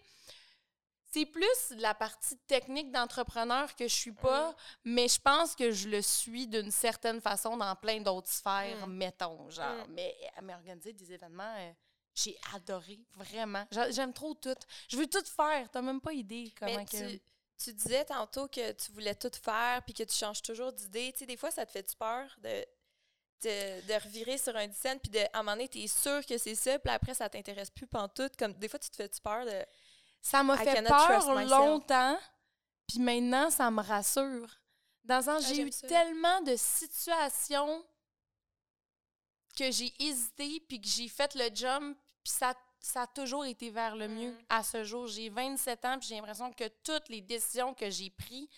c'est 1.12 1.26
plus 1.26 1.72
la 1.78 1.94
partie 1.94 2.38
technique 2.48 2.92
d'entrepreneur 2.92 3.76
que 3.76 3.88
je 3.88 3.94
suis 3.94 4.12
pas, 4.12 4.56
mais 4.84 5.08
je 5.08 5.20
pense 5.20 5.56
que 5.56 5.72
je 5.72 5.88
le 5.90 6.02
suis 6.02 6.48
d'une 6.48 6.72
certaine 6.72 7.22
façon 7.22 7.56
dans 7.58 7.76
plein 7.76 8.02
d'autres 8.02 8.30
sphères, 8.30 8.86
Mm. 8.88 8.94
mettons, 8.94 9.50
genre. 9.50 9.88
Mm. 9.88 9.94
Mais, 9.94 10.16
mais 10.44 10.54
organiser 10.54 10.94
des 10.94 11.14
événements, 11.14 11.56
euh, 11.60 11.72
j'ai 12.14 12.38
adoré, 12.54 13.00
vraiment. 13.16 13.66
J'a- 13.72 13.92
J'aime 13.92 14.12
trop 14.14 14.34
tout. 14.34 14.56
Je 14.90 14.98
veux 14.98 15.08
tout 15.08 15.24
faire. 15.26 15.70
T'as 15.72 15.82
même 15.82 16.02
pas 16.02 16.14
idée 16.14 16.52
comment 16.60 16.76
Mais 16.76 16.86
que... 16.86 17.12
tu, 17.12 17.22
tu 17.64 17.74
disais 17.74 18.06
tantôt 18.06 18.48
que 18.48 18.72
tu 18.74 18.92
voulais 18.92 19.16
tout 19.16 19.32
faire 19.42 19.82
puis 19.84 19.94
que 19.94 20.04
tu 20.04 20.16
changes 20.16 20.42
toujours 20.42 20.74
d'idée. 20.74 21.12
Tu 21.14 21.20
sais, 21.20 21.26
des 21.26 21.38
fois, 21.38 21.52
ça 21.52 21.66
te 21.66 21.72
fait-tu 21.72 21.96
peur 21.96 22.28
de, 22.40 22.66
de, 23.44 23.88
de 23.88 23.94
revirer 24.04 24.38
sur 24.38 24.56
un 24.56 24.72
scène 24.72 25.00
puis 25.00 25.12
de, 25.12 25.20
à 25.20 25.40
un 25.40 25.44
moment 25.44 25.52
donné, 25.54 25.70
t'es 25.70 25.88
sûr 25.88 26.26
que 26.26 26.38
c'est 26.38 26.56
ça, 26.56 26.78
puis 26.80 26.92
après, 26.94 27.14
ça 27.14 27.30
t'intéresse 27.30 27.70
plus 27.70 27.88
pantoute? 27.88 28.36
Comme, 28.36 28.54
des 28.54 28.68
fois, 28.68 28.80
tu 28.80 28.90
te 28.90 28.96
fais-tu 28.96 29.22
peur 29.22 29.46
de... 29.46 29.64
Ça 30.22 30.44
m'a 30.44 30.56
I 30.56 30.66
fait 30.66 30.82
peur 30.84 31.36
longtemps, 31.46 32.20
puis 32.88 33.00
maintenant, 33.00 33.50
ça 33.50 33.70
me 33.72 33.82
rassure. 33.82 34.50
Dans 35.04 35.18
le 35.18 35.24
sens, 35.24 35.44
Ah, 35.46 35.54
j'ai 35.54 35.62
eu 35.62 35.72
ça. 35.72 35.88
tellement 35.88 36.42
de 36.42 36.56
situations 36.58 37.84
que 39.58 39.72
j'ai 39.72 39.94
hésité, 40.00 40.60
puis 40.68 40.80
que 40.82 40.88
j'ai 40.88 41.08
fait 41.08 41.34
le 41.36 41.50
jump, 41.54 41.98
Puis 42.24 42.34
ça, 42.34 42.54
ça 42.82 43.04
a 43.04 43.08
toujours 43.08 43.46
été 43.46 43.70
vers 43.70 43.96
le 43.96 44.10
mieux 44.10 44.32
Mhm. 44.32 44.46
à 44.50 44.62
ce 44.62 44.84
jour. 44.84 45.08
J'ai 45.08 45.30
27 45.30 45.86
ans, 45.86 45.98
puis 45.98 46.10
j'ai 46.10 46.16
l'impression 46.16 46.52
que 46.52 46.68
toutes 46.84 47.08
les 47.08 47.22
décisions 47.22 47.74
que 47.74 47.90
j'ai 47.90 48.10
prises, 48.10 48.50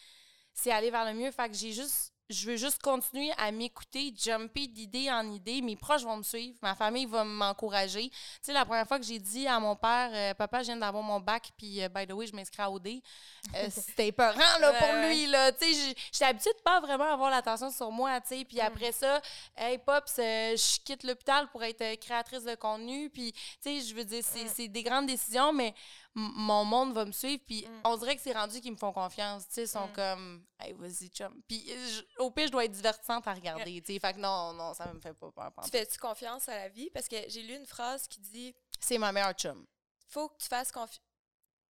c'est 0.56 0.72
aller 0.72 0.90
vers 0.90 1.06
le 1.06 1.14
mieux. 1.14 1.30
Fait 1.32 1.48
que 1.50 1.56
j'ai 1.56 1.72
juste, 1.72 2.12
je 2.30 2.46
veux 2.46 2.58
juste 2.58 2.82
continuer 2.82 3.32
à 3.38 3.52
m'écouter, 3.52 4.14
jumper 4.16 4.68
d'idée 4.68 5.10
en 5.10 5.30
idée. 5.32 5.62
Mes 5.62 5.76
proches 5.76 6.04
vont 6.04 6.18
me 6.18 6.24
suivre, 6.24 6.56
ma 6.62 6.76
famille 6.76 7.06
va 7.08 7.24
m'encourager. 7.24 8.10
Tu 8.10 8.18
sais, 8.44 8.54
la 8.54 8.66
première 8.66 8.88
fois 8.88 9.00
que 9.00 9.06
j'ai 9.06 9.20
dit 9.20 9.48
à 9.48 9.60
mon 9.60 9.76
père, 9.76 10.12
euh, 10.14 10.34
papa, 10.36 10.60
je 10.62 10.68
viens 10.68 10.78
d'avoir 10.78 11.04
mon 11.04 11.20
bac, 11.20 11.50
puis 11.58 11.82
euh, 11.84 11.90
by 11.90 12.06
the 12.06 12.12
way, 12.14 12.28
je 12.28 12.36
m'inscris 12.36 12.62
à 12.62 12.70
OD, 12.70 12.88
euh, 12.88 13.68
c'était 13.72 14.08
épeurant, 14.08 14.38
là, 14.60 14.74
pour 14.74 14.94
lui, 15.08 15.26
là. 15.28 15.52
Tu 15.54 15.66
sais, 15.66 15.74
j'ai- 15.74 15.96
j'étais 16.12 16.26
habituée 16.26 16.54
de 16.58 16.62
pas 16.64 16.80
vraiment 16.80 17.12
avoir 17.12 17.32
l'attention 17.32 17.72
sur 17.72 17.92
moi, 17.92 18.22
tu 18.22 18.28
sais. 18.30 18.40
Mm. 18.42 18.46
Puis 18.46 18.60
après 18.62 18.92
ça, 18.92 19.22
hey, 19.58 19.78
Pops, 19.80 20.20
euh, 20.20 20.56
je 20.56 20.80
quitte 20.86 21.04
l'hôpital 21.04 21.48
pour 21.52 21.64
être 21.64 21.82
euh, 21.82 21.96
créatrice 21.96 22.44
de 22.44 22.56
contenu. 22.56 23.10
Puis, 23.10 23.32
tu 23.34 23.40
sais, 23.62 23.82
je 23.82 23.96
veux 23.96 24.06
dire, 24.06 24.24
c'est 24.24 24.68
Mm. 24.68 24.72
des 24.72 24.84
grandes 24.84 25.06
décisions, 25.08 25.52
mais 25.52 25.74
mon 26.16 26.66
monde 26.66 26.94
va 26.94 27.06
me 27.06 27.12
suivre. 27.12 27.42
Puis 27.46 27.66
Mm. 27.68 27.82
on 27.86 27.98
dirait 27.98 28.16
que 28.16 28.22
c'est 28.22 28.34
rendu 28.34 28.60
qu'ils 28.62 28.72
me 28.72 28.78
font 28.78 28.92
confiance, 28.92 29.48
tu 29.48 29.54
sais. 29.54 29.64
Ils 29.64 29.68
sont 29.68 29.88
Mm. 29.88 29.94
comme, 29.94 30.46
hey, 30.60 30.74
vas-y, 30.74 31.08
chum. 31.10 31.42
Puis 31.48 31.66
je- 31.68 32.02
au 32.22 32.32
pire, 32.32 32.48
je 32.48 32.52
dois 32.52 32.66
être 32.66 32.72
divertissante 32.72 33.28
à 33.28 33.34
regarder, 33.34 33.82
tu 33.82 33.94
sais. 33.94 34.00
Fait 34.00 34.14
que 34.14 34.20
non, 34.20 34.54
non, 34.54 34.74
ça 34.74 34.92
me 34.94 35.00
fait 35.00 35.14
pas 35.14 35.32
peur. 35.32 35.54
Tu 35.64 35.70
fais-tu 35.70 35.98
confiance 36.00 36.50
à 36.50 36.56
la 36.56 36.70
vie? 36.70 36.90
Parce 36.92 37.08
que 37.08 37.16
j'ai 37.28 37.44
lu 37.44 37.54
une 37.56 37.66
phrase 37.66 38.08
qui 38.08 38.20
dit 38.20 38.54
C'est 38.80 38.98
ma 38.98 39.12
meilleure 39.12 39.34
chum. 39.34 39.66
faut 40.08 40.30
que 40.30 40.38
tu 40.38 40.48
fasses 40.48 40.72
confi- 40.72 41.00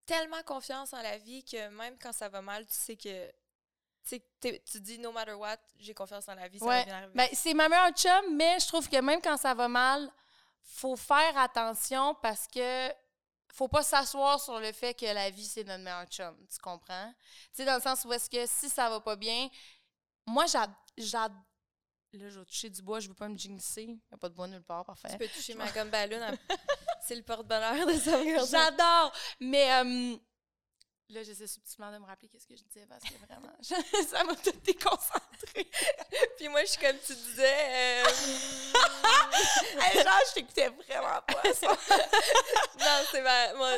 tellement 0.06 0.42
confiance 0.44 0.94
en 0.94 1.02
la 1.02 1.18
vie 1.18 1.44
que 1.44 1.68
même 1.70 1.98
quand 2.00 2.14
ça 2.14 2.30
va 2.30 2.42
mal, 2.42 2.66
tu 2.66 2.74
sais 2.74 2.96
que. 2.98 3.32
Tu 4.42 4.80
dis 4.80 4.98
no 4.98 5.12
matter 5.12 5.34
what, 5.34 5.58
j'ai 5.78 5.94
confiance 5.94 6.28
en 6.30 6.34
la 6.34 6.48
vie, 6.48 6.58
ça 6.58 6.66
Ouais. 6.66 6.80
va 6.80 6.86
bien 6.86 6.96
arriver. 6.98 7.12
Ben, 7.14 7.30
c'est 7.34 7.54
ma 7.54 7.70
meilleure 7.70 7.92
chum, 7.92 8.36
mais 8.36 8.58
je 8.60 8.68
trouve 8.68 8.90
que 8.90 9.00
même 9.02 9.22
quand 9.22 9.38
ça 9.38 9.54
va 9.54 9.68
mal, 9.68 10.10
faut 10.64 10.96
faire 10.96 11.38
attention 11.38 12.16
parce 12.16 12.48
que 12.48 12.90
faut 13.54 13.68
pas 13.68 13.84
s'asseoir 13.84 14.40
sur 14.40 14.60
le 14.60 14.72
fait 14.72 14.94
que 14.94 15.06
la 15.06 15.30
vie, 15.30 15.46
c'est 15.46 15.64
notre 15.64 15.84
meilleure 15.84 16.06
chum. 16.08 16.36
Tu 16.52 16.60
comprends? 16.60 17.14
Tu 17.18 17.50
sais, 17.54 17.66
dans 17.66 17.76
le 17.76 17.82
sens 17.82 18.06
où 18.06 18.14
est-ce 18.14 18.30
que 18.30 18.46
si 18.46 18.70
ça 18.70 18.90
va 18.90 19.00
pas 19.00 19.16
bien, 19.16 19.50
moi, 20.26 20.46
j'ad... 20.46 20.72
j'ad- 20.98 21.34
Là, 22.14 22.28
je 22.28 22.40
vais 22.40 22.46
toucher 22.46 22.72
du 22.72 22.82
bois, 22.82 23.00
je 23.00 23.08
veux 23.08 23.14
pas 23.14 23.28
me 23.30 23.38
jinxer. 23.38 23.84
Il 23.84 23.94
n'y 23.94 24.00
a 24.14 24.18
pas 24.18 24.30
de 24.30 24.34
bois 24.34 24.48
nulle 24.48 24.64
part, 24.64 24.84
parfait. 24.84 25.10
tu 25.12 25.18
peux 25.20 25.28
toucher 25.28 25.54
ma 25.54 25.70
gomme 25.72 25.92
ballon. 25.92 26.20
c'est 27.06 27.14
le 27.16 27.22
porte-bonheur 27.22 27.86
de 27.86 27.94
Girl. 27.94 28.48
J'adore! 28.50 29.14
Mais 29.40 29.72
euh, 29.74 30.18
là, 31.10 31.24
j'essaie 31.24 31.48
subtilement 31.48 31.92
de 31.92 31.98
me 31.98 32.06
rappeler 32.06 32.28
qu'est-ce 32.28 32.48
que 32.48 32.56
je 32.56 32.64
disais 32.64 32.86
parce 32.88 33.04
que 33.04 33.18
vraiment, 33.26 33.52
ça 34.10 34.24
m'a 34.24 34.36
tout 34.36 34.54
déconcentré. 34.64 35.70
Puis 36.38 36.48
moi, 36.50 36.62
je 36.62 36.72
suis 36.72 36.80
comme 36.80 36.98
tu 37.06 37.14
disais. 37.14 37.58
euh, 37.70 38.04
Hey, 39.82 40.04
genre, 40.04 40.20
je 40.28 40.34
t'écoutais 40.34 40.70
vraiment 40.70 41.22
pas. 41.28 41.54
ça. 41.54 41.68
non, 41.68 43.06
c'est 43.12 43.22
ma. 43.22 43.54
moi, 43.54 43.70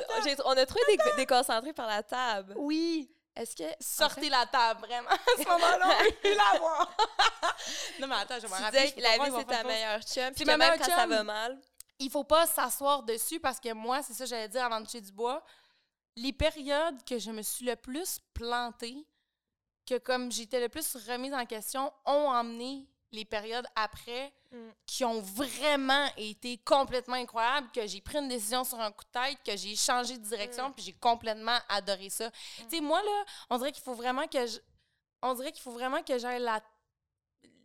on 0.46 0.58
a 0.58 0.66
trouvé 0.66 0.82
des, 0.88 0.98
déconcentrés 1.18 1.74
par 1.74 1.88
la 1.88 2.04
table. 2.04 2.54
Oui. 2.58 3.10
Est-ce 3.36 3.56
que. 3.56 3.64
Sortez 3.80 4.30
la 4.30 4.46
table, 4.46 4.86
vraiment. 4.86 5.10
À 5.10 5.18
ce 5.38 5.48
moment-là, 5.48 5.98
on 6.00 6.04
veut 6.04 6.12
plus 6.22 6.36
la 6.36 6.60
voir. 6.60 6.98
non, 8.00 8.08
mais 8.08 8.16
attends, 8.16 8.36
je 8.36 8.42
vais 8.42 8.48
me 8.48 8.52
pas 8.52 8.72
la 8.72 9.26
vie, 9.26 9.36
c'est 9.38 9.46
ta 9.46 9.64
meilleure 9.64 10.02
chum. 10.02 10.34
Puis 10.34 10.46
même 10.46 10.60
quand 10.78 10.86
ça 10.86 11.08
va 11.08 11.24
mal. 11.24 11.60
Il 12.00 12.10
faut 12.10 12.24
pas 12.24 12.48
s'asseoir 12.48 13.04
dessus 13.04 13.40
parce 13.40 13.60
que 13.60 13.72
moi, 13.74 14.02
c'est 14.02 14.14
ça 14.14 14.24
que 14.24 14.30
j'allais 14.32 14.50
dire 14.50 14.66
avant 14.66 14.82
de 14.82 14.86
toucher 14.86 15.02
du 15.02 15.12
bois. 15.12 15.44
Les 16.16 16.34
périodes 16.34 17.04
que 17.06 17.18
je 17.20 17.32
me 17.32 17.42
suis 17.42 17.66
le 17.66 17.76
plus 17.76 18.20
plantée, 18.34 19.06
que 19.86 19.98
comme 19.98 20.32
j'étais 20.32 20.60
le 20.60 20.70
plus 20.70 20.96
remise 21.08 21.34
en 21.34 21.46
question, 21.46 21.92
ont 22.06 22.30
emmené 22.30 22.86
les 23.12 23.26
périodes 23.26 23.66
après 23.76 24.34
Mm. 24.52 24.70
qui 24.86 25.06
ont 25.06 25.22
vraiment 25.22 26.08
été 26.18 26.58
complètement 26.58 27.16
incroyables, 27.16 27.72
que 27.72 27.88
j'ai 27.88 28.02
pris 28.02 28.18
une 28.18 28.28
décision 28.28 28.66
sur 28.66 28.78
un 28.82 28.92
coup 28.92 29.06
de 29.06 29.12
tête, 29.18 29.38
que 29.46 29.56
j'ai 29.56 29.78
changé 29.78 30.18
de 30.18 30.24
direction, 30.26 30.68
Mm. 30.68 30.74
puis 30.74 30.84
j'ai 30.84 30.92
complètement 30.94 31.58
adoré 31.70 32.10
ça. 32.10 32.30
Tu 32.58 32.66
sais, 32.70 32.82
moi, 32.82 33.02
là, 33.02 33.24
on 33.50 33.58
dirait 33.58 33.72
qu'il 33.72 33.82
faut 33.84 33.94
vraiment 33.94 34.28
que 34.28 34.46
je... 34.46 34.60
On 35.22 35.34
dirait 35.36 35.54
qu'il 35.54 35.62
faut 35.62 35.72
vraiment 35.72 36.04
que 36.04 36.18
j'aille 36.18 36.42
la... 36.42 36.62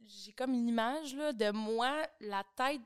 J'ai 0.05 0.33
comme 0.33 0.55
une 0.55 0.69
image, 0.69 1.13
là, 1.17 1.33
de 1.33 1.51
moi, 1.51 2.07
la 2.21 2.45
tête 2.55 2.81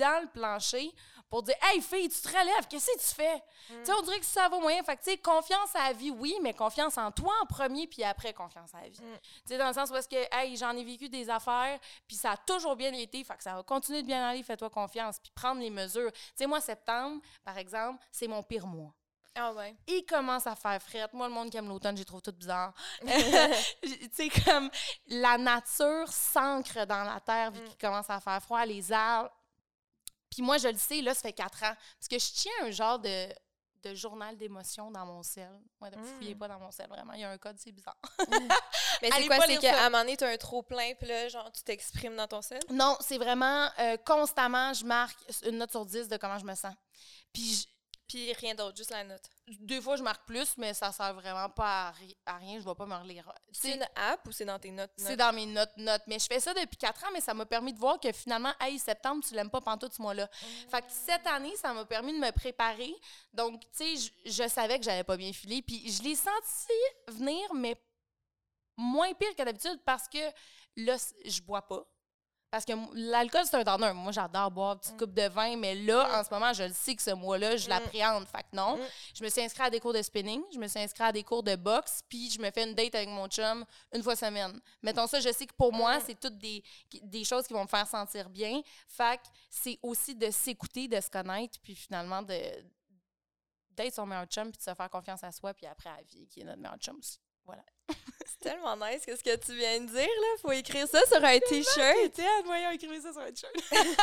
dans 0.00 0.22
le 0.22 0.28
plancher 0.28 0.92
pour 1.28 1.44
dire 1.44 1.54
«Hey, 1.62 1.80
fille, 1.80 2.08
tu 2.08 2.20
te 2.20 2.28
relèves, 2.28 2.66
qu'est-ce 2.68 2.86
que 2.86 2.98
tu 2.98 3.14
fais? 3.14 3.42
Tu 3.68 3.74
sais, 3.84 3.92
on 3.92 4.02
dirait 4.02 4.18
que 4.18 4.26
ça 4.26 4.48
va 4.48 4.58
moyen. 4.58 4.82
Fait 4.82 4.96
que, 4.96 5.04
tu 5.04 5.10
sais, 5.12 5.16
confiance 5.18 5.76
à 5.76 5.88
la 5.88 5.92
vie, 5.92 6.10
oui, 6.10 6.34
mais 6.42 6.52
confiance 6.52 6.98
en 6.98 7.12
toi 7.12 7.32
en 7.40 7.46
premier, 7.46 7.86
puis 7.86 8.02
après, 8.02 8.34
confiance 8.34 8.74
à 8.74 8.80
la 8.80 8.88
vie. 8.88 9.00
Mm. 9.00 9.14
Tu 9.22 9.28
sais, 9.46 9.58
dans 9.58 9.68
le 9.68 9.72
sens 9.74 9.90
où 9.90 9.96
est-ce 9.96 10.08
que, 10.08 10.16
hey, 10.32 10.56
j'en 10.56 10.76
ai 10.76 10.82
vécu 10.82 11.08
des 11.08 11.30
affaires, 11.30 11.78
puis 12.08 12.16
ça 12.16 12.32
a 12.32 12.36
toujours 12.36 12.74
bien 12.74 12.92
été, 12.92 13.22
fait 13.22 13.36
que 13.36 13.44
ça 13.44 13.54
va 13.54 13.62
continuer 13.62 14.02
de 14.02 14.08
bien 14.08 14.28
aller, 14.28 14.42
fais-toi 14.42 14.70
confiance, 14.70 15.20
puis 15.20 15.30
prendre 15.32 15.60
les 15.60 15.70
mesures. 15.70 16.10
Tu 16.12 16.18
sais, 16.34 16.46
moi, 16.48 16.60
septembre, 16.60 17.22
par 17.44 17.56
exemple, 17.58 18.04
c'est 18.10 18.26
mon 18.26 18.42
pire 18.42 18.66
mois. 18.66 18.92
Ah 19.36 19.52
ouais. 19.52 19.76
Il 19.86 20.04
commence 20.04 20.48
à 20.48 20.56
faire 20.56 20.82
frette. 20.82 21.12
Moi, 21.12 21.28
le 21.28 21.32
monde 21.32 21.48
qui 21.50 21.56
aime 21.56 21.68
l'automne, 21.68 21.96
j'ai 21.96 22.04
trouve 22.04 22.20
tout 22.22 22.32
bizarre. 22.32 22.74
tu 23.00 24.10
sais, 24.12 24.28
comme 24.44 24.68
la 25.06 25.38
nature 25.38 26.08
s'ancre 26.08 26.84
dans 26.86 27.04
la 27.04 27.20
terre 27.20 27.52
vu 27.52 27.60
Mm. 27.60 27.68
qu'il 27.68 27.78
commence 27.78 28.10
à 28.10 28.18
faire 28.18 28.42
froid, 28.42 28.64
les 28.66 28.90
arbres. 28.90 29.30
Puis 30.30 30.42
moi, 30.42 30.58
je 30.58 30.68
le 30.68 30.76
sais, 30.78 31.00
là, 31.02 31.14
ça 31.14 31.22
fait 31.22 31.32
quatre 31.32 31.62
ans. 31.64 31.74
Parce 31.98 32.08
que 32.08 32.18
je 32.18 32.32
tiens 32.32 32.52
un 32.62 32.70
genre 32.70 32.98
de, 32.98 33.28
de 33.82 33.94
journal 33.94 34.36
d'émotions 34.36 34.90
dans 34.90 35.04
mon 35.06 35.22
sel. 35.22 35.50
Ouais, 35.80 35.90
ne 35.90 35.96
Mm. 35.96 36.04
fouillez 36.04 36.34
pas 36.34 36.48
dans 36.48 36.58
mon 36.60 36.70
sel, 36.70 36.86
vraiment. 36.88 37.12
Il 37.14 37.20
y 37.20 37.24
a 37.24 37.30
un 37.30 37.38
code, 37.38 37.56
c'est 37.58 37.72
bizarre. 37.72 37.96
Mais 39.02 39.10
c'est 39.10 39.26
quoi? 39.26 39.44
C'est 39.46 39.56
qu'à 39.58 39.80
un 39.86 39.90
moment 39.90 40.02
donné, 40.04 40.16
t'as 40.16 40.28
un 40.30 40.36
trop 40.36 40.62
plein, 40.62 40.92
puis 40.94 41.08
là, 41.08 41.28
genre, 41.28 41.50
tu 41.52 41.62
t'exprimes 41.62 42.14
dans 42.16 42.28
ton 42.28 42.42
sel? 42.42 42.60
non, 42.70 42.96
c'est 43.00 43.18
vraiment 43.18 43.68
euh, 43.78 43.96
constamment, 44.04 44.72
je 44.74 44.84
marque 44.84 45.18
une 45.46 45.58
note 45.58 45.70
sur 45.70 45.84
10 45.86 46.08
de 46.08 46.16
comment 46.16 46.38
je 46.38 46.44
me 46.44 46.54
sens. 46.54 46.74
Puis 47.32 47.42
je- 47.54 47.66
Puis 48.10 48.32
rien 48.32 48.56
d'autre, 48.56 48.76
juste 48.76 48.90
la 48.90 49.04
note. 49.04 49.22
des 49.46 49.80
fois, 49.80 49.94
je 49.94 50.02
marque 50.02 50.26
plus, 50.26 50.56
mais 50.56 50.74
ça 50.74 50.90
sert 50.90 51.14
vraiment 51.14 51.48
pas 51.48 51.88
à, 51.88 51.90
ri- 51.92 52.16
à 52.26 52.38
rien. 52.38 52.58
Je 52.58 52.64
vais 52.64 52.74
pas 52.74 52.86
me 52.86 52.94
relire. 52.96 53.32
C'est 53.52 53.74
une 53.76 53.86
app 53.94 54.26
ou 54.26 54.32
c'est 54.32 54.44
dans 54.44 54.58
tes 54.58 54.72
notes? 54.72 54.90
C'est 54.96 55.10
notes? 55.10 55.18
dans 55.18 55.32
mes 55.32 55.46
notes, 55.46 55.76
notes. 55.76 56.02
Mais 56.08 56.18
je 56.18 56.26
fais 56.26 56.40
ça 56.40 56.52
depuis 56.52 56.76
quatre 56.76 57.04
ans, 57.04 57.10
mais 57.12 57.20
ça 57.20 57.34
m'a 57.34 57.46
permis 57.46 57.72
de 57.72 57.78
voir 57.78 58.00
que 58.00 58.10
finalement, 58.10 58.52
hey, 58.60 58.78
septembre, 58.80 59.24
tu 59.26 59.32
l'aimes 59.34 59.48
pas 59.50 59.60
pantoute 59.60 59.94
ce 59.94 60.02
mois-là. 60.02 60.28
Fait 60.70 60.80
que 60.82 60.90
cette 60.90 61.26
année, 61.28 61.54
ça 61.56 61.72
m'a 61.72 61.84
permis 61.84 62.12
de 62.12 62.18
me 62.18 62.32
préparer. 62.32 62.92
Donc, 63.32 63.60
tu 63.60 63.96
sais, 63.96 64.10
je, 64.26 64.30
je 64.32 64.48
savais 64.48 64.78
que 64.78 64.84
j'allais 64.84 65.04
pas 65.04 65.16
bien 65.16 65.32
filer. 65.32 65.62
Puis 65.62 65.90
je 65.92 66.02
l'ai 66.02 66.16
senti 66.16 66.72
venir, 67.08 67.54
mais 67.54 67.80
moins 68.76 69.12
pire 69.14 69.34
que 69.36 69.42
d'habitude 69.44 69.80
parce 69.84 70.08
que 70.08 70.18
là, 70.76 70.96
je 71.24 71.40
bois 71.42 71.62
pas. 71.62 71.84
Parce 72.50 72.64
que 72.64 72.72
l'alcool, 72.94 73.42
c'est 73.44 73.56
un 73.58 73.62
donneur. 73.62 73.94
Moi, 73.94 74.10
j'adore 74.10 74.50
boire 74.50 74.72
une 74.72 74.78
petite 74.80 74.98
coupe 74.98 75.14
de 75.14 75.28
vin, 75.28 75.56
mais 75.56 75.76
là, 75.76 76.04
Mm. 76.08 76.14
en 76.20 76.24
ce 76.24 76.30
moment, 76.30 76.52
je 76.52 76.64
le 76.64 76.72
sais 76.72 76.96
que 76.96 77.02
ce 77.02 77.12
mois-là, 77.12 77.56
je 77.56 77.66
Mm. 77.66 77.70
l'appréhende. 77.70 78.26
Fait 78.26 78.42
que 78.42 78.48
non. 78.56 78.76
Mm. 78.76 78.80
Je 79.14 79.22
me 79.24 79.28
suis 79.28 79.40
inscrite 79.42 79.66
à 79.66 79.70
des 79.70 79.78
cours 79.78 79.92
de 79.92 80.02
spinning, 80.02 80.42
je 80.52 80.58
me 80.58 80.66
suis 80.66 80.80
inscrite 80.80 81.00
à 81.06 81.12
des 81.12 81.22
cours 81.22 81.44
de 81.44 81.54
boxe, 81.54 82.00
puis 82.08 82.28
je 82.28 82.40
me 82.40 82.50
fais 82.50 82.64
une 82.68 82.74
date 82.74 82.94
avec 82.96 83.08
mon 83.08 83.28
chum 83.28 83.64
une 83.94 84.02
fois 84.02 84.16
semaine. 84.16 84.60
Mettons 84.82 85.06
ça, 85.06 85.20
je 85.20 85.32
sais 85.32 85.46
que 85.46 85.54
pour 85.54 85.72
moi, 85.72 85.98
Mm. 85.98 86.02
c'est 86.06 86.18
toutes 86.18 86.38
des, 86.38 86.62
des 87.02 87.22
choses 87.22 87.46
qui 87.46 87.52
vont 87.52 87.62
me 87.62 87.68
faire 87.68 87.86
sentir 87.86 88.28
bien. 88.28 88.60
Fait 88.88 89.18
que 89.18 89.28
c'est 89.48 89.78
aussi 89.82 90.16
de 90.16 90.28
s'écouter, 90.32 90.88
de 90.88 91.00
se 91.00 91.08
connaître, 91.08 91.58
puis 91.62 91.74
finalement 91.76 92.22
de 92.22 92.34
d'être 93.76 93.94
son 93.94 94.04
meilleur 94.04 94.26
chum, 94.26 94.50
puis 94.50 94.58
de 94.58 94.62
se 94.62 94.74
faire 94.74 94.90
confiance 94.90 95.22
à 95.24 95.30
soi, 95.32 95.54
puis 95.54 95.64
après 95.66 95.88
à 95.88 95.96
la 95.98 96.02
vie, 96.02 96.26
qui 96.26 96.40
est 96.40 96.44
notre 96.44 96.60
meilleur 96.60 96.76
chum 96.78 96.98
aussi. 96.98 97.18
Voilà. 97.44 97.64
C'est 98.26 98.38
tellement 98.40 98.76
nice 98.76 99.04
qu'est-ce 99.04 99.24
que 99.24 99.36
tu 99.36 99.54
viens 99.54 99.80
de 99.80 99.86
dire, 99.86 99.96
là? 99.96 100.38
Faut 100.40 100.52
écrire 100.52 100.86
ça 100.86 101.04
sur 101.06 101.22
un 101.22 101.38
T-shirt. 101.38 102.12
Tu 102.14 102.22
sais, 102.22 102.42
moyen 102.44 102.70
écrire 102.70 103.02
ça 103.02 103.12
sur 103.12 103.22
un 103.22 103.34
shirt. 103.34 103.52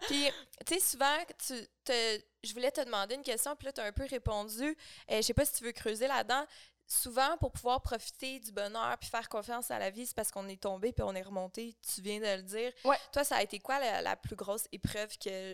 Puis, 0.08 0.30
tu 0.66 0.74
sais, 0.74 0.80
souvent, 0.80 1.16
tu 1.46 1.54
te... 1.84 2.20
je 2.42 2.52
voulais 2.52 2.70
te 2.70 2.80
demander 2.80 3.14
une 3.14 3.22
question, 3.22 3.54
puis 3.56 3.66
là, 3.66 3.72
tu 3.72 3.80
as 3.80 3.84
un 3.84 3.92
peu 3.92 4.06
répondu. 4.06 4.76
Euh, 5.10 5.16
je 5.16 5.22
sais 5.22 5.34
pas 5.34 5.44
si 5.44 5.54
tu 5.54 5.64
veux 5.64 5.72
creuser 5.72 6.06
là-dedans. 6.06 6.46
Souvent, 6.86 7.36
pour 7.36 7.52
pouvoir 7.52 7.82
profiter 7.82 8.40
du 8.40 8.50
bonheur 8.50 8.96
puis 8.98 9.10
faire 9.10 9.28
confiance 9.28 9.70
à 9.70 9.78
la 9.78 9.90
vie, 9.90 10.06
c'est 10.06 10.16
parce 10.16 10.30
qu'on 10.30 10.48
est 10.48 10.60
tombé 10.60 10.92
puis 10.92 11.02
on 11.02 11.14
est 11.14 11.22
remonté. 11.22 11.76
Tu 11.94 12.00
viens 12.00 12.18
de 12.18 12.36
le 12.36 12.42
dire. 12.42 12.72
Ouais. 12.84 12.96
Toi, 13.12 13.24
ça 13.24 13.36
a 13.36 13.42
été 13.42 13.58
quoi 13.58 13.78
la, 13.78 14.00
la 14.00 14.16
plus 14.16 14.36
grosse 14.36 14.66
épreuve 14.72 15.18
que 15.18 15.52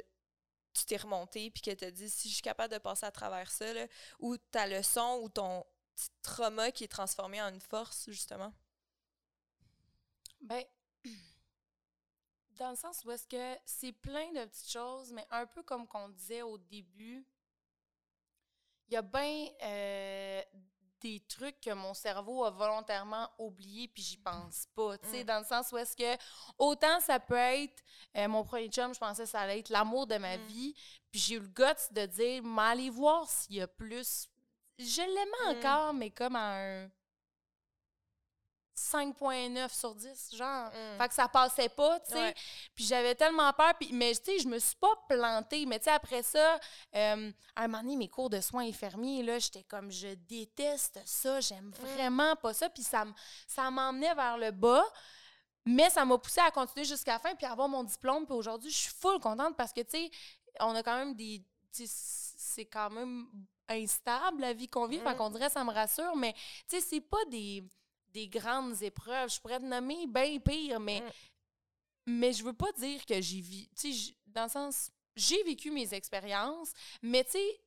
tu 0.75 0.85
t'es 0.87 0.97
remonté 0.97 1.51
puis 1.51 1.63
que 1.63 1.71
tu 1.73 1.85
as 1.85 1.91
dit 1.91 2.11
si 2.11 2.29
je 2.29 2.35
suis 2.35 2.43
capable 2.43 2.73
de 2.73 2.79
passer 2.79 3.07
à 3.07 3.11
travers 3.11 3.51
ça, 3.51 3.73
là, 3.73 3.87
ou 4.21 4.37
ta 4.37 4.67
leçon 4.67 5.21
ou 5.23 5.29
ton 5.29 5.65
petit 5.95 6.11
trauma 6.23 6.71
qui 6.73 6.85
est 6.85 6.89
transformé 6.89 7.41
en 7.43 7.49
une 7.49 7.61
force, 7.61 8.05
justement? 8.11 8.53
Ben, 10.41 10.65
dans 12.59 12.71
le 12.71 12.77
sens 12.77 13.05
où 13.05 13.11
est-ce 13.11 13.27
que 13.27 13.59
c'est 13.65 13.93
plein 13.93 14.31
de 14.33 14.45
petites 14.45 14.71
choses, 14.71 15.13
mais 15.13 15.27
un 15.31 15.47
peu 15.47 15.63
comme 15.63 15.87
qu'on 15.87 16.09
disait 16.09 16.43
au 16.43 16.59
début, 16.59 17.27
il 18.89 18.95
y 18.95 18.97
a 18.97 19.03
bien 19.03 19.49
euh, 19.63 20.43
des 21.01 21.21
trucs 21.27 21.61
que 21.61 21.71
mon 21.73 21.95
cerveau 21.95 22.45
a 22.45 22.51
volontairement 22.51 23.29
oubliés 23.39 23.89
puis 23.89 24.03
j'y 24.03 24.17
pense 24.19 24.67
pas. 24.75 24.99
Tu 24.99 25.09
sais, 25.09 25.23
Mm. 25.23 25.27
dans 25.27 25.39
le 25.41 25.45
sens 25.45 25.73
où 25.73 25.79
est-ce 25.79 25.97
que 25.97 26.23
autant 26.59 27.01
ça 27.01 27.19
peut 27.19 27.35
être 27.35 27.83
euh, 28.17 28.29
mon 28.29 28.45
premier 28.45 28.69
chum, 28.69 28.95
je 28.95 29.01
pensais 29.01 29.25
que 29.25 29.29
ça 29.29 29.41
allait 29.41 29.61
être 29.61 29.71
l'amour 29.71 30.07
de 30.07 30.17
ma 30.17 30.37
Mm. 30.37 30.47
vie, 30.47 30.75
puis 31.11 31.21
j'ai 31.21 31.35
eu 31.37 31.41
le 31.41 31.49
guts 31.49 31.93
de 31.93 32.07
dire, 32.07 32.43
mais 32.43 32.63
allez 32.63 32.91
voir 32.91 33.29
s'il 33.29 33.57
y 33.57 33.61
a 33.63 33.69
plus. 33.69 34.29
Je 34.79 35.01
l'aimais 35.03 35.55
Mm. 35.55 35.59
encore, 35.59 35.95
mais 35.95 36.11
comme 36.11 36.37
à 36.37 36.57
un 36.57 36.91
5.9 38.77 39.73
sur 39.73 39.95
10, 39.95 40.35
genre. 40.35 40.67
Mm. 40.69 40.99
Fait 40.99 41.09
que 41.09 41.15
ça 41.15 41.29
passait 41.29 41.69
pas, 41.69 42.01
tu 42.01 42.11
sais. 42.13 42.19
Ouais. 42.21 42.35
Puis 42.75 42.85
j'avais 42.85 43.15
tellement 43.15 43.53
peur. 43.53 43.73
Puis, 43.79 43.93
mais, 43.93 44.13
tu 44.17 44.25
sais, 44.25 44.39
je 44.41 44.49
me 44.49 44.59
suis 44.59 44.75
pas 44.77 44.93
plantée. 45.09 45.65
Mais, 45.65 45.79
tu 45.79 45.85
sais, 45.85 45.91
après 45.93 46.25
ça, 46.25 46.59
euh, 46.97 47.31
à 47.55 47.63
un 47.63 47.69
moment 47.69 47.83
donné, 47.85 47.97
mes 47.97 48.09
cours 48.09 48.31
de 48.31 48.41
soins 48.41 48.65
infirmiers, 48.67 49.23
là, 49.23 49.39
j'étais 49.39 49.63
comme, 49.63 49.93
je 49.93 50.09
déteste 50.15 51.01
ça. 51.05 51.41
J'aime 51.41 51.69
Mm. 51.69 51.85
vraiment 51.95 52.35
pas 52.37 52.53
ça. 52.53 52.69
Puis 52.69 52.83
ça, 52.83 53.05
m'emmenait 53.71 54.15
vers 54.15 54.39
le 54.39 54.51
bas. 54.51 54.85
Mais 55.67 55.89
ça 55.89 56.05
m'a 56.05 56.19
poussé 56.19 56.41
à 56.41 56.51
continuer 56.51 56.85
jusqu'à 56.85 57.13
la 57.13 57.19
fin 57.21 57.35
puis 57.37 57.47
à 57.47 57.53
avoir 57.53 57.69
mon 57.69 57.85
diplôme. 57.85 58.27
Puis 58.27 58.35
aujourd'hui, 58.35 58.71
je 58.71 58.77
suis 58.77 58.93
full 59.01 59.19
contente 59.21 59.57
parce 59.57 59.73
que, 59.73 59.81
tu 59.83 59.91
sais, 59.93 60.11
on 60.61 60.75
a 60.75 60.83
quand 60.83 60.97
même 60.99 61.15
des. 61.15 61.43
C'est 61.73 62.67
quand 62.67 62.91
même 62.91 63.27
instable 63.69 64.41
la 64.41 64.53
vie 64.53 64.69
qu'on 64.69 64.87
vit. 64.87 64.99
Fait 65.01 65.15
Mm. 65.15 65.17
qu'on 65.17 65.31
dirait 65.31 65.51
ça 65.51 65.65
me 65.65 65.73
rassure. 65.73 66.15
Mais, 66.17 66.33
tu 66.33 66.41
sais, 66.69 66.81
c'est 66.81 67.01
pas 67.01 67.25
des, 67.31 67.63
des 68.09 68.29
grandes 68.29 68.83
épreuves. 68.83 69.31
Je 69.31 69.41
pourrais 69.41 69.59
te 69.61 69.65
nommer 69.65 70.07
bien 70.07 70.39
pire, 70.39 70.81
mais. 70.81 71.01
Mm. 71.01 71.11
Mais 72.07 72.33
je 72.35 72.45
veux 72.45 72.53
pas 72.53 72.71
dire 72.73 73.05
que 73.07 73.21
j'ai 73.21 73.41
vécu. 73.41 73.69
Tu 73.77 73.93
sais, 73.93 74.15
dans 74.27 74.45
le 74.45 74.51
sens. 74.51 74.91
J'ai 75.17 75.43
vécu 75.45 75.71
mes 75.71 75.95
expériences, 75.95 76.73
mais 77.01 77.23
tu 77.25 77.31
sais, 77.33 77.61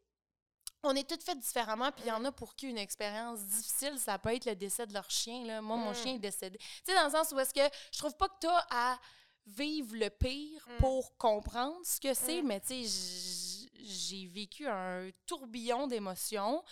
on 0.83 0.93
est 0.95 1.09
toutes 1.09 1.23
faites 1.23 1.39
différemment, 1.39 1.91
puis 1.93 2.03
il 2.05 2.09
y 2.09 2.11
en 2.11 2.23
a 2.25 2.31
pour 2.31 2.53
qui 2.55 2.67
une 2.67 2.77
expérience 2.77 3.39
difficile, 3.41 3.97
ça 3.97 4.19
peut 4.19 4.33
être 4.35 4.45
le 4.45 4.55
décès 4.55 4.85
de 4.85 4.93
leur 4.93 5.09
chien. 5.09 5.45
Là. 5.45 5.61
Moi, 5.61 5.77
mon 5.77 5.91
Mm. 5.91 5.95
chien 5.95 6.13
est 6.15 6.19
décédé. 6.19 6.57
Tu 6.59 6.65
sais, 6.85 6.93
dans 6.93 7.05
le 7.05 7.09
sens 7.11 7.31
où 7.31 7.39
est-ce 7.39 7.53
que 7.53 7.75
je 7.93 7.97
trouve 7.97 8.15
pas 8.17 8.27
que 8.27 8.35
tu 8.41 8.47
as 8.47 8.67
à 8.69 8.99
vivre 9.45 9.95
le 9.95 10.09
pire 10.09 10.67
Mm. 10.67 10.77
pour 10.79 11.17
comprendre 11.17 11.77
ce 11.85 12.01
que 12.01 12.13
c'est, 12.13 12.41
Mm. 12.41 12.47
mais 12.47 12.59
tu 12.59 12.67
sais, 12.67 12.83
j'ai 13.81 14.27
vécu 14.27 14.67
un 14.67 15.09
tourbillon 15.25 15.87
d'émotions. 15.87 16.63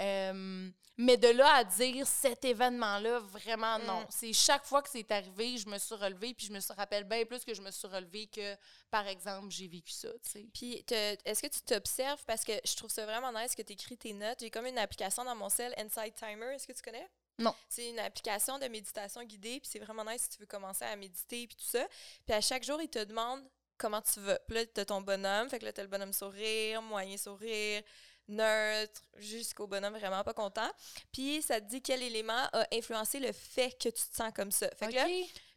Euh, 0.00 0.70
mais 0.98 1.16
de 1.18 1.28
là 1.28 1.56
à 1.56 1.64
dire 1.64 2.06
cet 2.06 2.44
événement-là, 2.44 3.18
vraiment 3.18 3.78
non. 3.78 4.00
Mm. 4.00 4.06
C'est 4.08 4.32
chaque 4.32 4.64
fois 4.64 4.82
que 4.82 4.88
c'est 4.88 5.10
arrivé, 5.10 5.58
je 5.58 5.68
me 5.68 5.78
suis 5.78 5.94
relevée, 5.94 6.32
puis 6.32 6.46
je 6.46 6.52
me 6.52 6.74
rappelle 6.74 7.04
bien 7.04 7.24
plus 7.26 7.44
que 7.44 7.52
je 7.52 7.60
me 7.60 7.70
suis 7.70 7.86
relevée 7.86 8.26
que, 8.26 8.56
par 8.90 9.06
exemple, 9.06 9.50
j'ai 9.50 9.68
vécu 9.68 9.92
ça, 9.92 10.08
tu 10.22 10.30
sais. 10.30 10.46
Puis, 10.54 10.84
est-ce 11.24 11.42
que 11.42 11.48
tu 11.48 11.60
t'observes? 11.60 12.22
Parce 12.26 12.44
que 12.44 12.52
je 12.64 12.74
trouve 12.76 12.90
ça 12.90 13.04
vraiment 13.04 13.30
nice 13.32 13.54
que 13.54 13.62
tu 13.62 13.74
écris 13.74 13.98
tes 13.98 14.14
notes. 14.14 14.38
J'ai 14.40 14.50
comme 14.50 14.66
une 14.66 14.78
application 14.78 15.22
dans 15.24 15.36
mon 15.36 15.50
cell, 15.50 15.74
Insight 15.76 16.14
Timer. 16.14 16.54
Est-ce 16.54 16.66
que 16.66 16.72
tu 16.72 16.82
connais? 16.82 17.08
Non. 17.38 17.54
C'est 17.68 17.90
une 17.90 17.98
application 17.98 18.58
de 18.58 18.66
méditation 18.66 19.22
guidée. 19.22 19.60
Puis, 19.60 19.68
c'est 19.70 19.80
vraiment 19.80 20.04
nice 20.04 20.22
si 20.22 20.28
tu 20.30 20.38
veux 20.38 20.46
commencer 20.46 20.86
à 20.86 20.96
méditer. 20.96 21.46
Puis, 21.46 21.56
tout 21.56 21.66
ça. 21.66 21.86
Puis, 22.24 22.34
à 22.34 22.40
chaque 22.40 22.64
jour, 22.64 22.80
il 22.80 22.88
te 22.88 23.04
demande 23.04 23.42
comment 23.78 24.02
tu 24.02 24.20
vas. 24.20 24.38
Puis 24.46 24.56
là, 24.56 24.66
tu 24.66 24.80
as 24.80 24.84
ton 24.84 25.00
bonhomme. 25.00 25.48
Fait 25.48 25.58
que 25.58 25.64
là, 25.64 25.72
tu 25.72 25.80
as 25.80 25.84
le 25.84 25.88
bonhomme 25.90 26.12
sourire, 26.12 26.82
moyen 26.82 27.16
sourire, 27.16 27.82
neutre, 28.28 29.02
jusqu'au 29.16 29.66
bonhomme 29.66 29.96
vraiment 29.96 30.24
pas 30.24 30.34
content. 30.34 30.70
Puis, 31.12 31.42
ça 31.42 31.60
te 31.60 31.66
dit 31.66 31.82
quel 31.82 32.02
élément 32.02 32.48
a 32.52 32.66
influencé 32.72 33.20
le 33.20 33.32
fait 33.32 33.70
que 33.72 33.88
tu 33.88 34.08
te 34.08 34.16
sens 34.16 34.32
comme 34.34 34.50
ça. 34.50 34.68
Fait 34.76 34.88
que 34.88 34.94
là, 34.94 35.06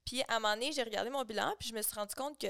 puis 0.06 0.22
à 0.28 0.36
un 0.36 0.40
moment 0.40 0.54
donné, 0.54 0.72
j'ai 0.72 0.84
regardé 0.84 1.10
mon 1.10 1.24
bilan, 1.24 1.54
puis 1.60 1.70
je 1.70 1.74
me 1.76 1.82
suis 1.82 1.96
rendu 1.96 2.16
compte 2.16 2.38
que 2.40 2.48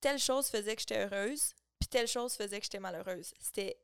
telle 0.00 0.18
chose 0.18 0.48
faisait 0.48 0.74
que 0.74 0.80
j'étais 0.80 1.04
heureuse, 1.04 1.52
puis 1.78 1.88
telle 1.88 2.08
chose 2.08 2.34
faisait 2.34 2.58
que 2.58 2.64
j'étais 2.64 2.80
malheureuse. 2.80 3.32
C'était 3.40 3.78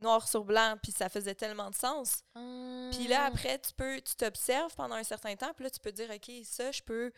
noir 0.00 0.26
sur 0.28 0.44
blanc, 0.44 0.76
puis 0.82 0.92
ça 0.92 1.08
faisait 1.08 1.34
tellement 1.34 1.70
de 1.70 1.74
sens. 1.74 2.22
Puis 2.34 3.08
là, 3.08 3.26
Hum. 3.26 3.32
après, 3.32 3.58
tu 3.60 3.72
peux, 3.74 4.00
tu 4.00 4.14
t'observes 4.16 4.74
pendant 4.74 4.96
un 4.96 5.04
certain 5.04 5.34
temps, 5.36 5.52
puis 5.54 5.64
là, 5.64 5.70
tu 5.70 5.80
peux 5.80 5.92
dire, 5.92 6.10
OK, 6.10 6.30
ça, 6.44 6.70
je 6.72 6.82
peux 6.82 7.12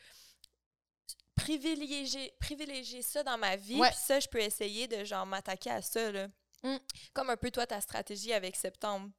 privilégier, 1.37 2.33
privilégier 2.41 3.03
ça 3.03 3.23
dans 3.23 3.39
ma 3.39 3.57
vie, 3.57 3.81
puis 3.81 3.91
ça, 3.95 4.19
je 4.21 4.29
peux 4.29 4.41
essayer 4.41 4.89
de, 4.89 5.05
genre, 5.05 5.27
m'attaquer 5.27 5.71
à 5.71 5.83
ça, 5.83 6.11
là. 6.11 6.29
Mm. 6.63 6.77
Comme 7.13 7.31
un 7.31 7.37
peu, 7.37 7.51
toi, 7.51 7.67
ta 7.67 7.81
stratégie 7.81 8.33
avec 8.33 8.57
septembre. 8.57 9.11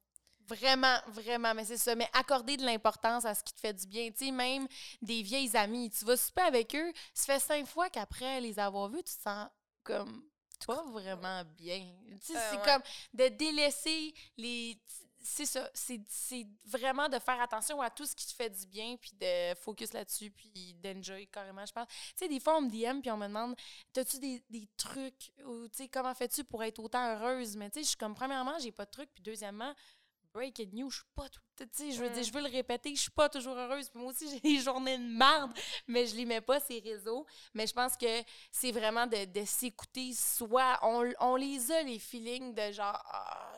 Vraiment, 0.46 0.98
vraiment, 1.08 1.54
mais 1.54 1.64
c'est 1.64 1.76
ça. 1.76 1.94
Mais 1.94 2.08
accorder 2.14 2.56
de 2.56 2.64
l'importance 2.64 3.24
à 3.24 3.34
ce 3.34 3.44
qui 3.44 3.52
te 3.52 3.60
fait 3.60 3.74
du 3.74 3.86
bien. 3.86 4.10
Tu 4.10 4.26
sais, 4.26 4.30
même 4.30 4.66
des 5.02 5.22
vieilles 5.22 5.54
amies, 5.56 5.90
tu 5.90 6.04
vas 6.06 6.16
souper 6.16 6.40
avec 6.42 6.74
eux, 6.74 6.92
ça 7.12 7.34
fait 7.34 7.40
cinq 7.40 7.66
fois 7.66 7.90
qu'après 7.90 8.40
les 8.40 8.58
avoir 8.58 8.88
vus, 8.88 9.02
tu 9.02 9.14
te 9.14 9.22
sens 9.22 9.48
comme 9.84 10.22
pas 10.66 10.82
vraiment 10.90 11.44
bien. 11.56 11.86
Tu 12.20 12.32
sais, 12.32 12.36
Euh, 12.36 12.40
c'est 12.50 12.56
ouais. 12.56 12.64
comme 12.64 12.82
de 13.14 13.28
délaisser 13.28 14.14
les. 14.36 14.80
C'est 15.20 15.46
ça. 15.46 15.68
C'est 15.74 16.00
c'est 16.08 16.46
vraiment 16.64 17.08
de 17.08 17.18
faire 17.18 17.40
attention 17.40 17.80
à 17.80 17.90
tout 17.90 18.06
ce 18.06 18.14
qui 18.14 18.26
te 18.26 18.32
fait 18.32 18.50
du 18.50 18.66
bien, 18.66 18.96
puis 18.96 19.10
de 19.20 19.54
focus 19.56 19.92
là-dessus, 19.92 20.30
puis 20.30 20.74
d'enjoy 20.82 21.26
carrément, 21.26 21.66
je 21.66 21.72
pense. 21.72 21.88
Tu 21.88 21.94
sais, 22.16 22.28
des 22.28 22.40
fois, 22.40 22.56
on 22.58 22.62
me 22.62 22.70
DM, 22.70 23.00
puis 23.00 23.10
on 23.10 23.16
me 23.16 23.26
demande 23.26 23.56
T'as-tu 23.92 24.18
des, 24.18 24.42
des 24.48 24.68
trucs 24.76 25.32
ou, 25.44 25.68
tu 25.68 25.76
sais, 25.78 25.88
comment 25.88 26.14
fais-tu 26.14 26.44
pour 26.44 26.62
être 26.62 26.78
autant 26.78 27.04
heureuse? 27.14 27.56
Mais, 27.56 27.68
tu 27.70 27.78
sais, 27.80 27.82
je 27.82 27.88
suis 27.88 27.96
comme, 27.96 28.14
premièrement, 28.14 28.58
j'ai 28.60 28.72
pas 28.72 28.84
de 28.84 28.90
trucs, 28.90 29.12
puis 29.12 29.22
deuxièmement, 29.22 29.74
breaking 30.32 30.70
news, 30.72 30.90
je 30.90 30.96
suis 30.98 31.06
pas 31.16 31.28
tout. 31.28 31.40
Tu 31.56 31.66
sais, 31.72 31.90
je 31.90 32.00
veux 32.00 32.10
Mm. 32.10 32.12
dire, 32.12 32.22
je 32.22 32.32
veux 32.32 32.42
le 32.42 32.48
répéter, 32.50 32.94
je 32.94 33.00
suis 33.00 33.10
pas 33.10 33.28
toujours 33.28 33.56
heureuse. 33.56 33.88
Puis 33.90 33.98
moi 33.98 34.12
aussi, 34.12 34.28
j'ai 34.30 34.40
des 34.40 34.60
journées 34.60 34.98
de 34.98 35.02
merde, 35.02 35.52
mais 35.88 36.06
je 36.06 36.14
les 36.14 36.24
mets 36.26 36.40
pas, 36.40 36.60
ces 36.60 36.78
réseaux. 36.78 37.26
Mais 37.54 37.66
je 37.66 37.72
pense 37.74 37.96
que 37.96 38.22
c'est 38.52 38.70
vraiment 38.70 39.06
de, 39.08 39.24
de 39.24 39.44
s'écouter. 39.44 40.12
Soit 40.14 40.78
on, 40.82 41.10
on 41.18 41.34
les 41.34 41.72
a, 41.72 41.82
les 41.82 41.98
feelings 41.98 42.54
de 42.54 42.70
genre, 42.72 43.02
ah, 43.10 43.56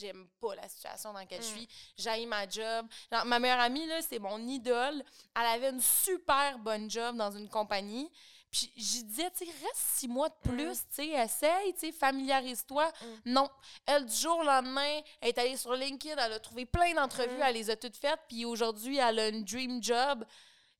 j'aime 0.00 0.26
pas 0.40 0.54
la 0.54 0.68
situation 0.68 1.12
dans 1.12 1.18
laquelle 1.18 1.42
je 1.42 1.48
Mm. 1.48 1.56
suis, 1.56 1.68
j'aille 1.96 2.26
ma 2.26 2.48
job. 2.48 2.86
Ma 3.10 3.38
meilleure 3.38 3.60
amie, 3.60 3.86
là, 3.86 4.00
c'est 4.02 4.18
mon 4.18 4.38
idole. 4.46 5.02
Elle 5.34 5.46
avait 5.46 5.70
une 5.70 5.80
super 5.80 6.58
bonne 6.58 6.90
job 6.90 7.16
dans 7.16 7.30
une 7.30 7.48
compagnie. 7.48 8.10
Puis 8.50 8.70
j'y 8.76 9.04
disais, 9.04 9.30
tu 9.30 9.44
reste 9.44 9.76
six 9.76 10.08
mois 10.08 10.28
de 10.28 10.34
plus, 10.50 10.80
tu 10.80 10.84
sais, 10.90 11.06
essaye, 11.08 11.72
tu 11.72 11.80
sais, 11.80 11.92
familiarise-toi. 11.92 12.86
Mm. 12.86 13.06
Non. 13.32 13.48
Elle, 13.86 14.04
du 14.04 14.14
jour 14.14 14.38
au 14.40 14.42
lendemain, 14.42 15.00
elle 15.22 15.28
est 15.30 15.38
allée 15.38 15.56
sur 15.56 15.72
LinkedIn, 15.72 16.22
elle 16.22 16.32
a 16.34 16.38
trouvé 16.38 16.66
plein 16.66 16.92
d'entrevues, 16.92 17.38
Mm. 17.38 17.42
elle 17.46 17.54
les 17.54 17.70
a 17.70 17.76
toutes 17.76 17.96
faites, 17.96 18.20
puis 18.28 18.44
aujourd'hui, 18.44 18.98
elle 18.98 19.18
a 19.18 19.28
une 19.28 19.42
dream 19.44 19.82
job 19.82 20.24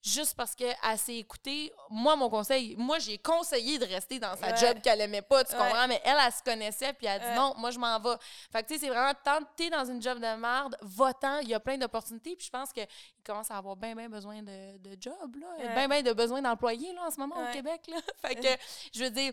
juste 0.03 0.35
parce 0.35 0.55
qu'elle 0.55 0.75
s'est 0.99 1.17
écoutée. 1.17 1.73
Moi, 1.89 2.17
mon 2.17 2.29
conseil, 2.29 2.75
moi, 2.77 2.99
j'ai 2.99 3.19
conseillé 3.19 3.79
de 3.79 3.85
rester 3.87 4.19
dans 4.19 4.37
sa 4.37 4.49
Ouais. 4.49 4.57
job 4.57 4.81
qu'elle 4.83 5.01
aimait 5.01 5.23
pas, 5.23 5.45
tu 5.45 5.53
Ouais. 5.53 5.59
comprends? 5.59 5.87
Mais 5.89 6.01
elle, 6.05 6.17
elle 6.27 6.33
se 6.33 6.43
connaissait, 6.43 6.93
puis 6.93 7.07
elle 7.07 7.13
a 7.13 7.19
dit 7.21 7.25
Ouais. 7.27 7.35
non, 7.37 7.55
moi, 7.57 7.71
je 7.71 7.79
m'en 7.79 7.99
vais. 8.01 8.17
Fait 8.51 8.63
que, 8.63 8.69
tu 8.69 8.75
sais, 8.75 8.81
c'est 8.81 8.89
vraiment, 8.89 9.13
tant 9.25 9.39
que 9.39 9.49
t'es 9.57 9.71
dans 9.71 9.85
une 9.85 10.03
job 10.03 10.19
de 10.19 10.37
merde, 10.37 10.77
va-t'en, 10.83 11.39
il 11.39 11.49
y 11.49 11.55
a 11.55 11.61
plein 11.61 11.79
d'opportunités, 11.79 12.35
puis 12.37 12.47
je 12.47 12.51
pense 12.51 12.73
qu'il 12.73 12.87
commence 13.25 13.51
à 13.51 13.57
avoir 13.59 13.77
bien, 13.77 13.95
bien 13.95 14.09
besoin 14.09 14.43
de, 14.43 14.79
de 14.79 14.97
job, 15.01 15.37
là. 15.37 15.75
Bien, 15.75 15.89
bien 15.89 16.03
de 16.03 16.13
besoin 16.13 16.43
d'employés, 16.43 16.93
là, 16.95 17.07
en 17.07 17.11
ce 17.11 17.21
moment, 17.21 17.37
au. 17.37 17.53
Québec, 17.53 17.83
là. 17.89 17.97
fait 18.27 18.35
que, 18.35 18.63
je 18.95 19.05
veux 19.05 19.11
dire, 19.11 19.33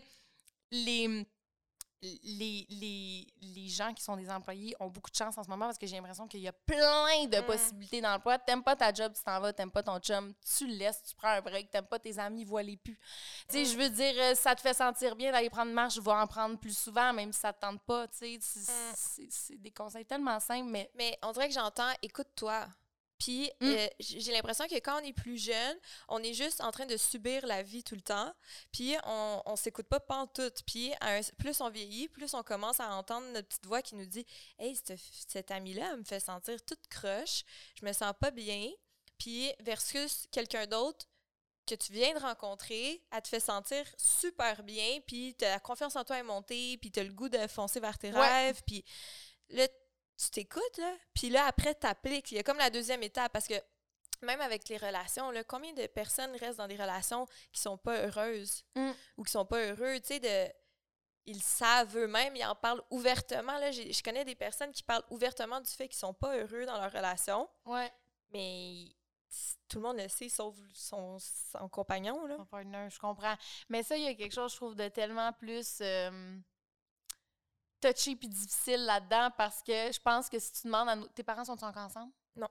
les 0.70 1.26
les, 2.02 2.66
les, 2.70 3.26
les 3.42 3.68
gens 3.68 3.92
qui 3.92 4.02
sont 4.02 4.16
des 4.16 4.30
employés 4.30 4.74
ont 4.80 4.88
beaucoup 4.88 5.10
de 5.10 5.16
chance 5.16 5.36
en 5.36 5.42
ce 5.42 5.48
moment 5.50 5.66
parce 5.66 5.76
que 5.78 5.86
j'ai 5.86 5.96
l'impression 5.96 6.26
qu'il 6.26 6.40
y 6.40 6.48
a 6.48 6.52
plein 6.52 7.26
de 7.26 7.38
Mm. 7.40 7.44
possibilités 7.46 8.00
d'emploi. 8.00 8.38
T'aimes 8.38 8.62
pas 8.62 8.74
ta 8.76 8.92
job, 8.92 9.12
tu 9.14 9.22
t'en 9.22 9.38
vas, 9.40 9.52
t'aimes 9.52 9.70
pas 9.70 9.82
ton 9.82 9.98
chum, 9.98 10.32
tu 10.56 10.66
le 10.66 10.74
laisses, 10.74 11.02
tu 11.02 11.14
prends 11.14 11.28
un 11.28 11.40
break, 11.42 11.70
t'aimes 11.70 11.86
pas 11.86 11.98
tes 11.98 12.18
amis, 12.18 12.44
vois-les 12.44 12.76
plus. 12.78 12.98
Tu 13.48 13.56
sais, 13.56 13.64
je 13.66 13.76
veux 13.76 13.90
dire, 13.90 14.14
euh, 14.16 14.34
ça 14.34 14.54
te 14.54 14.60
fait 14.60 14.74
sentir 14.74 15.14
bien 15.16 15.30
d'aller 15.32 15.50
prendre 15.50 15.68
une 15.68 15.74
marche, 15.74 15.94
je 15.94 16.00
vais 16.00 16.10
en 16.12 16.26
prendre 16.26 16.58
plus 16.58 16.76
souvent, 16.76 17.12
même 17.12 17.32
si 17.32 17.40
ça 17.40 17.52
te 17.52 17.60
tente 17.60 17.82
pas, 17.82 18.08
tu 18.08 18.16
sais. 18.18 18.38
C'est- 18.40 19.54
Mm. 19.54 19.60
des 19.60 19.70
conseils 19.70 20.06
tellement 20.06 20.40
simples, 20.40 20.70
mais 20.70 20.90
Mais 20.94 21.18
on 21.22 21.32
dirait 21.32 21.48
que 21.48 21.54
j'entends 21.54 21.90
écoute-toi. 22.02 22.66
Puis 23.20 23.50
Mm. 23.60 23.66
euh, 23.66 23.86
j'ai 24.00 24.32
l'impression 24.32 24.66
que 24.66 24.74
quand 24.76 25.00
on 25.00 25.04
est 25.04 25.12
plus 25.12 25.38
jeune, 25.38 25.76
on 26.08 26.20
est 26.22 26.34
juste 26.34 26.60
en 26.62 26.72
train 26.72 26.86
de 26.86 26.96
subir 26.96 27.46
la 27.46 27.62
vie 27.62 27.84
tout 27.84 27.94
le 27.94 28.00
temps. 28.00 28.34
Puis 28.72 28.96
on, 29.04 29.42
on 29.46 29.54
s'écoute 29.54 29.86
pas 29.86 30.00
pantoute. 30.00 30.62
Puis 30.66 30.90
un- 31.00 31.20
plus 31.38 31.60
on 31.60 31.68
vieillit, 31.70 32.08
plus 32.08 32.34
on 32.34 32.42
commence 32.42 32.80
à 32.80 32.92
entendre 32.94 33.26
notre 33.28 33.46
petite 33.46 33.66
voix 33.66 33.82
qui 33.82 33.94
nous 33.94 34.06
dit 34.06 34.26
Hey, 34.58 34.74
cette, 34.74 34.98
cette 35.28 35.50
amie-là, 35.52 35.96
me 35.96 36.02
fait 36.04 36.18
sentir 36.18 36.60
toute 36.64 36.84
croche, 36.88 37.44
je 37.78 37.86
me 37.86 37.92
sens 37.92 38.12
pas 38.18 38.30
bien. 38.32 38.68
Puis 39.18 39.52
versus 39.60 40.26
quelqu'un 40.32 40.66
d'autre 40.66 41.06
que 41.66 41.74
tu 41.76 41.92
viens 41.92 42.14
de 42.14 42.18
rencontrer, 42.20 43.00
elle 43.12 43.22
te 43.22 43.28
fait 43.28 43.38
sentir 43.38 43.84
super 43.98 44.62
bien, 44.64 44.98
puis 45.06 45.36
la 45.40 45.60
confiance 45.60 45.94
en 45.94 46.02
toi 46.04 46.18
est 46.18 46.22
montée, 46.24 46.78
puis 46.78 46.90
t'as 46.90 47.04
le 47.04 47.12
goût 47.12 47.28
de 47.28 47.46
foncer 47.46 47.78
vers 47.78 47.96
tes 47.98 48.10
Ouais. 48.12 48.18
rêves, 48.46 48.60
puis 48.66 48.82
là, 49.50 49.68
tu 50.22 50.30
t'écoutes, 50.30 50.78
là, 50.78 50.94
puis 51.14 51.30
là, 51.30 51.46
après, 51.46 51.74
t'appliques. 51.74 52.30
Il 52.32 52.36
y 52.36 52.38
a 52.38 52.42
comme 52.42 52.58
la 52.58 52.70
deuxième 52.70 53.02
étape, 53.02 53.32
parce 53.32 53.46
que 53.46 53.54
même 54.22 54.40
avec 54.42 54.68
les 54.68 54.76
relations, 54.76 55.30
là, 55.30 55.42
combien 55.44 55.72
de 55.72 55.86
personnes 55.86 56.36
restent 56.36 56.58
dans 56.58 56.68
des 56.68 56.76
relations 56.76 57.26
qui 57.52 57.60
sont 57.60 57.78
pas 57.78 57.96
heureuses 58.06 58.64
Mm. 58.76 58.90
ou 59.16 59.24
qui 59.24 59.32
sont 59.32 59.46
pas 59.46 59.60
heureux, 59.64 59.98
tu 60.00 60.06
sais, 60.08 60.20
de... 60.20 60.52
Ils 61.26 61.42
savent 61.42 61.96
eux-mêmes, 61.96 62.34
ils 62.34 62.44
en 62.44 62.54
parlent 62.54 62.82
ouvertement. 62.90 63.56
Là. 63.58 63.70
J'ai- 63.70 63.92
Je 63.92 64.02
connais 64.02 64.24
des 64.24 64.34
personnes 64.34 64.72
qui 64.72 64.82
parlent 64.82 65.04
ouvertement 65.10 65.60
du 65.60 65.70
fait 65.70 65.86
qu'ils 65.88 65.98
sont 65.98 66.14
pas 66.14 66.36
heureux 66.36 66.64
dans 66.66 66.80
leur 66.80 66.90
relation, 66.92 67.48
ouais, 67.66 67.90
mais 68.32 68.86
tout 69.68 69.76
le 69.78 69.82
monde 69.82 69.98
le 69.98 70.08
sait, 70.08 70.28
sauf 70.28 70.56
son, 70.74 71.18
son 71.18 71.68
compagnon. 71.68 72.26
Là. 72.26 72.36
partner, 72.50 72.88
je 72.90 72.98
comprends. 72.98 73.36
Mais 73.68 73.82
ça, 73.82 73.96
il 73.96 74.02
y 74.02 74.08
a 74.08 74.14
quelque 74.14 74.32
chose, 74.34 74.50
je 74.52 74.56
trouve, 74.56 74.74
de 74.74 74.88
tellement 74.88 75.32
plus 75.34 75.78
euh, 75.82 76.36
touchy 77.80 78.16
puis 78.16 78.28
difficile 78.28 78.84
là-dedans 78.84 79.30
parce 79.36 79.62
que 79.62 79.72
je 79.92 80.00
pense 80.00 80.28
que 80.28 80.38
si 80.38 80.52
tu 80.52 80.66
demandes 80.66 80.88
à 80.88 80.96
nos- 80.96 81.08
tes 81.08 81.22
parents 81.22 81.44
sont 81.44 81.52
encore 81.64 81.84
ensemble? 81.84 82.12
Non. 82.36 82.48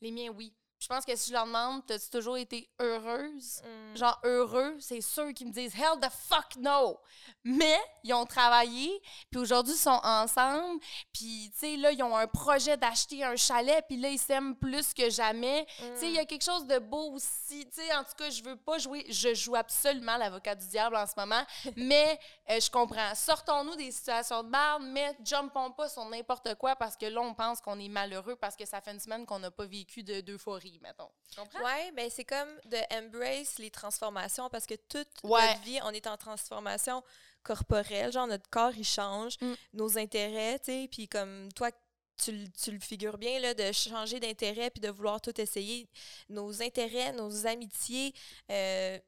Les 0.00 0.10
miens, 0.12 0.30
oui. 0.30 0.54
Je 0.78 0.86
pense 0.86 1.04
que 1.04 1.16
si 1.16 1.30
je 1.30 1.34
leur 1.34 1.46
demande, 1.46 1.84
t'as-tu 1.86 2.08
toujours 2.08 2.36
été 2.36 2.68
heureuse? 2.78 3.62
Mm. 3.64 3.96
Genre 3.96 4.20
heureux, 4.22 4.76
c'est 4.78 5.00
sûr 5.00 5.34
qu'ils 5.34 5.48
me 5.48 5.52
disent 5.52 5.74
hell 5.74 5.98
the 6.00 6.08
fuck 6.10 6.56
no. 6.56 6.98
Mais 7.42 7.78
ils 8.04 8.14
ont 8.14 8.26
travaillé, 8.26 9.02
puis 9.30 9.40
aujourd'hui 9.40 9.74
ils 9.74 9.78
sont 9.78 10.00
ensemble, 10.04 10.80
puis 11.12 11.50
tu 11.52 11.58
sais 11.58 11.76
là 11.76 11.90
ils 11.90 12.02
ont 12.02 12.16
un 12.16 12.28
projet 12.28 12.76
d'acheter 12.76 13.24
un 13.24 13.34
chalet, 13.34 13.84
puis 13.88 13.96
là 13.96 14.08
ils 14.08 14.18
s'aiment 14.18 14.54
plus 14.54 14.94
que 14.94 15.10
jamais. 15.10 15.66
Tu 15.78 15.84
sais 15.96 16.08
il 16.08 16.14
y 16.14 16.18
a 16.18 16.24
quelque 16.24 16.44
chose 16.44 16.66
de 16.66 16.78
beau 16.78 17.12
aussi. 17.12 17.66
Tu 17.66 17.82
sais 17.82 17.94
en 17.94 18.04
tout 18.04 18.14
cas 18.16 18.30
je 18.30 18.42
veux 18.44 18.56
pas 18.56 18.78
jouer, 18.78 19.04
je 19.08 19.34
joue 19.34 19.56
absolument 19.56 20.16
l'avocat 20.16 20.54
du 20.54 20.66
diable 20.68 20.94
en 20.94 21.06
ce 21.06 21.14
moment, 21.16 21.42
mais 21.76 22.18
euh, 22.50 22.60
je 22.60 22.70
comprends. 22.70 23.14
Sortons-nous 23.16 23.74
des 23.74 23.90
situations 23.90 24.44
de 24.44 24.48
merde, 24.48 24.84
mais 24.84 25.16
jumpons 25.24 25.72
pas 25.72 25.88
sur 25.88 26.04
n'importe 26.04 26.54
quoi 26.54 26.76
parce 26.76 26.96
que 26.96 27.06
là 27.06 27.20
on 27.20 27.34
pense 27.34 27.60
qu'on 27.60 27.80
est 27.80 27.88
malheureux 27.88 28.36
parce 28.36 28.54
que 28.54 28.64
ça 28.64 28.80
fait 28.80 28.92
une 28.92 29.00
semaine 29.00 29.26
qu'on 29.26 29.40
n'a 29.40 29.50
pas 29.50 29.66
vécu 29.66 30.04
de 30.04 30.20
d'euphorie, 30.70 30.80
mettons. 30.82 31.10
Tu 31.30 31.40
comprends? 31.40 31.60
Ouais, 31.64 31.92
ben 31.92 32.10
c'est 32.10 32.24
comme 32.24 32.48
de 32.66 32.78
embrace 32.94 33.58
les 33.58 33.70
transformations 33.70 34.48
parce 34.50 34.66
que 34.66 34.74
toute 34.74 35.08
Ouais. 35.24 35.46
notre 35.48 35.60
vie, 35.62 35.78
on 35.84 35.90
est 35.90 36.06
en 36.06 36.16
transformation 36.16 37.02
corporelle. 37.42 38.12
Genre, 38.12 38.26
notre 38.26 38.48
corps, 38.50 38.76
il 38.76 38.84
change, 38.84 39.34
Mm. 39.40 39.54
nos 39.74 39.98
intérêts, 39.98 40.58
tu 40.58 40.64
sais. 40.66 40.88
Puis 40.90 41.08
comme 41.08 41.50
toi, 41.52 41.70
tu, 42.22 42.32
le- 42.32 42.48
tu 42.50 42.72
le 42.72 42.80
figures 42.80 43.16
bien, 43.16 43.38
là, 43.38 43.54
de 43.54 43.70
changer 43.72 44.18
d'intérêt 44.20 44.70
puis 44.70 44.80
de 44.80 44.88
vouloir 44.90 45.20
tout 45.20 45.40
essayer. 45.40 45.88
Nos 46.28 46.62
intérêts, 46.62 47.12
nos 47.12 47.46
amitiés, 47.46 48.12
euh, 48.50 48.98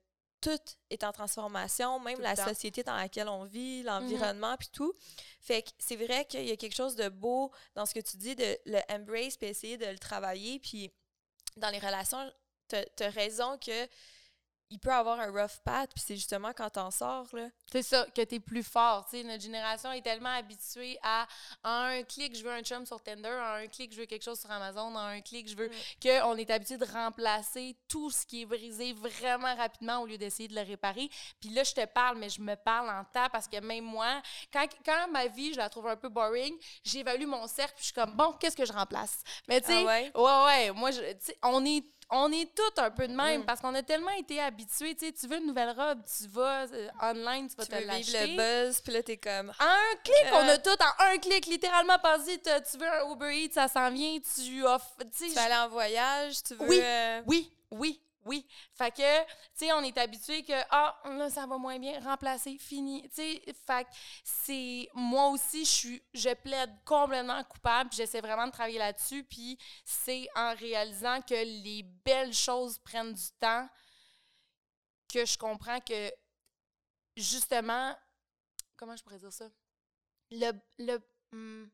tout 0.40 0.58
est 0.88 1.04
en 1.04 1.12
transformation, 1.12 1.98
même 2.00 2.16
Tout 2.16 2.22
la 2.22 2.34
société 2.36 2.82
dans 2.82 2.96
laquelle 2.96 3.28
on 3.28 3.44
vit, 3.44 3.82
l'environnement, 3.82 4.56
puis 4.56 4.68
tout. 4.72 4.94
Fait 5.40 5.62
que 5.62 5.68
c'est 5.78 5.96
vrai 5.96 6.24
qu'il 6.24 6.44
y 6.46 6.52
a 6.52 6.56
quelque 6.56 6.74
chose 6.74 6.94
de 6.96 7.08
beau 7.10 7.50
dans 7.74 7.84
ce 7.84 7.92
que 7.92 8.00
tu 8.00 8.16
dis, 8.16 8.34
de 8.36 8.56
le 8.64 8.78
embrace, 8.88 9.36
puis 9.36 9.48
essayer 9.48 9.76
de 9.76 9.84
le 9.86 9.98
travailler. 9.98 10.58
Puis 10.60 10.90
dans 11.56 11.70
les 11.70 11.78
relations, 11.78 12.32
as 12.72 13.10
raison 13.10 13.58
que 13.58 13.88
il 14.70 14.78
peut 14.78 14.92
avoir 14.92 15.18
un 15.20 15.30
rough 15.30 15.58
path, 15.64 15.90
puis 15.94 16.02
c'est 16.06 16.14
justement 16.14 16.52
quand 16.56 16.70
t'en 16.70 16.90
sors, 16.90 17.26
là. 17.32 17.48
C'est 17.70 17.82
ça, 17.82 18.06
que 18.14 18.22
t'es 18.22 18.38
plus 18.40 18.62
fort. 18.62 19.04
Tu 19.10 19.18
sais, 19.18 19.24
notre 19.24 19.42
génération 19.42 19.90
est 19.92 20.02
tellement 20.02 20.30
habituée 20.32 20.98
à 21.02 21.26
en 21.64 21.70
un 21.98 22.02
clic, 22.04 22.36
je 22.36 22.42
veux 22.44 22.50
un 22.52 22.62
chum 22.62 22.86
sur 22.86 23.02
Tinder, 23.02 23.28
en 23.28 23.54
un 23.62 23.66
clic, 23.66 23.92
je 23.92 23.98
veux 24.00 24.06
quelque 24.06 24.22
chose 24.24 24.38
sur 24.40 24.50
Amazon, 24.50 24.94
en 24.94 24.98
un 24.98 25.20
clic, 25.20 25.48
je 25.48 25.56
veux 25.56 25.68
Mm. 25.68 25.72
qu'on 26.02 26.36
est 26.36 26.50
habitué 26.50 26.76
de 26.78 26.84
remplacer 26.84 27.76
tout 27.88 28.10
ce 28.10 28.24
qui 28.24 28.42
est 28.42 28.46
brisé 28.46 28.92
vraiment 28.92 29.54
rapidement 29.56 29.98
au 30.02 30.06
lieu 30.06 30.18
d'essayer 30.18 30.48
de 30.48 30.54
le 30.54 30.62
réparer. 30.62 31.08
Puis 31.40 31.50
là, 31.50 31.64
je 31.64 31.72
te 31.74 31.84
parle, 31.86 32.18
mais 32.18 32.28
je 32.28 32.40
me 32.40 32.54
parle 32.54 32.88
en 32.90 33.04
temps 33.04 33.28
parce 33.32 33.48
que 33.48 33.58
même 33.60 33.84
moi, 33.84 34.22
quand, 34.52 34.66
quand 34.84 35.08
ma 35.10 35.26
vie, 35.26 35.52
je 35.52 35.58
la 35.58 35.68
trouve 35.68 35.88
un 35.88 35.96
peu 35.96 36.08
boring, 36.08 36.54
j'évalue 36.84 37.26
mon 37.26 37.46
cercle, 37.46 37.74
puis 37.74 37.82
je 37.82 37.86
suis 37.86 37.94
comme, 37.94 38.12
bon, 38.12 38.32
qu'est-ce 38.38 38.56
que 38.56 38.64
je 38.64 38.72
remplace? 38.72 39.22
Mais 39.48 39.60
tu 39.60 39.68
sais, 39.68 39.82
Ah 39.82 39.86
ouais? 39.86 40.12
Ouais, 40.14 40.44
ouais. 40.46 40.70
Moi, 40.72 40.90
je, 40.92 41.00
tu 41.00 41.16
sais, 41.20 41.38
on 41.42 41.64
est, 41.64 41.84
on 42.12 42.30
est 42.32 42.48
tous 42.54 42.80
un 42.82 42.90
peu 42.90 43.06
de 43.08 43.14
même 43.14 43.42
Mm. 43.42 43.44
parce 43.46 43.60
qu'on 43.60 43.74
a 43.74 43.82
tellement 43.82 44.10
été 44.12 44.40
habitués. 44.40 44.94
Tu 44.96 45.06
sais, 45.06 45.12
tu 45.12 45.26
veux 45.28 45.38
une 45.38 45.46
nouvelle 45.46 45.70
robe, 45.70 46.00
tu 46.04 46.26
vas 46.28 46.64
euh, 46.72 46.88
online, 47.02 47.48
tu 47.48 47.56
vas 47.56 47.64
Tu 47.64 47.70
te 47.70 47.76
l'acheter. 47.86 48.26
le 48.36 48.36
buzz, 48.66 48.80
puis 48.80 48.92
là, 48.92 49.02
t'es 49.02 49.16
comme... 49.16 49.50
En 49.60 49.64
un 49.64 49.96
clic, 50.02 50.26
on 50.32 50.48
Euh. 50.48 50.54
a 50.54 50.58
tout 50.58 50.70
en 50.70 51.04
un 51.12 51.18
clic, 51.18 51.46
littéralement 51.46 51.98
passé. 51.98 52.40
Tu 52.42 52.78
veux 52.78 52.88
un 52.88 53.12
Uber 53.12 53.32
Eats, 53.44 53.52
ça 53.54 53.68
s'en 53.68 53.90
vient, 53.90 54.18
tu 54.18 54.64
offres. 54.66 54.96
Tu 55.16 55.28
Tu 55.28 55.30
veux 55.34 55.38
aller 55.38 55.54
en 55.54 55.68
voyage, 55.68 56.42
tu 56.42 56.54
veux... 56.54 56.66
Oui. 56.68 56.80
euh, 56.82 57.22
oui, 57.26 57.52
oui, 57.70 58.00
oui. 58.24 58.46
Fait 58.74 58.90
que, 58.90 59.22
tu 59.22 59.28
sais, 59.54 59.72
on 59.72 59.82
est 59.82 59.96
habitué 59.96 60.42
que, 60.42 60.52
ah, 60.70 61.00
là, 61.04 61.30
ça 61.30 61.46
va 61.46 61.56
moins 61.56 61.78
bien, 61.78 62.00
remplacer, 62.00 62.58
fini. 62.58 63.02
Tu 63.08 63.14
sais, 63.14 63.42
fait 63.66 63.84
que 63.84 63.90
c'est. 64.24 64.88
Moi 64.94 65.28
aussi, 65.28 65.64
je 65.64 65.70
suis. 65.70 66.02
Je 66.12 66.34
plaide 66.34 66.70
complètement 66.84 67.42
coupable, 67.44 67.90
puis 67.90 67.96
j'essaie 67.98 68.20
vraiment 68.20 68.46
de 68.46 68.52
travailler 68.52 68.78
là-dessus, 68.78 69.24
puis 69.24 69.58
c'est 69.84 70.28
en 70.34 70.54
réalisant 70.54 71.20
que 71.22 71.34
les 71.34 71.82
belles 72.04 72.34
choses 72.34 72.78
prennent 72.78 73.14
du 73.14 73.30
temps 73.38 73.68
que 75.12 75.24
je 75.24 75.36
comprends 75.38 75.80
que, 75.80 76.12
justement, 77.16 77.96
comment 78.76 78.96
je 78.96 79.02
pourrais 79.02 79.18
dire 79.18 79.32
ça? 79.32 79.50
Le. 80.30 81.00
hum, 81.32 81.70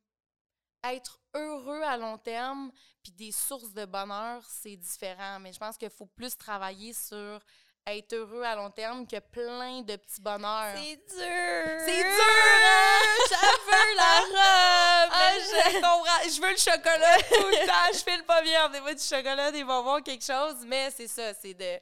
être 0.93 1.21
heureux 1.35 1.83
à 1.83 1.97
long 1.97 2.19
terme, 2.19 2.71
puis 3.03 3.13
des 3.13 3.33
sources 3.33 3.73
de 3.73 3.85
bonheur, 3.85 4.43
c'est 4.49 4.77
différent. 4.77 5.39
Mais 5.41 5.53
je 5.53 5.59
pense 5.59 5.77
qu'il 5.77 5.91
faut 5.91 6.07
plus 6.07 6.37
travailler 6.37 6.93
sur 6.93 7.41
être 7.87 8.13
heureux 8.15 8.43
à 8.43 8.57
long 8.57 8.71
terme 8.71 9.07
que 9.07 9.19
plein 9.19 9.83
de 9.83 9.97
petits 9.97 10.21
bonheurs. 10.21 10.75
C'est 10.77 10.97
dur! 10.97 11.81
C'est 11.87 12.03
dur, 12.03 12.63
hein? 12.65 13.01
Je 13.31 13.47
veux 13.67 13.97
la 13.97 14.21
robe! 14.21 14.93
Je 15.35 15.75
comprends? 15.75 16.23
Je 16.25 16.41
veux 16.41 16.51
le 16.51 16.57
chocolat 16.57 17.17
tout 17.29 17.49
le 17.49 17.67
temps. 17.67 17.93
Je 17.93 17.99
file 18.11 18.25
pas 18.25 18.43
bien. 18.43 18.71
Fois 18.81 18.95
du 18.95 19.03
chocolat, 19.03 19.51
des 19.53 19.65
bonbons, 19.65 20.01
quelque 20.03 20.25
chose. 20.25 20.57
Mais 20.67 20.91
c'est 20.97 21.09
ça, 21.09 21.33
c'est 21.35 21.55
de 21.55 21.81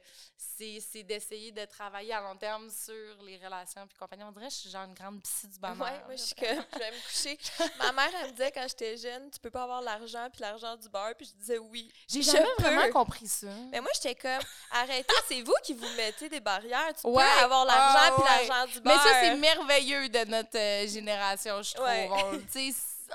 c'est 0.57 1.03
d'essayer 1.03 1.51
de 1.51 1.65
travailler 1.65 2.13
à 2.13 2.21
long 2.21 2.35
terme 2.37 2.69
sur 2.69 2.93
les 3.23 3.37
relations 3.43 3.85
puis 3.87 3.97
compagnie. 3.97 4.23
On 4.23 4.31
dirait 4.31 4.47
que 4.47 4.53
je 4.53 4.57
suis 4.59 4.69
genre 4.69 4.83
une 4.83 4.93
grande 4.93 5.21
psy 5.21 5.47
du 5.47 5.59
bonheur. 5.59 5.77
Ouais, 5.79 5.99
moi, 6.05 6.15
je 6.15 6.21
suis 6.21 6.35
comme, 6.35 6.63
je 6.73 6.79
vais 6.79 6.91
me 6.91 7.07
coucher. 7.07 7.37
Ma 7.79 7.91
mère, 7.91 8.09
elle 8.21 8.27
me 8.27 8.31
disait 8.31 8.51
quand 8.51 8.65
j'étais 8.67 8.95
jeune, 8.97 9.29
tu 9.31 9.39
peux 9.39 9.49
pas 9.49 9.63
avoir 9.63 9.81
l'argent 9.81 10.27
puis 10.31 10.41
l'argent 10.41 10.75
du 10.77 10.87
beurre, 10.87 11.13
puis 11.17 11.25
je 11.27 11.33
disais 11.41 11.57
oui. 11.57 11.91
J'ai 12.07 12.21
jamais 12.21 12.45
peux. 12.57 12.63
vraiment 12.63 12.89
compris 12.91 13.27
ça. 13.27 13.47
Mais 13.71 13.81
moi, 13.81 13.91
j'étais 13.95 14.15
comme, 14.15 14.39
arrêtez, 14.71 15.13
c'est 15.27 15.41
vous 15.41 15.55
qui 15.63 15.73
vous 15.73 15.89
mettez 15.97 16.29
des 16.29 16.39
barrières. 16.39 16.93
Tu 17.01 17.05
Ouais. 17.07 17.23
peux 17.37 17.43
avoir 17.43 17.65
l'argent 17.65 17.99
Ah, 18.01 18.11
puis 18.15 18.23
ouais. 18.23 18.47
l'argent 18.47 18.71
du 18.71 18.79
Mais 18.85 18.91
beurre. 18.93 19.03
ça, 19.03 19.09
c'est 19.21 19.35
merveilleux 19.35 20.09
de 20.09 20.25
notre 20.25 20.57
euh, 20.57 20.87
génération, 20.87 21.61
je 21.63 21.73
trouve. 21.73 21.85
Ouais. 21.85 22.09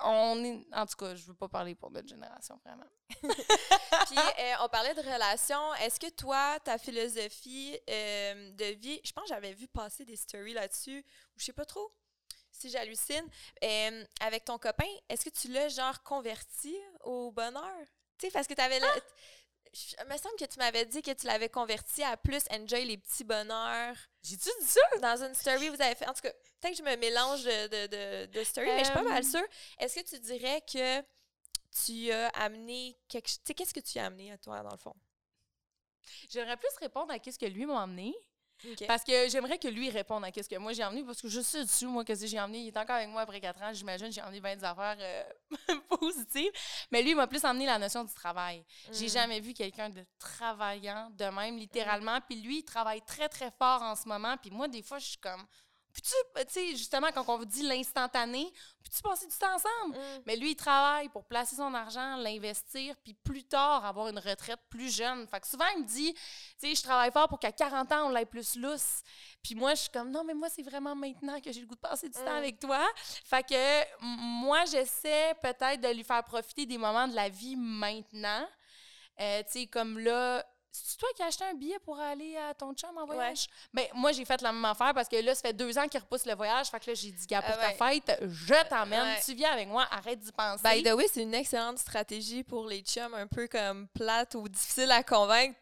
On, 0.04 0.42
est... 0.44 0.66
En 0.74 0.86
tout 0.86 0.96
cas, 0.96 1.14
je 1.14 1.24
veux 1.26 1.34
pas 1.34 1.48
parler 1.48 1.74
pour 1.74 1.90
notre 1.90 2.08
génération, 2.08 2.60
vraiment. 2.64 2.86
Puis, 4.06 4.18
euh, 4.18 4.54
on 4.60 4.68
parlait 4.68 4.94
de 4.94 5.00
relations. 5.00 5.74
Est-ce 5.76 5.98
que 6.00 6.10
toi, 6.10 6.58
ta 6.64 6.78
philosophie 6.78 7.78
euh, 7.88 8.50
de 8.52 8.64
vie, 8.76 9.00
je 9.04 9.12
pense 9.12 9.24
que 9.24 9.28
j'avais 9.30 9.52
vu 9.52 9.66
passer 9.68 10.04
des 10.04 10.16
stories 10.16 10.54
là-dessus, 10.54 11.04
ou 11.34 11.38
je 11.38 11.44
sais 11.46 11.52
pas 11.52 11.64
trop 11.64 11.92
si 12.52 12.68
j'hallucine, 12.68 13.26
euh, 13.64 14.04
avec 14.20 14.44
ton 14.44 14.58
copain, 14.58 14.88
est-ce 15.08 15.24
que 15.24 15.30
tu 15.30 15.48
l'as 15.48 15.68
genre 15.68 16.02
converti 16.02 16.76
au 17.04 17.30
bonheur? 17.30 17.86
Tu 18.18 18.26
sais, 18.26 18.32
parce 18.32 18.46
que 18.46 18.54
tu 18.54 18.60
avais. 18.60 18.80
Ah! 18.82 18.98
Je- 19.72 19.94
Il 20.02 20.12
me 20.12 20.16
semble 20.18 20.34
que 20.36 20.44
tu 20.46 20.58
m'avais 20.58 20.84
dit 20.84 21.00
que 21.00 21.12
tu 21.12 21.26
l'avais 21.26 21.48
converti 21.48 22.02
à 22.02 22.16
plus 22.16 22.42
enjoy 22.50 22.84
les 22.84 22.98
petits 22.98 23.22
bonheurs. 23.22 23.94
J'ai-tu 24.22 24.48
dit 24.60 24.66
ça? 24.66 24.80
Dans 25.00 25.22
une 25.24 25.32
story, 25.34 25.68
vous 25.68 25.80
avez 25.80 25.94
fait. 25.94 26.08
En 26.08 26.12
tout 26.12 26.22
cas, 26.22 26.32
peut-être 26.60 26.72
que 26.78 26.84
je 26.84 26.90
me 26.90 26.96
mélange 26.96 27.44
de, 27.44 27.86
de, 27.86 28.26
de, 28.26 28.44
stories, 28.44 28.68
mais 28.68 28.80
je 28.80 28.84
suis 28.84 28.94
pas 28.94 29.02
mal 29.02 29.22
Euh, 29.24 29.28
sûre. 29.28 29.44
Est-ce 29.78 30.00
que 30.00 30.08
tu 30.08 30.18
dirais 30.20 30.60
que 30.70 31.00
tu 31.84 32.10
as 32.12 32.28
amené 32.30 32.96
quelque 33.08 33.28
chose. 33.28 33.38
Tu 33.38 33.42
sais, 33.46 33.54
qu'est-ce 33.54 33.74
que 33.74 33.80
tu 33.80 33.98
as 33.98 34.06
amené 34.06 34.32
à 34.32 34.38
toi, 34.38 34.60
dans 34.62 34.70
le 34.72 34.76
fond? 34.78 34.94
J'aimerais 36.30 36.56
plus 36.56 36.68
répondre 36.80 37.12
à 37.12 37.18
qu'est-ce 37.18 37.38
que 37.38 37.46
lui 37.46 37.66
m'a 37.66 37.82
emmené. 37.84 38.14
OK. 38.70 38.86
Parce 38.86 39.04
que 39.04 39.28
j'aimerais 39.30 39.58
que 39.58 39.68
lui 39.68 39.88
réponde 39.88 40.22
à 40.24 40.30
qu'est-ce 40.30 40.48
que 40.48 40.56
moi 40.56 40.72
j'ai 40.74 40.84
emmené. 40.84 41.02
Parce 41.04 41.22
que 41.22 41.28
je 41.28 41.40
sais 41.40 41.62
dessus, 41.64 41.86
moi, 41.86 42.04
qu'est-ce 42.04 42.22
que 42.22 42.26
j'ai 42.26 42.38
emmené. 42.40 42.58
Il 42.58 42.68
est 42.68 42.76
encore 42.76 42.96
avec 42.96 43.08
moi 43.08 43.22
après 43.22 43.40
quatre 43.40 43.62
ans. 43.62 43.72
J'imagine 43.72 44.12
j'ai 44.12 44.20
emmené 44.20 44.40
20 44.40 44.62
affaires 44.64 44.96
euh, 45.00 45.74
positives. 45.98 46.50
Mais 46.90 47.00
lui, 47.02 47.10
il 47.10 47.16
m'a 47.16 47.26
plus 47.26 47.42
emmené 47.44 47.64
la 47.66 47.78
notion 47.78 48.04
du 48.04 48.12
travail. 48.12 48.62
J'ai 48.92 49.06
Mm. 49.06 49.10
jamais 49.10 49.40
vu 49.40 49.54
quelqu'un 49.54 49.88
de 49.88 50.04
travaillant 50.18 51.08
de 51.10 51.24
même, 51.26 51.56
littéralement. 51.56 52.20
Puis 52.22 52.40
lui, 52.42 52.58
il 52.58 52.64
travaille 52.64 53.00
très, 53.02 53.28
très 53.30 53.50
fort 53.52 53.80
en 53.82 53.94
ce 53.96 54.06
moment. 54.08 54.36
Puis 54.36 54.50
moi, 54.50 54.68
des 54.68 54.82
fois, 54.82 54.98
je 54.98 55.06
suis 55.06 55.18
comme. 55.18 55.46
Peux-tu, 55.92 56.44
tu 56.46 56.52
sais, 56.52 56.70
justement, 56.76 57.08
quand 57.12 57.24
on 57.28 57.36
vous 57.38 57.44
dit 57.44 57.62
l'instantané, 57.62 58.44
peux-tu 58.84 59.02
passer 59.02 59.26
du 59.26 59.36
temps 59.36 59.54
ensemble? 59.54 59.96
Mm. 59.98 60.22
Mais 60.26 60.36
lui, 60.36 60.52
il 60.52 60.56
travaille 60.56 61.08
pour 61.08 61.24
placer 61.24 61.56
son 61.56 61.74
argent, 61.74 62.16
l'investir, 62.16 62.94
puis 63.02 63.14
plus 63.14 63.44
tard 63.44 63.84
avoir 63.84 64.08
une 64.08 64.18
retraite 64.18 64.60
plus 64.68 64.94
jeune. 64.94 65.26
Fait 65.26 65.40
que 65.40 65.46
souvent, 65.48 65.66
il 65.76 65.82
me 65.82 65.86
dit, 65.86 66.14
tu 66.14 66.20
sais, 66.68 66.74
je 66.74 66.82
travaille 66.82 67.10
fort 67.10 67.28
pour 67.28 67.38
qu'à 67.40 67.52
40 67.52 67.90
ans, 67.92 68.06
on 68.06 68.10
l'ait 68.10 68.24
plus 68.24 68.56
lousse. 68.56 69.02
Puis 69.42 69.54
moi, 69.54 69.74
je 69.74 69.82
suis 69.82 69.90
comme, 69.90 70.10
non, 70.10 70.22
mais 70.24 70.34
moi, 70.34 70.48
c'est 70.48 70.62
vraiment 70.62 70.94
maintenant 70.94 71.40
que 71.40 71.50
j'ai 71.52 71.60
le 71.60 71.66
goût 71.66 71.74
de 71.74 71.80
passer 71.80 72.08
du 72.08 72.14
temps 72.18 72.24
Mm. 72.24 72.38
avec 72.38 72.60
toi. 72.60 72.80
Fait 73.24 73.42
que 73.46 74.00
moi, 74.00 74.64
j'essaie 74.66 75.34
peut-être 75.42 75.80
de 75.80 75.88
lui 75.88 76.04
faire 76.04 76.22
profiter 76.24 76.66
des 76.66 76.78
moments 76.78 77.08
de 77.08 77.14
la 77.14 77.28
vie 77.28 77.56
maintenant. 77.56 78.46
Euh, 79.20 79.42
tu 79.42 79.50
sais, 79.60 79.66
comme 79.66 79.98
là, 79.98 80.44
c'est 80.72 80.98
toi 80.98 81.08
qui 81.16 81.22
as 81.22 81.26
acheté 81.26 81.44
un 81.44 81.54
billet 81.54 81.78
pour 81.80 81.98
aller 81.98 82.36
à 82.36 82.54
ton 82.54 82.72
chum 82.74 82.96
en 82.96 83.06
voyage? 83.06 83.46
Ben, 83.72 83.86
moi, 83.94 84.12
j'ai 84.12 84.24
fait 84.24 84.40
la 84.42 84.52
même 84.52 84.64
affaire 84.64 84.94
parce 84.94 85.08
que 85.08 85.16
là, 85.16 85.34
ça 85.34 85.42
fait 85.42 85.52
deux 85.52 85.76
ans 85.78 85.86
qu'il 85.88 86.00
repousse 86.00 86.26
le 86.26 86.34
voyage. 86.34 86.68
Fait 86.68 86.80
que 86.80 86.90
là, 86.90 86.94
j'ai 86.94 87.10
dit, 87.10 87.26
gars, 87.26 87.42
pour 87.42 87.54
Ah 87.58 87.72
ta 87.72 87.90
fête, 87.90 88.18
je 88.22 88.68
t'emmène. 88.68 89.02
Ouais. 89.02 89.20
Tu 89.24 89.34
viens 89.34 89.52
avec 89.52 89.68
moi, 89.68 89.86
arrête 89.90 90.20
d'y 90.20 90.32
penser. 90.32 90.62
By 90.62 90.82
the 90.82 90.94
way, 90.94 91.06
c'est 91.12 91.22
une 91.22 91.34
excellente 91.34 91.78
stratégie 91.78 92.42
pour 92.44 92.66
les 92.66 92.80
chums 92.80 93.14
un 93.14 93.26
peu 93.26 93.48
comme 93.48 93.88
plate 93.88 94.34
ou 94.34 94.48
difficile 94.48 94.90
à 94.90 95.02
convaincre. 95.02 95.58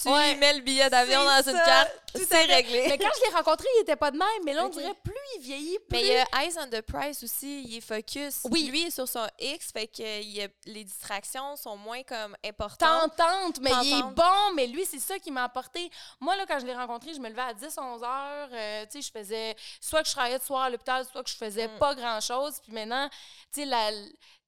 Tu 0.00 0.08
Ouais. 0.08 0.34
mets 0.36 0.54
le 0.54 0.60
billet 0.62 0.90
d'avion 0.90 1.22
dans 1.22 1.42
une 1.48 1.56
carte, 1.58 1.92
c'est 2.28 2.44
réglé. 2.44 2.86
Mais 2.88 2.98
quand 2.98 3.10
je 3.14 3.20
l'ai 3.30 3.36
rencontré, 3.36 3.66
il 3.76 3.82
était 3.82 3.94
pas 3.94 4.10
de 4.10 4.18
même. 4.18 4.28
Mais 4.44 4.52
là, 4.52 4.64
on 4.64 4.68
dirait 4.68 4.94
plus 5.04 5.14
il 5.36 5.42
vieillit, 5.42 5.78
plus. 5.88 5.98
Mais 5.98 6.00
il 6.00 6.06
y 6.08 6.16
a 6.16 6.26
Eyes 6.42 6.54
on 6.58 6.66
the 6.68 6.80
Price 6.80 7.22
aussi, 7.22 7.62
il 7.62 7.76
est 7.76 7.80
focus. 7.80 8.40
Oui. 8.50 8.64
Lui 8.64 8.82
est 8.82 8.90
sur 8.90 9.06
son 9.06 9.24
X, 9.38 9.70
fait 9.72 9.86
que 9.86 10.20
il 10.20 10.30
y 10.30 10.42
a- 10.42 10.48
les 10.66 10.82
distractions 10.82 11.54
sont 11.56 11.76
moins 11.76 12.02
comme 12.02 12.36
importantes. 12.44 13.14
Tentante, 13.16 13.60
mais 13.60 13.70
il 13.84 13.98
est 14.00 14.02
bon, 14.14 14.52
mais 14.54 14.66
lui, 14.66 14.84
c'est 14.84 14.98
ça 14.98 15.18
qui 15.20 15.30
m'a 15.30 15.44
apporté. 15.44 15.88
Moi, 16.20 16.34
là, 16.36 16.46
quand 16.48 16.58
je 16.58 16.66
l'ai 16.66 16.74
rencontré, 16.74 17.14
je 17.14 17.20
me 17.20 17.28
levais 17.28 17.42
à 17.42 17.54
10, 17.54 17.76
11 17.78 18.02
heures. 18.02 18.48
euh, 18.52 18.84
tu 18.90 19.00
sais, 19.00 19.08
je 19.12 19.18
faisais 19.18 19.54
soit 19.80 20.02
que 20.02 20.08
je 20.08 20.14
travaillais 20.14 20.38
de 20.38 20.44
soir 20.44 20.62
à 20.62 20.70
l'hôpital, 20.70 21.04
soit 21.10 21.22
que 21.22 21.30
je 21.30 21.36
faisais 21.36 21.68
Mm. 21.68 21.78
pas 21.78 21.94
grand-chose. 21.94 22.54
Puis 22.64 22.72
maintenant, 22.72 23.08
tu 23.54 23.60
sais, 23.60 23.66
la, 23.66 23.90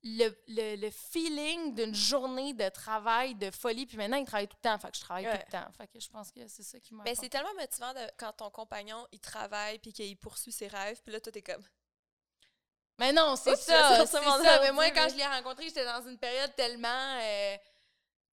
le, 0.04 0.28
le, 0.48 0.76
le 0.76 0.90
feeling 0.90 1.74
d'une 1.74 1.94
journée 1.94 2.52
de 2.52 2.68
travail, 2.68 3.34
de 3.34 3.50
folie. 3.50 3.86
Puis 3.86 3.96
maintenant, 3.96 4.18
il 4.18 4.24
travaille 4.26 4.46
tout 4.48 4.56
le 4.62 4.68
temps. 4.68 4.78
Fait 4.78 4.90
que 4.90 4.96
je 4.96 5.00
travaille 5.00 5.26
Ouais. 5.26 5.38
tout 5.38 5.46
le 5.46 5.52
temps. 5.52 5.72
Fait 5.78 5.86
que 5.86 5.98
je 5.98 6.08
pense 6.10 6.30
que 6.30 6.46
c'est 6.46 6.62
ça 6.62 6.78
qui 6.78 6.94
m'a. 6.94 7.02
Mais 7.04 7.14
c'est 7.14 7.28
tellement 7.30 7.54
motivant 7.58 7.92
de- 7.94 8.10
quand 8.18 8.32
ton 8.34 8.50
compagnon, 8.50 9.06
il 9.12 9.20
travaille 9.20 9.78
puis 9.78 9.92
qu'il 9.92 10.16
poursuit 10.18 10.52
ses 10.52 10.68
rêves. 10.68 11.00
Puis 11.02 11.12
là, 11.12 11.20
toi, 11.20 11.32
t'es 11.32 11.40
comme... 11.42 11.64
Mais 12.98 13.12
non, 13.12 13.34
c'est 13.36 13.56
ça. 13.56 14.04
C'est 14.06 14.22
ça. 14.22 14.60
Mais 14.62 14.70
moi, 14.72 14.90
quand 14.90 15.08
je 15.08 15.16
l'ai 15.16 15.26
rencontré, 15.26 15.64
j'étais 15.64 15.84
dans 15.84 16.06
une 16.06 16.18
période 16.18 16.54
tellement. 16.54 17.18
euh, 17.20 17.56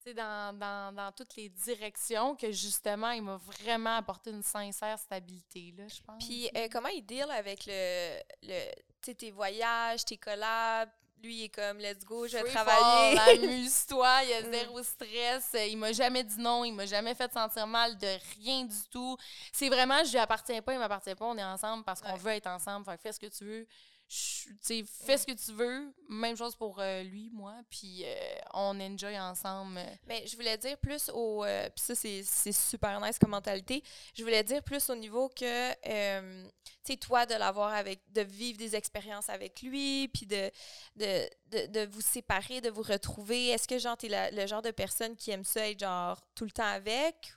tu 0.04 0.10
sais, 0.10 0.14
dans, 0.14 0.58
dans, 0.58 0.94
dans 0.96 1.12
toutes 1.12 1.36
les 1.36 1.50
directions 1.50 2.36
que 2.36 2.52
justement, 2.52 3.12
il 3.12 3.22
m'a 3.24 3.38
vraiment 3.38 3.96
apporté 3.98 4.30
une 4.32 4.44
sincère 4.44 5.00
stabilité, 5.00 5.74
là, 5.78 5.88
je 5.88 6.02
pense. 6.02 6.24
Puis 6.24 6.50
euh, 6.56 6.68
comment 6.72 6.90
il 6.90 7.04
deal 7.06 7.26
avec 7.32 7.66
le, 7.66 8.20
le 8.44 8.72
tu 9.02 9.12
sais, 9.12 9.16
tes 9.16 9.32
voyages, 9.32 10.06
tes 10.06 10.18
collabs? 10.18 10.90
Lui, 11.24 11.36
il 11.36 11.44
est 11.44 11.50
comme, 11.50 11.78
let's 11.78 12.04
go, 12.04 12.28
je 12.28 12.34
vais 12.38 12.42
Free 12.44 12.52
travailler. 12.52 13.20
Amuse-toi, 13.46 14.24
il 14.24 14.30
y 14.30 14.34
a 14.34 14.42
Mm. 14.42 14.52
zéro 14.52 14.84
stress. 14.84 15.56
Il 15.70 15.78
m'a 15.78 15.92
jamais 15.92 16.24
dit 16.24 16.40
non, 16.40 16.64
il 16.66 16.72
m'a 16.74 16.86
jamais 16.88 17.14
fait 17.14 17.32
sentir 17.32 17.68
mal 17.68 17.96
de 17.98 18.08
rien 18.40 18.64
du 18.66 18.76
tout. 18.92 19.16
C'est 19.54 19.70
vraiment, 19.70 20.04
je 20.04 20.12
lui 20.12 20.18
appartiens 20.18 20.62
pas, 20.64 20.74
il 20.74 20.80
m'appartient 20.80 21.14
pas, 21.14 21.26
on 21.26 21.38
est 21.38 21.44
ensemble 21.44 21.84
parce 21.84 22.02
qu'on 22.02 22.12
Ouais. 22.14 22.18
veut 22.18 22.32
être 22.32 22.48
ensemble. 22.48 22.86
Fait 22.86 22.98
que 22.98 23.02
fais 23.04 23.14
ce 23.14 23.20
que 23.20 23.28
tu 23.28 23.46
veux. 23.46 23.68
Sais, 24.14 24.84
fais 25.06 25.18
ce 25.18 25.26
que 25.26 25.32
tu 25.32 25.54
veux. 25.54 25.94
Même 26.10 26.36
chose 26.36 26.54
pour 26.56 26.80
euh, 26.80 27.02
lui, 27.04 27.30
moi. 27.32 27.56
Puis 27.70 28.04
euh, 28.04 28.36
on 28.54 28.78
enjoy 28.82 29.18
ensemble. 29.18 29.80
Mais 30.06 30.28
je 30.28 30.36
voulais 30.36 30.58
dire 30.58 30.78
plus 30.78 31.10
au. 31.14 31.46
euh, 31.46 31.70
Puis 31.70 31.84
ça, 31.86 31.96
c'est 31.96 32.52
super 32.52 33.00
nice 33.00 33.18
comme 33.18 33.30
mentalité. 33.30 33.82
Je 34.14 34.24
voulais 34.24 34.44
dire 34.44 34.62
plus 34.64 34.90
au 34.90 34.96
niveau 34.96 35.30
que, 35.30 35.72
euh, 35.88 36.46
tu 36.84 36.92
sais, 36.94 36.98
toi, 36.98 37.26
de 37.26 37.36
l'avoir 37.36 37.74
avec. 37.74 38.02
de 38.12 38.22
vivre 38.22 38.58
des 38.58 38.76
expériences 38.76 39.30
avec 39.30 39.62
lui, 39.62 40.10
puis 40.10 40.26
de, 40.26 40.52
de, 40.98 41.30
de, 41.48 41.68
de 41.68 41.86
vous 41.92 42.02
séparer, 42.02 42.60
de 42.60 42.70
vous 42.70 42.82
retrouver. 42.84 43.48
Est-ce 43.48 43.68
que, 43.68 43.80
genre, 43.80 43.96
t'es 43.96 44.10
le 44.32 44.46
genre 44.46 44.62
de 44.62 44.72
personne 44.72 45.16
qui 45.16 45.32
aime 45.32 45.46
ça 45.46 45.70
être, 45.70 45.80
genre, 45.80 46.20
tout 46.36 46.44
le 46.44 46.52
temps 46.52 46.64
avec? 46.68 47.34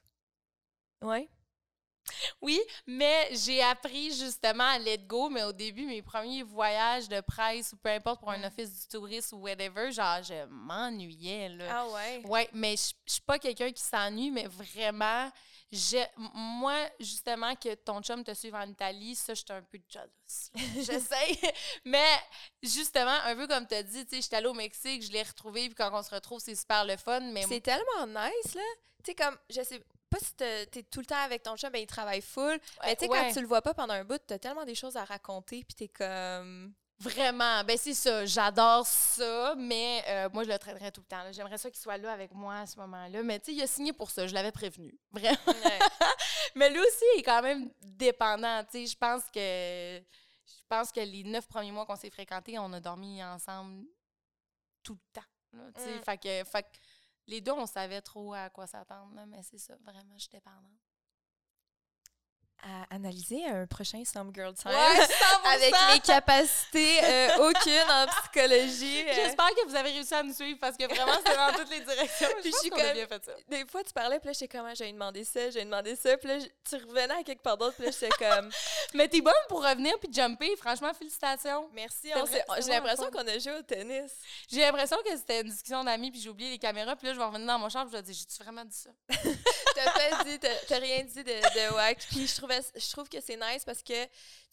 Ouais. 1.02 1.28
Oui, 2.40 2.60
mais 2.86 3.28
j'ai 3.32 3.62
appris 3.62 4.12
justement 4.14 4.64
à 4.64 4.78
let 4.78 4.98
go. 4.98 5.28
Mais 5.30 5.42
au 5.44 5.52
début, 5.52 5.86
mes 5.86 6.02
premiers 6.02 6.42
voyages 6.42 7.08
de 7.08 7.20
presse 7.20 7.72
ou 7.72 7.76
peu 7.76 7.88
importe 7.90 8.20
pour 8.20 8.30
un 8.30 8.38
Mm. 8.38 8.44
office 8.44 8.80
du 8.82 8.88
tourisme 8.88 9.36
ou 9.36 9.40
whatever, 9.40 9.90
genre, 9.92 10.22
je 10.22 10.44
m'ennuyais, 10.46 11.48
là. 11.50 11.64
Ah 11.70 11.88
ouais? 11.88 12.22
Ouais, 12.26 12.48
mais 12.52 12.76
je 12.76 12.92
je 13.06 13.12
suis 13.14 13.22
pas 13.22 13.38
quelqu'un 13.38 13.70
qui 13.72 13.82
s'ennuie, 13.82 14.30
mais 14.30 14.46
vraiment, 14.46 15.30
m- 15.72 16.08
moi, 16.34 16.76
justement, 17.00 17.54
que 17.56 17.74
ton 17.74 18.00
chum 18.02 18.22
te 18.24 18.34
suive 18.34 18.54
en 18.54 18.66
Italie, 18.68 19.14
ça, 19.14 19.34
j'étais 19.34 19.52
un 19.52 19.62
peu 19.62 19.78
jalouse. 19.88 20.10
là. 20.54 20.60
J'essaye. 20.82 21.38
mais 21.84 22.06
justement, 22.62 23.10
un 23.24 23.34
peu 23.36 23.46
comme 23.46 23.66
tu 23.66 23.74
as 23.74 23.82
dit, 23.82 24.04
tu 24.06 24.16
sais, 24.16 24.22
j'étais 24.22 24.36
allée 24.36 24.46
au 24.48 24.54
Mexique, 24.54 25.02
je 25.02 25.12
l'ai 25.12 25.22
retrouvé, 25.22 25.66
puis 25.66 25.74
quand 25.74 25.90
on 25.92 26.02
se 26.02 26.10
retrouve, 26.14 26.40
c'est 26.40 26.54
super 26.54 26.84
le 26.84 26.96
fun. 26.96 27.20
Mais 27.20 27.42
C'est 27.42 27.60
tellement 27.60 28.06
nice, 28.06 28.54
là. 28.54 28.62
Tu 29.04 29.10
sais, 29.10 29.14
comme, 29.14 29.36
je 29.50 29.62
sais 29.62 29.82
pas 30.14 30.24
si 30.24 30.34
t'es 30.34 30.82
tout 30.84 31.00
le 31.00 31.06
temps 31.06 31.22
avec 31.22 31.42
ton 31.42 31.56
chat, 31.56 31.70
ben 31.70 31.80
il 31.80 31.86
travaille 31.86 32.20
full. 32.20 32.58
Mais 32.84 32.96
tu 32.96 33.04
sais, 33.04 33.10
ouais. 33.10 33.18
quand 33.18 33.32
tu 33.32 33.40
le 33.40 33.46
vois 33.46 33.62
pas 33.62 33.74
pendant 33.74 33.94
un 33.94 34.04
bout, 34.04 34.20
t'as 34.26 34.38
tellement 34.38 34.64
des 34.64 34.74
choses 34.74 34.96
à 34.96 35.04
raconter, 35.04 35.64
puis 35.64 35.74
t'es 35.74 35.88
comme. 35.88 36.74
Vraiment, 37.00 37.64
ben 37.64 37.76
c'est 37.76 37.92
ça, 37.92 38.24
j'adore 38.24 38.86
ça, 38.86 39.54
mais 39.58 40.02
euh, 40.06 40.28
moi 40.32 40.44
je 40.44 40.48
le 40.48 40.58
traînerais 40.58 40.92
tout 40.92 41.00
le 41.00 41.06
temps. 41.06 41.32
J'aimerais 41.32 41.58
ça 41.58 41.68
qu'il 41.68 41.80
soit 41.80 41.98
là 41.98 42.12
avec 42.12 42.32
moi 42.32 42.60
à 42.60 42.66
ce 42.66 42.78
moment-là, 42.78 43.22
mais 43.24 43.40
tu 43.40 43.46
sais, 43.46 43.52
il 43.52 43.62
a 43.62 43.66
signé 43.66 43.92
pour 43.92 44.10
ça, 44.10 44.28
je 44.28 44.32
l'avais 44.32 44.52
prévenu, 44.52 44.96
vraiment. 45.10 45.36
mais 46.54 46.70
lui 46.70 46.78
aussi 46.78 47.04
il 47.16 47.18
est 47.18 47.22
quand 47.24 47.42
même 47.42 47.68
dépendant, 47.82 48.62
tu 48.64 48.78
sais, 48.78 48.86
je 48.86 48.96
pense 48.96 49.24
que 49.24 49.40
je 49.40 50.62
pense 50.68 50.92
que 50.92 51.00
les 51.00 51.24
neuf 51.24 51.48
premiers 51.48 51.72
mois 51.72 51.84
qu'on 51.84 51.96
s'est 51.96 52.10
fréquentés, 52.10 52.58
on 52.60 52.72
a 52.72 52.78
dormi 52.78 53.22
ensemble 53.24 53.86
tout 54.84 54.94
le 54.94 55.20
temps, 55.20 55.28
là, 55.52 55.64
tu 55.74 55.82
sais, 55.82 55.98
Mm. 55.98 56.02
fait 56.02 56.18
que, 56.18 56.48
fait 56.48 56.62
que 56.62 56.78
les 57.26 57.40
deux 57.40 57.52
on 57.52 57.66
savait 57.66 58.00
trop 58.02 58.34
à 58.34 58.50
quoi 58.50 58.66
s'attendre, 58.66 59.18
mais 59.26 59.42
c'est 59.42 59.58
ça, 59.58 59.76
vraiment, 59.84 60.18
je 60.18 60.24
suis. 60.24 60.83
À 62.62 62.94
analyser 62.94 63.44
un 63.46 63.66
prochain 63.66 64.02
Some 64.04 64.32
Girl 64.34 64.54
Time. 64.54 64.70
Ouais, 64.70 65.06
avec 65.54 65.74
100%. 65.74 65.92
les 65.94 66.00
capacités 66.00 67.04
euh, 67.04 67.48
aucune 67.50 67.90
en 67.90 68.06
psychologie. 68.06 69.04
euh. 69.06 69.12
J'espère 69.14 69.48
que 69.50 69.66
vous 69.68 69.74
avez 69.76 69.90
réussi 69.90 70.14
à 70.14 70.22
nous 70.22 70.32
suivre 70.32 70.58
parce 70.58 70.76
que 70.76 70.84
vraiment 70.84 71.12
c'est 71.26 71.36
dans 71.36 71.52
toutes 71.52 71.70
les 71.70 71.80
directions. 71.80 72.28
Puis 72.40 72.50
je 72.52 72.56
suis 72.58 72.72
a 72.72 72.76
comme- 72.76 72.92
bien 72.94 73.06
fait 73.06 73.24
ça. 73.24 73.32
Des 73.48 73.66
fois, 73.66 73.84
tu 73.84 73.92
parlais, 73.92 74.18
puis 74.18 74.28
là, 74.28 74.32
j'étais 74.32 74.56
comme, 74.56 74.66
Ah, 74.66 74.74
j'ai 74.74 74.90
demandé 74.90 75.24
ça, 75.24 75.50
j'ai 75.50 75.64
demandé 75.64 75.94
ça, 75.94 76.16
puis 76.16 76.28
là, 76.28 76.38
tu 76.38 76.76
revenais 76.76 77.14
à 77.20 77.22
quelque 77.22 77.42
part 77.42 77.58
d'autre, 77.58 77.74
puis 77.76 77.84
là, 77.84 77.90
j'étais 77.90 78.08
comme, 78.18 78.50
Mais 78.94 79.08
t'es 79.08 79.20
bonne 79.20 79.34
pour 79.48 79.62
revenir 79.62 79.92
puis 79.98 80.08
jumper. 80.12 80.56
Franchement, 80.56 80.92
félicitations. 80.94 81.68
merci, 81.72 82.10
j'ai 82.62 82.70
l'impression 82.70 83.10
qu'on 83.10 83.26
a 83.26 83.38
joué 83.38 83.52
au 83.58 83.62
tennis. 83.62 84.10
J'ai 84.50 84.60
l'impression 84.60 84.96
que 85.04 85.14
c'était 85.16 85.40
une 85.42 85.50
discussion 85.50 85.84
d'amis 85.84 86.10
puis 86.10 86.20
j'ai 86.20 86.30
oublié 86.30 86.50
les 86.50 86.58
caméras. 86.58 86.96
Puis 86.96 87.08
là, 87.08 87.12
je 87.14 87.18
vais 87.18 87.24
revenir 87.24 87.46
dans 87.46 87.58
mon 87.58 87.68
chambre 87.68 87.90
je 87.90 87.96
vais 87.96 88.02
dire 88.02 88.14
J'ai-tu 88.14 88.42
vraiment 88.42 88.64
dit 88.64 88.76
ça? 88.76 88.90
T'as 89.74 89.90
pas 89.90 90.22
dit, 90.24 90.38
t'as 90.38 90.78
rien 90.78 91.02
dit 91.02 91.24
de, 91.24 91.32
de 91.32 91.74
wack. 91.74 91.98
Puis 92.08 92.28
je, 92.28 92.40
je 92.50 92.90
trouve 92.92 93.08
que 93.08 93.20
c'est 93.20 93.36
nice 93.36 93.64
parce 93.64 93.82
que 93.82 94.04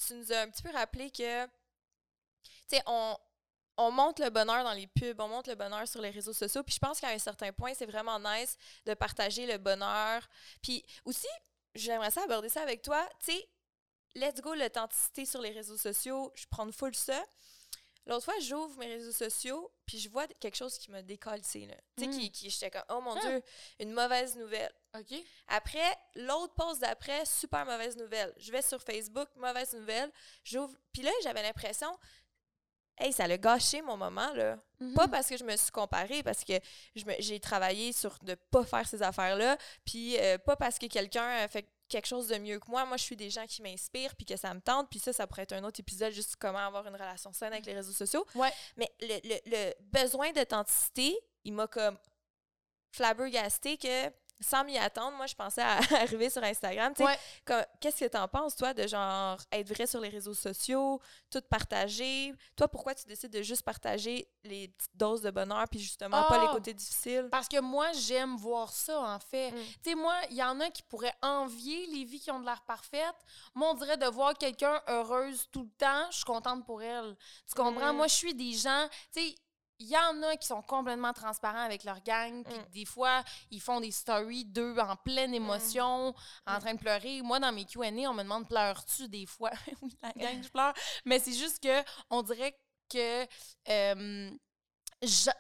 tu 0.06 0.14
nous 0.14 0.32
as 0.32 0.42
un 0.42 0.50
petit 0.50 0.64
peu 0.64 0.72
rappelé 0.72 1.10
que, 1.12 1.46
tu 1.46 1.52
sais, 2.68 2.82
on, 2.86 3.18
on 3.78 3.92
montre 3.92 4.24
le 4.24 4.30
bonheur 4.30 4.64
dans 4.64 4.74
les 4.74 4.88
pubs, 4.88 5.20
on 5.20 5.28
montre 5.28 5.50
le 5.50 5.56
bonheur 5.56 5.88
sur 5.88 6.02
les 6.02 6.10
réseaux 6.10 6.34
sociaux. 6.34 6.64
Puis 6.64 6.76
je 6.76 6.80
pense 6.80 7.00
qu'à 7.00 7.10
un 7.10 7.20
certain 7.20 7.52
point, 7.52 7.74
c'est 7.74 7.86
vraiment 7.86 8.20
nice 8.20 8.58
de 8.86 8.94
partager 8.94 9.46
le 9.46 9.58
bonheur. 9.58 10.28
Puis 10.62 10.86
aussi, 11.06 11.28
j'aimerais 11.76 12.12
ça 12.12 12.24
aborder 12.24 12.50
ça 12.50 12.62
avec 12.62 12.82
toi. 12.82 13.08
Tu 13.24 13.34
sais, 13.34 13.50
let's 14.16 14.42
go 14.42 14.54
l'authenticité 14.54 15.26
sur 15.26 15.42
les 15.42 15.52
réseaux 15.52 15.78
sociaux. 15.78 16.32
Je 16.36 16.46
prends 16.50 16.72
full 16.72 16.96
ça. 16.96 17.24
L'autre 18.08 18.26
fois, 18.26 18.34
j'ouvre 18.40 18.78
mes 18.80 18.88
réseaux 18.88 19.12
sociaux, 19.12 19.72
puis 19.86 20.00
je 20.00 20.10
vois 20.10 20.26
quelque 20.28 20.56
chose 20.58 20.78
qui 20.78 20.90
me 20.92 21.02
décolle, 21.02 21.42
tu 21.42 21.50
sais, 21.50 21.68
Mm. 21.98 22.10
qui, 22.10 22.32
qui 22.32 22.50
j'étais 22.50 22.72
comme, 22.72 22.84
oh 22.90 23.00
mon 23.02 23.16
Ah. 23.16 23.20
Dieu, 23.20 23.42
une 23.80 23.94
mauvaise 23.94 24.36
nouvelle. 24.36 24.72
OK. 24.98 25.14
Après, 25.48 25.96
l'autre 26.16 26.54
post 26.56 26.82
d'après, 26.82 27.24
super 27.26 27.66
mauvaise 27.66 27.96
nouvelle. 27.98 28.34
Je 28.38 28.52
vais 28.52 28.62
sur 28.64 28.82
Facebook, 28.82 29.28
mauvaise 29.36 29.74
nouvelle. 29.74 30.12
J'ouvre. 30.44 30.74
Puis 30.92 31.04
là, 31.04 31.12
j'avais 31.24 31.44
l'impression, 31.44 31.96
hey, 32.98 33.14
ça 33.14 33.24
a 33.26 33.38
gâché 33.38 33.82
mon 33.82 33.98
moment, 33.98 34.32
là. 34.34 34.58
Mhm. 34.80 34.94
Pas 34.96 35.08
parce 35.08 35.28
que 35.28 35.38
je 35.38 35.44
me 35.44 35.56
suis 35.56 35.72
comparée, 35.72 36.24
parce 36.24 36.44
que 36.44 36.54
j'ai 37.20 37.40
travaillé 37.40 37.94
sur 37.94 38.18
de 38.24 38.36
pas 38.36 38.66
faire 38.66 38.88
ces 38.88 39.02
affaires-là. 39.02 39.58
Puis 39.86 40.18
euh, 40.20 40.38
pas 40.40 40.56
parce 40.56 40.78
que 40.80 40.88
quelqu'un 40.88 41.28
a 41.28 41.48
fait 41.48 41.68
quelque 41.92 42.08
chose 42.08 42.28
de 42.28 42.38
mieux 42.38 42.60
que 42.60 42.70
moi. 42.70 42.86
Moi, 42.86 42.98
je 42.98 43.04
suis 43.04 43.16
des 43.16 43.30
gens 43.30 43.46
qui 43.46 43.62
m'inspirent, 43.62 44.16
puis 44.16 44.26
que 44.26 44.36
ça 44.38 44.54
me 44.54 44.62
tente. 44.62 44.90
Puis 44.90 45.00
ça, 45.00 45.14
ça 45.14 45.28
pourrait 45.28 45.44
être 45.44 45.54
un 45.54 45.64
autre 45.64 45.80
épisode, 45.80 46.12
juste 46.14 46.36
comment 46.38 46.58
avoir 46.60 46.88
une 46.88 46.94
relation 46.96 47.32
saine 47.34 47.54
avec 47.54 47.66
les 47.66 47.74
réseaux 47.74 47.92
sociaux. 47.92 48.26
Ouais. 48.36 48.52
Mais 48.78 48.90
le, 49.02 49.20
le- 49.24 49.42
le 49.46 49.74
besoin 49.82 50.32
d'authenticité, 50.32 51.16
il 51.44 51.54
m'a 51.54 51.68
comme 51.68 51.98
flabbergasté 52.92 53.78
que 53.78 54.10
sans 54.42 54.64
m'y 54.64 54.78
attendre, 54.78 55.16
moi, 55.18 55.28
je 55.28 55.36
pensais 55.36 55.62
à 55.62 55.78
arriver 56.02 56.30
sur 56.30 56.44
Instagram. 56.44 56.94
Ouais. 57.00 57.18
Qu'est-ce 57.80 58.06
que 58.06 58.10
tu 58.10 58.18
en 58.18 58.28
penses, 58.28 58.56
toi, 58.56 58.74
de 58.74 58.88
genre 58.88 59.38
être 59.52 59.68
vrai 59.74 59.88
sur 59.88 60.00
les 60.02 60.10
réseaux 60.10 60.34
sociaux, 60.34 61.00
tout 61.30 61.42
partager? 61.50 62.34
Toi, 62.56 62.68
pourquoi 62.68 62.96
tu 62.96 63.06
décides 63.06 63.32
de 63.32 63.42
juste 63.42 63.64
partager 63.64 64.28
les 64.44 64.68
petites 64.70 64.96
doses 64.98 65.22
de 65.22 65.30
bonheur, 65.32 65.66
puis 65.70 65.80
justement 65.80 66.24
pas 66.24 66.40
les 66.40 66.48
Ah! 66.50 66.54
côtés 66.54 66.74
difficiles? 66.74 67.28
Parce 67.32 67.48
que 67.48 67.60
moi, 67.62 67.92
j'aime 67.94 68.36
voir 68.38 68.72
ça, 68.72 69.00
en 69.00 69.20
fait. 69.20 69.52
Mm. 69.52 69.56
Tu 69.84 69.90
sais, 69.92 69.96
moi, 69.96 70.16
il 70.30 70.36
y 70.36 70.44
en 70.44 70.60
a 70.60 70.70
qui 70.70 70.84
pourraient 70.84 71.16
envier 71.22 71.86
les 71.88 72.04
vies 72.06 72.20
qui 72.20 72.32
ont 72.32 72.40
de 72.40 72.46
l'air 72.46 72.62
parfaites. 72.64 73.16
Moi, 73.54 73.70
on 73.70 73.74
dirait 73.76 73.98
de 73.98 74.08
voir 74.08 74.34
quelqu'un 74.34 74.82
heureuse 74.88 75.48
tout 75.52 75.64
le 75.64 75.70
temps, 75.78 76.06
je 76.10 76.16
suis 76.18 76.26
contente 76.26 76.66
pour 76.66 76.82
elle. 76.82 77.16
Tu 77.48 77.54
comprends? 77.56 77.94
Mm. 77.94 77.98
Moi, 77.98 78.08
je 78.08 78.16
suis 78.16 78.34
des 78.34 78.54
gens, 78.54 78.88
tu 79.14 79.22
sais, 79.22 79.36
il 79.82 79.88
y 79.88 79.98
en 79.98 80.22
a 80.22 80.38
qui 80.38 80.46
sont 80.46 80.62
complètement 80.62 81.12
transparents 81.12 81.64
avec 81.66 81.84
leur 81.84 82.02
gang, 82.04 82.44
puis 82.44 82.58
Mm. 82.58 82.66
des 82.72 82.86
fois, 82.86 83.24
ils 83.50 83.60
font 83.60 83.80
des 83.82 83.90
stories 83.92 84.46
d'eux 84.46 84.78
en 84.78 84.96
pleine 84.96 85.34
émotion, 85.34 86.14
en 86.46 86.60
train 86.60 86.76
de 86.76 86.80
pleurer. 86.80 87.22
Moi, 87.24 87.40
dans 87.40 87.52
mes 87.52 87.66
Q&A, 87.66 87.90
on 88.10 88.14
me 88.14 88.22
demande 88.22 88.48
pleures-tu 88.48 89.08
des 89.10 89.26
fois? 89.26 89.50
oui, 89.82 89.98
la 90.04 90.12
gang, 90.12 90.44
je 90.44 90.50
pleure. 90.50 90.74
Mais 91.06 91.18
c'est 91.18 91.34
juste 91.34 91.62
que 91.64 91.84
on 92.12 92.22
dirait 92.22 92.56
que 92.90 93.28
euh, 93.70 94.30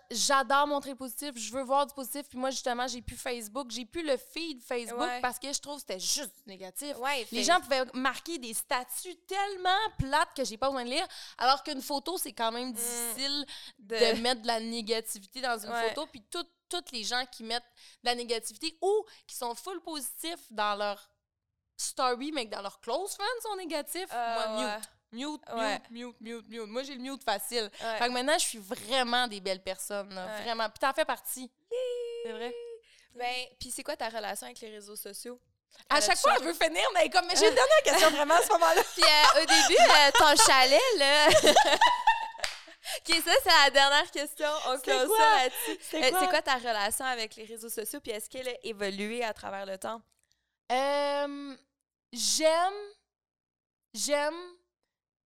j'adore 0.10 0.66
montrer 0.68 0.92
le 0.92 0.96
positif, 0.96 1.32
je 1.38 1.52
veux 1.54 1.62
voir 1.62 1.86
du 1.86 1.94
positif. 1.94 2.28
Puis 2.28 2.38
moi, 2.38 2.50
justement, 2.50 2.88
j'ai 2.88 3.02
plus 3.02 3.16
Facebook, 3.16 3.68
j'ai 3.70 3.86
plus 3.86 4.04
le 4.04 4.18
feed 4.18 4.62
Facebook 4.64 5.00
Ouais. 5.02 5.22
parce 5.22 5.38
que 5.40 5.52
je 5.54 5.60
trouve 5.60 5.76
que 5.76 5.82
c'était 5.82 6.00
juste 6.00 6.32
du 6.38 6.44
négatif. 6.48 6.96
Ouais, 6.98 7.28
Les 7.32 7.44
gens 7.44 7.60
pouvaient 7.62 7.86
marquer 7.94 8.38
des 8.40 8.54
statuts 8.54 9.16
tellement 9.28 9.70
plates 10.00 10.34
que 10.36 10.44
j'ai 10.44 10.58
pas 10.58 10.68
besoin 10.68 10.86
de 10.86 10.90
lire, 10.90 11.08
alors 11.38 11.64
qu'une 11.64 11.82
photo, 11.82 12.18
c'est 12.18 12.34
quand 12.34 12.52
même 12.52 12.74
difficile 12.74 13.46
de... 13.80 13.96
Mm. 13.96 14.16
de- 14.16 14.22
mettre 14.22 14.42
de 14.42 14.48
la 14.48 14.60
négativité 14.60 15.42
dans 15.42 15.58
une 15.60 15.72
Ouais. 15.72 15.90
photo. 15.90 16.08
Puis 16.08 16.22
tout- 16.30 16.46
toutes 16.70 16.92
les 16.92 17.04
gens 17.04 17.26
qui 17.32 17.44
mettent 17.44 17.64
de 18.04 18.10
la 18.10 18.16
négativité 18.16 18.78
ou 18.82 19.06
qui 19.28 19.36
sont 19.36 19.54
full 19.56 19.82
positifs 19.82 20.40
dans 20.52 20.76
leur 20.76 21.10
story, 21.78 22.32
mais 22.32 22.46
que 22.46 22.52
dans 22.56 22.62
leurs 22.62 22.80
close 22.80 23.14
friends 23.14 23.42
sont 23.44 23.56
négatifs, 23.58 24.10
moi, 24.12 24.56
ouais. 24.58 24.76
mute. 24.78 24.90
Mute, 25.12 25.42
Ouais. 25.54 25.82
mute, 25.90 26.16
mute, 26.22 26.22
mute, 26.22 26.48
mute. 26.50 26.68
Moi, 26.68 26.84
j'ai 26.84 26.96
le 26.96 27.02
mute 27.02 27.24
facile. 27.24 27.70
Ouais. 27.82 27.98
Fait 27.98 28.08
que 28.08 28.12
maintenant, 28.12 28.38
je 28.40 28.46
suis 28.46 28.60
vraiment 28.60 29.28
des 29.28 29.40
belles 29.42 29.62
personnes. 29.64 30.14
là. 30.14 30.26
Ouais. 30.26 30.44
Vraiment. 30.44 30.70
Puis 30.70 30.80
t'en 30.80 30.94
fais 30.94 31.06
partie. 31.06 31.52
C'est 32.26 32.32
vrai. 32.32 32.54
Ben, 33.16 33.46
puis 33.60 33.72
c'est 33.72 33.84
quoi 33.84 33.96
ta 33.98 34.08
relation 34.08 34.46
avec 34.48 34.60
les 34.62 34.70
réseaux 34.70 34.96
sociaux? 34.96 35.40
À 35.90 36.00
chaque 36.00 36.18
fois, 36.18 36.34
elle 36.40 36.46
veut 36.46 36.54
finir, 36.54 36.84
mais 36.94 37.10
comme 37.10 37.26
mais 37.28 37.36
j'ai 37.36 37.48
une 37.50 37.56
dernière 37.56 37.82
question 37.84 38.10
vraiment 38.12 38.36
à 38.36 38.42
ce 38.42 38.50
moment-là. 38.54 38.84
Puis 38.94 39.04
euh, 39.04 39.42
au 39.42 39.46
début, 39.46 39.82
euh, 39.82 40.12
ton 40.14 40.36
chalet, 40.46 40.82
là. 40.98 41.28
OK, 42.98 43.16
ça, 43.24 43.32
c'est 43.44 43.64
la 43.64 43.70
dernière 43.70 44.12
question. 44.12 44.48
On 44.68 44.76
C'est 44.76 44.82
close 44.84 45.08
quoi? 45.08 45.18
ça 45.18 45.44
là-dessus. 45.44 45.78
C'est 45.82 46.04
Euh, 46.04 46.10
quoi? 46.12 46.28
Quoi 46.28 46.42
ta 46.42 46.56
relation 46.56 47.06
avec 47.06 47.36
les 47.36 47.46
réseaux 47.46 47.70
sociaux? 47.70 48.00
Puis 48.02 48.12
est-ce 48.12 48.30
qu'elle 48.30 48.48
a 48.50 48.54
évolué 48.64 49.24
à 49.24 49.34
travers 49.34 49.66
le 49.66 49.78
temps? 49.78 50.02
Euh, 50.72 51.56
j'aime, 52.12 52.74
j'aime, 53.94 54.36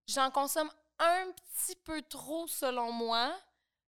j'en 0.07 0.29
consomme 0.31 0.69
un 0.99 1.25
petit 1.31 1.75
peu 1.83 2.01
trop 2.03 2.47
selon 2.47 2.91
moi, 2.91 3.33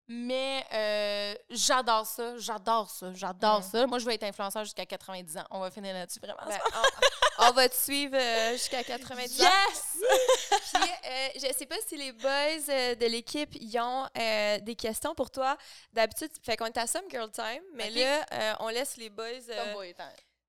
mais 0.10 0.66
euh, 0.74 1.36
j'adore 1.50 2.06
ça, 2.06 2.38
j'adore 2.38 2.90
ça, 2.90 3.14
j'adore 3.14 3.64
ça. 3.64 3.86
Moi, 3.88 4.00
je 4.00 4.06
veux 4.06 4.14
être 4.14 4.24
influenceur 4.24 4.64
jusqu'à 4.64 4.86
90 4.86 5.38
ans. 5.38 5.44
On 5.52 5.60
va 5.60 5.70
finir 5.70 5.94
là-dessus, 5.94 6.20
vraiment. 6.20 6.40
Ben, 6.48 6.60
on, 7.40 7.48
on 7.48 7.52
va 7.52 7.68
te 7.68 7.76
suivre 7.76 8.16
euh, 8.16 8.54
jusqu'à 8.54 8.84
90 8.84 9.42
ans. 9.42 9.44
yes! 9.44 9.98
Puis, 10.74 10.92
euh, 11.06 11.28
je 11.36 11.54
sais 11.54 11.66
pas 11.66 11.76
si 11.86 11.98
les 11.98 12.12
boys 12.14 12.70
euh, 12.70 12.96
de 12.96 13.06
l'équipe 13.06 13.54
y 13.56 13.78
ont 13.80 14.08
des 14.62 14.76
questions 14.76 15.14
pour 15.14 15.30
toi. 15.30 15.58
D'habitude, 15.92 16.32
fait 16.42 16.56
qu'on 16.56 16.66
est 16.66 16.78
à 16.78 16.88
Some 16.88 17.10
Girl 17.10 17.30
Time, 17.30 17.64
mais 17.74 17.90
là, 17.90 18.26
euh, 18.32 18.54
on 18.62 18.70
laisse 18.70 18.98
les 18.98 19.10
boys. 19.10 19.42
Tomboy 19.46 19.94
time. 19.94 20.06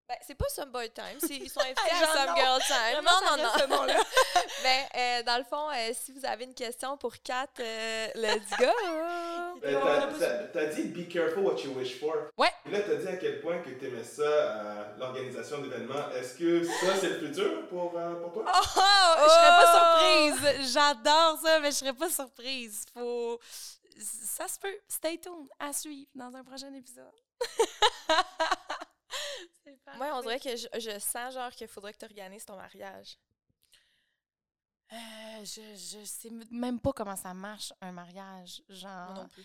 Ben, 0.08 0.16
c'est 0.26 0.34
pas 0.34 0.48
Some 0.48 0.70
Boy 0.70 0.90
Time, 0.90 1.18
c'est- 1.20 1.36
ils 1.36 1.50
sont 1.50 1.60
invités 1.64 1.80
à 1.90 2.06
Some 2.06 2.26
non. 2.28 2.34
Girl 2.36 2.60
Time. 2.66 2.92
Vraiment, 2.92 3.10
non, 3.26 3.36
non, 3.36 3.68
non. 3.68 3.76
nom-là. 3.76 3.94
ben, 4.62 4.84
euh, 4.96 5.22
dans 5.24 5.36
le 5.38 5.44
fond, 5.44 5.68
euh, 5.70 5.92
si 5.92 6.12
vous 6.12 6.24
avez 6.24 6.44
une 6.44 6.54
question 6.54 6.96
pour 6.96 7.12
Kat, 7.22 7.46
euh, 7.60 8.08
let's 8.14 8.48
go! 8.58 8.64
Ben, 9.60 10.48
t'as- 10.52 10.66
dit 10.66 10.82
be 10.84 11.08
careful 11.12 11.42
what 11.44 11.56
you 11.64 11.72
wish 11.72 11.98
for. 11.98 12.14
Ouais. 12.36 12.50
Et 12.66 12.70
là, 12.70 12.80
t'as 12.82 12.94
dit 12.94 13.08
à 13.08 13.16
quel 13.16 13.40
point 13.40 13.58
que 13.58 13.70
t'aimais 13.70 14.04
ça, 14.04 14.22
euh, 14.22 14.84
l'organisation 14.98 15.58
d'événements. 15.58 16.10
Est-ce 16.12 16.34
que 16.38 16.64
ça, 16.64 16.96
c'est 17.00 17.08
le 17.10 17.26
futur 17.28 17.66
pour, 17.68 17.92
euh, 17.98 18.14
pour 18.14 18.32
toi? 18.32 18.44
Oh, 18.46 18.60
je 19.24 19.28
serais 19.30 19.48
pas 19.48 20.38
surprise. 20.38 20.72
J'adore 20.72 21.38
ça, 21.42 21.60
mais 21.60 21.70
je 21.70 21.76
serais 21.76 21.92
pas 21.92 22.08
surprise. 22.08 22.84
Faut. 22.94 23.40
Ça 23.98 24.46
se 24.46 24.58
peut. 24.60 24.76
Stay 24.88 25.18
tuned. 25.18 25.48
À 25.58 25.72
suivre 25.72 26.08
dans 26.14 26.34
un 26.36 26.44
prochain 26.44 26.72
épisode. 26.74 27.12
C'est 29.92 29.98
Moi, 29.98 30.10
on 30.14 30.20
dirait 30.20 30.40
que 30.40 30.56
je, 30.56 30.66
je 30.78 30.98
sens 30.98 31.34
genre 31.34 31.50
qu'il 31.50 31.68
faudrait 31.68 31.92
que 31.92 31.98
tu 31.98 32.04
organises 32.04 32.44
ton 32.44 32.56
mariage. 32.56 33.18
Euh, 34.90 35.44
je, 35.44 35.60
je 35.74 36.04
sais 36.04 36.30
même 36.50 36.80
pas 36.80 36.92
comment 36.92 37.16
ça 37.16 37.34
marche, 37.34 37.74
un 37.80 37.92
mariage. 37.92 38.62
Genre. 38.70 39.26
plus. 39.28 39.44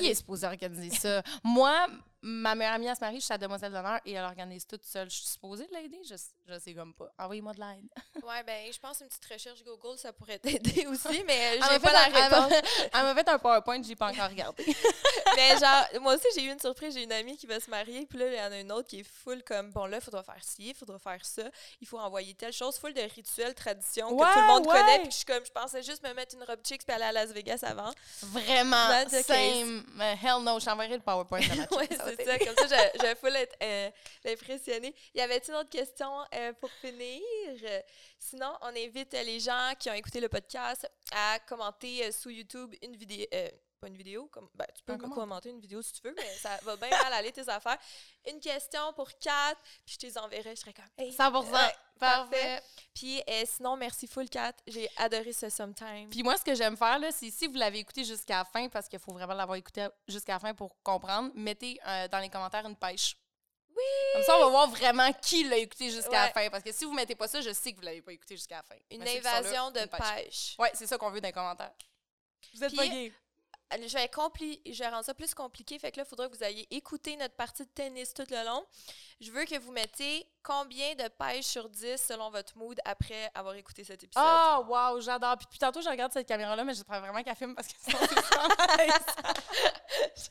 Qui 0.00 0.06
est 0.06 0.14
supposé 0.14 0.46
organiser 0.46 0.90
ça? 0.96 1.22
Moi, 1.42 1.88
ma 2.26 2.56
meilleure 2.56 2.74
amie, 2.74 2.86
elle 2.86 2.96
se 2.96 3.00
marie, 3.00 3.16
je 3.16 3.20
suis 3.20 3.28
sa 3.28 3.38
demoiselle 3.38 3.72
d'honneur 3.72 4.00
et 4.04 4.12
elle 4.12 4.24
organise 4.24 4.66
toute 4.66 4.84
seule. 4.84 5.08
Je 5.08 5.16
suis 5.16 5.26
supposée 5.26 5.68
l'aider? 5.72 6.00
Je, 6.04 6.16
je 6.48 6.58
sais 6.58 6.74
comme 6.74 6.92
pas. 6.92 7.08
Envoyez-moi 7.18 7.52
de 7.54 7.60
l'aide. 7.60 7.88
Ouais, 8.26 8.42
ben, 8.42 8.72
je 8.72 8.78
pense 8.80 9.00
une 9.00 9.06
petite 9.06 9.24
recherche 9.26 9.62
Google, 9.62 9.96
ça 9.98 10.12
pourrait 10.12 10.40
t'aider 10.40 10.84
aussi, 10.88 11.22
mais 11.24 11.58
euh, 11.58 11.64
j'ai 11.70 11.78
pas 11.78 11.92
la 11.92 12.04
réponse. 12.06 12.52
Elle 12.92 13.02
m'a 13.02 13.14
fait 13.14 13.28
un 13.28 13.38
PowerPoint, 13.38 13.80
j'ai 13.82 13.94
pas 13.94 14.10
encore 14.10 14.28
regardé. 14.28 14.64
mais 15.36 15.56
genre, 15.58 16.00
moi 16.00 16.16
aussi, 16.16 16.26
j'ai 16.34 16.42
eu 16.42 16.50
une 16.50 16.58
surprise. 16.58 16.94
J'ai 16.94 17.04
une 17.04 17.12
amie 17.12 17.36
qui 17.36 17.46
va 17.46 17.60
se 17.60 17.70
marier, 17.70 18.04
puis 18.06 18.18
là, 18.18 18.26
il 18.26 18.34
y 18.34 18.40
en 18.40 18.50
a 18.50 18.58
une 18.58 18.72
autre 18.72 18.88
qui 18.88 19.00
est 19.00 19.04
full 19.04 19.44
comme, 19.44 19.70
bon, 19.70 19.86
là, 19.86 19.98
il 19.98 20.02
faudra 20.02 20.24
faire 20.24 20.42
ci, 20.42 20.70
il 20.70 20.74
faudra 20.74 20.98
faire 20.98 21.24
ça, 21.24 21.44
il 21.80 21.86
faut 21.86 22.00
envoyer 22.00 22.34
telle 22.34 22.52
chose, 22.52 22.78
full 22.78 22.92
de 22.92 23.02
rituels, 23.02 23.54
traditions 23.54 24.16
que 24.16 24.32
tout 24.32 24.40
le 24.40 24.46
monde 24.46 24.66
ouais. 24.66 24.80
connaît, 24.80 24.98
puis 25.00 25.10
je 25.12 25.16
suis 25.18 25.24
comme, 25.24 25.44
je 25.46 25.52
pensais 25.52 25.82
juste 25.84 26.02
me 26.02 26.12
mettre 26.14 26.34
une 26.34 26.42
robe 26.42 26.64
chicks 26.64 26.84
puis 26.84 26.96
aller 26.96 27.04
à 27.04 27.12
Las 27.12 27.30
Vegas 27.30 27.60
avant. 27.62 27.92
Vraiment. 28.22 29.06
Same. 29.08 29.84
Hell 30.20 30.42
no, 30.42 30.58
je 30.58 30.64
t'enverrai 30.64 30.96
le 30.96 31.02
PowerPoint 31.02 31.40
de 31.40 31.54
ma 31.54 31.76
ouais, 31.76 32.15
ça. 32.16 32.38
Comme 32.38 32.56
ça, 32.56 32.90
je, 32.94 33.06
je 33.06 33.14
full 33.16 33.36
être 33.36 33.56
euh. 33.62 33.90
Y 35.14 35.20
avait-il 35.20 35.50
une 35.50 35.56
autre 35.56 35.70
question 35.70 36.10
euh, 36.34 36.52
pour 36.54 36.70
finir? 36.72 37.20
Euh, 37.64 37.80
Sinon, 38.18 38.52
on 38.62 38.68
invite 38.68 39.14
euh, 39.14 39.22
les 39.22 39.40
gens 39.40 39.72
qui 39.78 39.90
ont 39.90 39.94
écouté 39.94 40.20
le 40.20 40.28
podcast 40.28 40.90
à 41.12 41.38
commenter 41.48 42.06
euh, 42.06 42.12
sous 42.12 42.30
YouTube 42.30 42.74
une 42.82 42.96
vidéo. 42.96 43.26
Euh, 43.86 43.88
pas 43.88 43.88
une 43.88 43.96
vidéo, 43.96 44.28
comme, 44.28 44.48
ben, 44.54 44.66
tu 44.74 44.82
peux 44.84 44.92
me 44.94 44.98
commentaire. 44.98 45.22
commenter 45.22 45.50
une 45.50 45.60
vidéo 45.60 45.80
si 45.82 45.92
tu 45.92 46.02
veux, 46.02 46.14
mais 46.16 46.34
ça 46.34 46.58
va 46.62 46.76
bien 46.76 46.90
mal 46.90 47.12
aller 47.12 47.32
tes 47.32 47.48
affaires. 47.48 47.78
Une 48.28 48.40
question 48.40 48.92
pour 48.94 49.10
Kat, 49.18 49.54
puis 49.84 49.94
je 49.94 49.98
te 49.98 50.06
les 50.06 50.18
enverrai, 50.18 50.54
je 50.56 50.60
serais 50.60 50.72
comme, 50.74 50.84
hey, 50.98 51.12
100 51.12 51.32
Ouais, 51.44 51.50
Parfait. 51.98 52.30
parfait. 52.30 52.62
Puis 52.94 53.22
euh, 53.28 53.44
sinon, 53.46 53.76
merci 53.76 54.06
full 54.06 54.28
Kat, 54.28 54.52
j'ai 54.66 54.88
adoré 54.96 55.32
ce 55.32 55.48
sometime. 55.48 56.08
Puis 56.10 56.22
moi, 56.22 56.36
ce 56.36 56.44
que 56.44 56.54
j'aime 56.54 56.76
faire, 56.76 56.98
là, 56.98 57.10
c'est 57.12 57.30
si 57.30 57.46
vous 57.46 57.54
l'avez 57.54 57.78
écouté 57.78 58.04
jusqu'à 58.04 58.38
la 58.38 58.44
fin, 58.44 58.68
parce 58.68 58.88
qu'il 58.88 58.98
faut 58.98 59.12
vraiment 59.12 59.34
l'avoir 59.34 59.56
écouté 59.56 59.86
jusqu'à 60.08 60.34
la 60.34 60.38
fin 60.40 60.54
pour 60.54 60.76
comprendre, 60.82 61.30
mettez 61.34 61.80
euh, 61.86 62.08
dans 62.08 62.18
les 62.18 62.28
commentaires 62.28 62.66
une 62.66 62.76
pêche. 62.76 63.16
Oui! 63.70 63.82
Comme 64.14 64.22
ça, 64.22 64.36
on 64.38 64.44
va 64.44 64.48
voir 64.48 64.70
vraiment 64.70 65.12
qui 65.12 65.44
l'a 65.44 65.58
écouté 65.58 65.90
jusqu'à 65.90 66.26
la 66.26 66.32
fin. 66.32 66.48
Parce 66.48 66.62
que 66.64 66.72
si 66.72 66.86
vous 66.86 66.92
mettez 66.94 67.14
pas 67.14 67.28
ça, 67.28 67.42
je 67.42 67.52
sais 67.52 67.72
que 67.72 67.76
vous 67.76 67.82
l'avez 67.82 68.00
pas 68.00 68.12
écouté 68.12 68.34
jusqu'à 68.34 68.56
la 68.56 68.62
fin. 68.62 68.74
une 68.90 69.00
Mais 69.02 69.20
là, 69.20 69.36
invasion 69.36 69.70
de 69.70 69.80
une 69.80 69.88
pêche. 69.88 70.56
Ouais, 70.58 70.70
c'est 70.72 70.86
ça 70.86 70.96
qu'on 70.96 71.10
veut 71.10 71.20
dans 71.20 71.28
les 71.28 71.32
commentaires. 71.32 71.74
Vous 72.54 72.64
êtes 72.64 72.70
Puis- 72.70 72.78
pas 72.78 72.86
gay. 72.88 73.12
Allez, 73.70 73.88
Je 73.88 73.94
vais, 73.98 74.06
compli- 74.06 74.60
je 74.64 74.78
vais 74.78 74.88
rendre 74.88 75.04
ça 75.04 75.12
plus 75.12 75.34
compliqué. 75.34 75.76
Fait 75.78 75.90
que 75.90 75.96
là, 75.98 76.04
il 76.06 76.08
faudra 76.08 76.28
que 76.28 76.36
vous 76.36 76.44
ayez 76.44 76.66
écouté 76.74 77.16
notre 77.16 77.34
partie 77.34 77.64
de 77.64 77.68
tennis 77.70 78.14
tout 78.14 78.24
le 78.30 78.44
long. 78.44 78.64
Je 79.20 79.32
veux 79.32 79.44
que 79.44 79.58
vous 79.58 79.72
mettez 79.72 80.24
combien 80.44 80.94
de 80.94 81.08
pêches 81.08 81.46
sur 81.46 81.68
10 81.68 82.00
selon 82.00 82.30
votre 82.30 82.56
mood 82.56 82.78
après 82.84 83.28
avoir 83.34 83.54
écouté 83.54 83.82
cet 83.82 84.04
épisode. 84.04 84.22
Ah, 84.24 84.60
wow, 84.66 85.00
j'adore. 85.00 85.36
Puis, 85.36 85.46
puis 85.50 85.58
tantôt, 85.58 85.82
je 85.82 85.88
regarde 85.88 86.12
cette 86.12 86.28
caméra-là, 86.28 86.62
mais 86.64 86.74
j'espère 86.74 87.00
vraiment 87.00 87.20
qu'elle 87.22 87.34
filme 87.36 87.54
parce 87.56 87.66
que 87.68 87.74
c'est. 87.80 87.92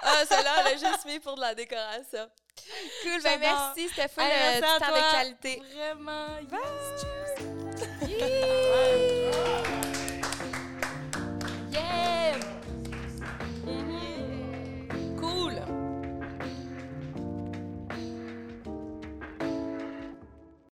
Ah, 0.00 0.24
celle-là, 0.26 0.54
on 0.60 0.64
l'a 0.64 0.72
juste 0.76 1.04
mis 1.04 1.20
pour 1.20 1.34
de 1.36 1.40
la 1.42 1.54
décoration. 1.54 2.28
Cool, 3.02 3.22
ben 3.22 3.38
merci. 3.38 3.88
C'était 3.90 4.08
full 4.08 4.22
Hey, 4.24 4.32
euh, 4.32 4.36
merci 4.38 4.60
du 4.60 4.64
à 4.64 4.78
temps 4.80 4.86
toi. 4.86 5.00
de 5.00 5.12
qualité. 5.12 5.62
Vraiment. 5.74 6.38
Yes. 6.50 7.04
Yeah! 8.08 9.80